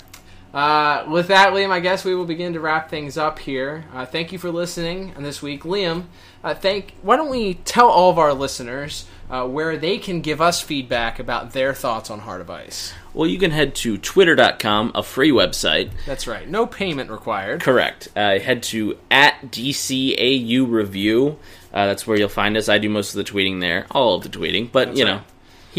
Uh, 0.55 1.05
with 1.09 1.27
that, 1.27 1.51
Liam, 1.51 1.69
I 1.69 1.81
guess 1.81 2.05
we 2.05 2.15
will 2.15 2.23
begin 2.25 2.53
to 2.53 2.61
wrap 2.61 2.89
things 2.89 3.17
up 3.17 3.39
here. 3.39 3.83
Uh, 3.93 4.05
thank 4.05 4.31
you 4.31 4.39
for 4.39 4.49
listening 4.49 5.13
on 5.17 5.21
this 5.23 5.41
week, 5.41 5.63
Liam. 5.63 6.05
Uh, 6.45 6.53
thank. 6.53 6.93
Why 7.01 7.17
don't 7.17 7.29
we 7.29 7.55
tell 7.55 7.89
all 7.89 8.09
of 8.09 8.17
our 8.17 8.33
listeners 8.33 9.05
uh, 9.29 9.45
where 9.45 9.75
they 9.75 9.97
can 9.97 10.21
give 10.21 10.39
us 10.39 10.61
feedback 10.61 11.19
about 11.19 11.51
their 11.51 11.73
thoughts 11.73 12.09
on 12.09 12.19
Heart 12.19 12.39
of 12.39 12.49
Ice? 12.49 12.93
Well, 13.13 13.29
you 13.29 13.37
can 13.37 13.51
head 13.51 13.75
to 13.75 13.97
twitter.com, 13.97 14.93
a 14.95 15.03
free 15.03 15.31
website. 15.31 15.91
That's 16.05 16.25
right. 16.25 16.47
No 16.47 16.65
payment 16.65 17.11
required. 17.11 17.61
Correct. 17.61 18.07
Uh, 18.15 18.39
head 18.39 18.63
to 18.63 18.97
at 19.11 19.51
DCAU 19.51 20.71
Review. 20.71 21.37
Uh, 21.73 21.87
that's 21.87 22.07
where 22.07 22.17
you'll 22.17 22.29
find 22.29 22.55
us. 22.55 22.69
I 22.69 22.77
do 22.77 22.87
most 22.89 23.13
of 23.13 23.17
the 23.25 23.29
tweeting 23.29 23.59
there, 23.59 23.87
all 23.91 24.15
of 24.15 24.23
the 24.23 24.29
tweeting, 24.29 24.71
but 24.71 24.87
That's 24.87 24.99
you 24.99 25.05
right. 25.05 25.15
know, 25.15 25.21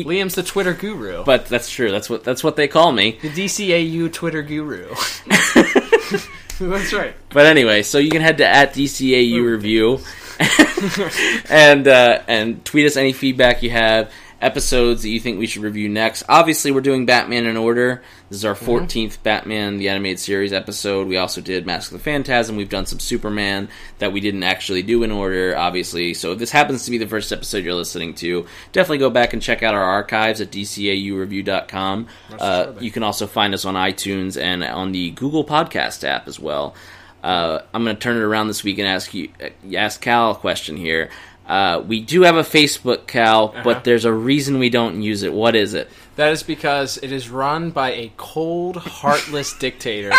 Liam's 0.04 0.34
the 0.34 0.42
Twitter 0.42 0.74
guru. 0.74 1.24
but 1.24 1.46
that's 1.46 1.70
true. 1.70 1.90
That's 1.90 2.10
what 2.10 2.24
that's 2.24 2.44
what 2.44 2.56
they 2.56 2.68
call 2.68 2.92
me. 2.92 3.18
the 3.22 3.30
DCAU 3.30 4.12
Twitter 4.12 4.42
guru. 4.42 4.94
That's 6.58 6.92
right. 6.94 7.14
But 7.30 7.44
anyway, 7.44 7.82
so 7.82 7.98
you 7.98 8.08
can 8.10 8.22
head 8.22 8.38
to 8.38 8.46
at 8.46 8.72
DCAU 8.72 9.44
Review 9.44 10.00
and 11.50 11.86
uh, 11.86 12.22
and 12.26 12.64
tweet 12.64 12.86
us 12.86 12.96
any 12.96 13.12
feedback 13.12 13.62
you 13.62 13.70
have, 13.70 14.10
episodes 14.40 15.02
that 15.02 15.08
you 15.08 15.18
think 15.18 15.38
we 15.38 15.46
should 15.46 15.62
review 15.62 15.88
next. 15.88 16.22
Obviously, 16.28 16.70
we're 16.70 16.80
doing 16.80 17.06
Batman 17.06 17.46
in 17.46 17.56
order. 17.56 18.02
This 18.28 18.38
is 18.38 18.44
our 18.44 18.54
14th 18.54 19.22
Batman 19.22 19.78
the 19.78 19.88
Animated 19.88 20.20
Series 20.20 20.52
episode. 20.52 21.08
We 21.08 21.16
also 21.16 21.40
did 21.40 21.66
Mask 21.66 21.92
of 21.92 21.98
the 21.98 22.04
Phantasm. 22.04 22.56
We've 22.56 22.68
done 22.68 22.86
some 22.86 22.98
Superman 22.98 23.68
that 23.98 24.12
we 24.12 24.20
didn't 24.20 24.42
actually 24.42 24.82
do 24.82 25.02
in 25.02 25.10
order, 25.10 25.56
obviously. 25.56 26.12
So 26.14 26.32
if 26.32 26.38
this 26.38 26.50
happens 26.50 26.84
to 26.84 26.90
be 26.90 26.98
the 26.98 27.06
first 27.06 27.32
episode 27.32 27.64
you're 27.64 27.74
listening 27.74 28.14
to, 28.16 28.46
definitely 28.72 28.98
go 28.98 29.10
back 29.10 29.32
and 29.32 29.40
check 29.40 29.62
out 29.62 29.74
our 29.74 29.84
archives 29.84 30.40
at 30.40 30.50
dcaureview.com. 30.50 32.06
Uh, 32.38 32.72
you 32.80 32.90
can 32.90 33.02
also 33.02 33.26
find 33.26 33.54
us 33.54 33.64
on 33.64 33.74
iTunes 33.74 34.40
and 34.40 34.62
on 34.62 34.92
the 34.92 35.10
Google 35.12 35.44
Podcast 35.44 36.04
app 36.04 36.28
as 36.28 36.38
well. 36.38 36.74
Uh, 37.22 37.62
I'm 37.74 37.82
going 37.82 37.96
to 37.96 38.00
turn 38.00 38.16
it 38.16 38.20
around 38.20 38.46
this 38.46 38.62
week 38.62 38.78
and 38.78 38.86
ask 38.86 39.12
you, 39.12 39.30
ask 39.74 40.00
Cal 40.00 40.32
a 40.32 40.34
question 40.36 40.76
here. 40.76 41.10
Uh, 41.46 41.82
we 41.86 42.00
do 42.00 42.22
have 42.22 42.36
a 42.36 42.42
Facebook, 42.42 43.06
Cal, 43.06 43.48
Uh-huh. 43.48 43.60
but 43.64 43.84
there's 43.84 44.04
a 44.04 44.12
reason 44.12 44.58
we 44.58 44.70
don't 44.70 45.02
use 45.02 45.22
it. 45.22 45.32
What 45.32 45.54
is 45.56 45.74
it? 45.74 45.88
That 46.16 46.32
is 46.32 46.42
because 46.42 46.98
it 47.02 47.12
is 47.12 47.28
run 47.30 47.70
by 47.70 47.92
a 47.92 48.12
cold, 48.16 48.76
heartless 48.76 49.52
dictator. 49.58 50.12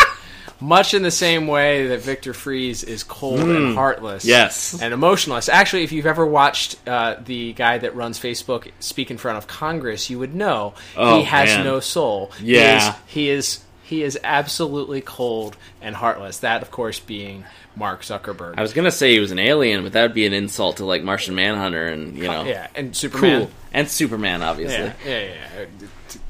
Much 0.59 0.95
in 0.95 1.03
the 1.03 1.11
same 1.11 1.45
way 1.45 1.87
that 1.89 2.01
Victor 2.01 2.33
Fries 2.33 2.83
is 2.83 3.03
cold 3.03 3.39
and 3.41 3.75
heartless. 3.75 4.23
Hmm. 4.23 4.29
Yes. 4.29 4.81
And 4.81 4.91
emotionless. 4.91 5.49
Actually, 5.49 5.83
if 5.83 5.91
you've 5.91 6.07
ever 6.07 6.25
watched 6.25 6.77
uh, 6.87 7.17
the 7.23 7.53
guy 7.53 7.77
that 7.77 7.95
runs 7.95 8.19
Facebook 8.19 8.71
speak 8.79 9.11
in 9.11 9.17
front 9.19 9.37
of 9.37 9.45
Congress, 9.45 10.09
you 10.09 10.17
would 10.17 10.33
know 10.33 10.73
Oh, 10.95 11.19
he 11.19 11.25
has 11.25 11.49
man. 11.49 11.63
no 11.65 11.79
soul. 11.79 12.31
Yeah. 12.41 12.95
He 13.05 13.29
is, 13.29 13.57
he 13.57 13.57
is 13.59 13.59
he 13.87 14.03
is 14.03 14.19
absolutely 14.21 14.99
cold 14.99 15.55
and 15.81 15.95
heartless. 15.95 16.39
That, 16.39 16.61
of 16.61 16.71
course, 16.71 16.99
being 16.99 17.45
Mark 17.73 18.01
Zuckerberg. 18.01 18.55
I 18.57 18.61
was 18.61 18.73
going 18.73 18.83
to 18.83 18.91
say 18.91 19.13
he 19.13 19.21
was 19.21 19.31
an 19.31 19.39
alien, 19.39 19.83
but 19.83 19.93
that 19.93 20.01
would 20.01 20.13
be 20.13 20.25
an 20.25 20.33
insult 20.33 20.77
to 20.77 20.85
like 20.85 21.03
Martian 21.03 21.35
Manhunter 21.35 21.87
and 21.87 22.17
you 22.17 22.25
know, 22.25 22.43
yeah, 22.43 22.67
and 22.75 22.93
Superman. 22.93 23.43
cool 23.43 23.51
and 23.71 23.87
Superman, 23.87 24.43
obviously. 24.43 24.77
Yeah, 24.77 24.93
yeah, 25.05 25.33
yeah. 25.59 25.65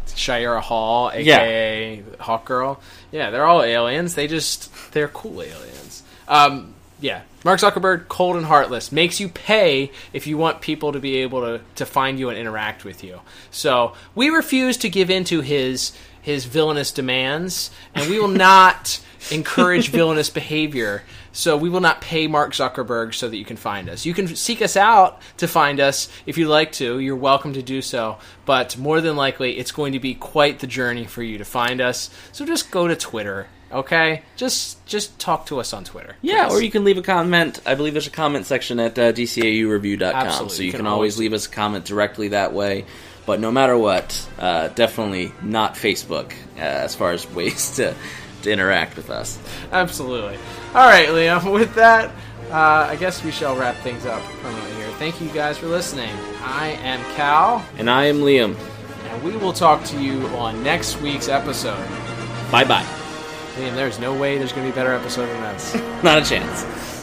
Shayera 0.10 0.62
Hol, 0.62 1.10
aka 1.12 2.03
Hawk 2.20 2.45
Girl. 2.45 2.80
Yeah, 3.12 3.32
they're 3.32 3.45
all 3.45 3.64
aliens. 3.64 4.14
They 4.14 4.28
just 4.28 4.91
they're 4.91 5.08
cool 5.08 5.41
aliens. 5.41 6.03
Um, 6.28 6.76
yeah, 6.99 7.22
Mark 7.43 7.60
Zuckerberg, 7.60 8.08
cold 8.08 8.36
and 8.36 8.45
heartless, 8.45 8.91
makes 8.91 9.20
you 9.20 9.30
pay 9.30 9.91
if 10.14 10.28
you 10.28 10.38
want 10.38 10.62
people 10.62 10.91
to 10.91 10.99
be 10.99 11.18
able 11.18 11.41
to, 11.41 11.62
to 11.76 11.86
find 11.86 12.20
you 12.20 12.30
and 12.30 12.38
interact 12.38 12.84
with 12.84 13.03
you. 13.03 13.22
So 13.51 13.93
we 14.16 14.30
refuse 14.30 14.78
to 14.78 14.89
give 14.89 15.10
in 15.10 15.24
to 15.26 15.41
his 15.41 15.91
his 16.28 16.43
villainous 16.43 16.91
demands, 16.91 17.71
and 17.95 18.09
we 18.09 18.19
will 18.19 18.28
not 18.28 18.99
encourage 19.32 19.88
villainous 19.88 20.30
behavior. 20.30 21.03
So 21.32 21.55
we 21.55 21.69
will 21.69 21.80
not 21.80 22.01
pay 22.01 22.28
Mark 22.28 22.51
Zuckerberg 22.53 23.13
so 23.13 23.30
that 23.30 23.38
you 23.38 23.45
can 23.45 23.55
find 23.57 23.88
us. 23.89 24.05
You 24.05 24.13
can 24.13 24.28
seek 24.36 24.61
us 24.61 24.75
out 24.75 25.21
to 25.38 25.47
find 25.47 25.80
us 25.80 26.09
if 26.25 26.38
you'd 26.38 26.49
like 26.49 26.73
to. 26.73 26.99
You're 26.99 27.15
welcome 27.15 27.53
to 27.53 27.61
do 27.61 27.82
so. 27.82 28.17
But 28.45 28.78
more 28.78 28.99
than 29.01 29.15
likely, 29.15 29.57
it's 29.57 29.71
going 29.71 29.93
to 29.93 29.99
be 29.99 30.15
quite 30.15 30.59
the 30.59 30.67
journey 30.67 31.05
for 31.05 31.23
you 31.23 31.38
to 31.38 31.45
find 31.45 31.80
us. 31.80 32.09
So 32.34 32.45
just 32.45 32.71
go 32.71 32.88
to 32.89 32.95
Twitter, 32.95 33.47
okay? 33.71 34.23
Just 34.36 34.84
just 34.88 35.17
talk 35.19 35.45
to 35.45 35.59
us 35.59 35.73
on 35.73 35.84
Twitter. 35.86 36.15
Yeah, 36.21 36.47
please. 36.47 36.53
or 36.55 36.61
you 36.63 36.71
can 36.71 36.84
leave 36.84 36.97
a 36.97 37.03
comment. 37.03 37.59
I 37.67 37.75
believe 37.75 37.93
there's 37.93 38.07
a 38.07 38.09
comment 38.09 38.45
section 38.47 38.80
at 38.80 38.97
uh, 38.99 39.13
dcaureview.com, 39.13 40.15
Absolutely. 40.15 40.55
so 40.55 40.61
you 40.61 40.65
You 40.67 40.71
can, 40.71 40.80
can 40.80 40.88
always 40.88 41.13
always- 41.13 41.19
leave 41.19 41.34
us 41.34 41.45
a 41.45 41.49
comment 41.51 41.86
directly 41.86 42.30
that 42.30 42.51
way. 42.51 42.86
But 43.28 43.39
no 43.39 43.51
matter 43.51 43.78
what, 43.78 44.28
uh, 44.39 44.69
definitely 44.69 45.34
not 45.43 45.75
Facebook 45.75 46.32
uh, 46.57 46.61
as 46.61 46.95
far 46.95 47.11
as 47.11 47.30
ways 47.34 47.75
to, 47.75 47.93
to 48.41 48.51
interact 48.51 48.95
with 48.95 49.11
us. 49.11 49.38
Absolutely. 49.71 50.38
All 50.73 50.88
right, 50.88 51.09
Liam. 51.09 51.51
With 51.59 51.75
that, 51.75 52.09
uh, 52.49 52.88
I 52.89 52.95
guess 52.95 53.23
we 53.23 53.32
shall 53.32 53.55
wrap 53.55 53.75
things 53.78 54.05
up 54.05 54.23
permanently 54.41 54.75
here. 54.78 54.89
Thank 54.91 55.19
you 55.21 55.28
guys 55.30 55.57
for 55.57 55.67
listening. 55.67 56.09
I 56.41 56.69
am 56.82 56.99
Cal, 57.15 57.63
And 57.78 57.89
I 57.89 58.05
am 58.05 58.19
Liam. 58.21 58.55
and 59.09 59.23
we 59.23 59.36
will 59.38 59.53
talk 59.53 59.84
to 59.86 60.01
you 60.01 60.25
on 60.30 60.63
next 60.63 60.99
week's 61.01 61.28
episode. 61.28 61.86
Bye 62.49 62.63
bye. 62.63 62.86
Liam, 63.57 63.75
there's 63.75 63.99
no 63.99 64.13
way 64.17 64.38
there's 64.38 64.53
going 64.53 64.65
to 64.65 64.71
be 64.73 64.80
a 64.80 64.84
better 64.84 64.93
episode 64.93 65.25
than 65.28 65.41
this. 65.53 65.75
Not 66.03 66.17
a 66.19 66.23
chance. 66.25 66.97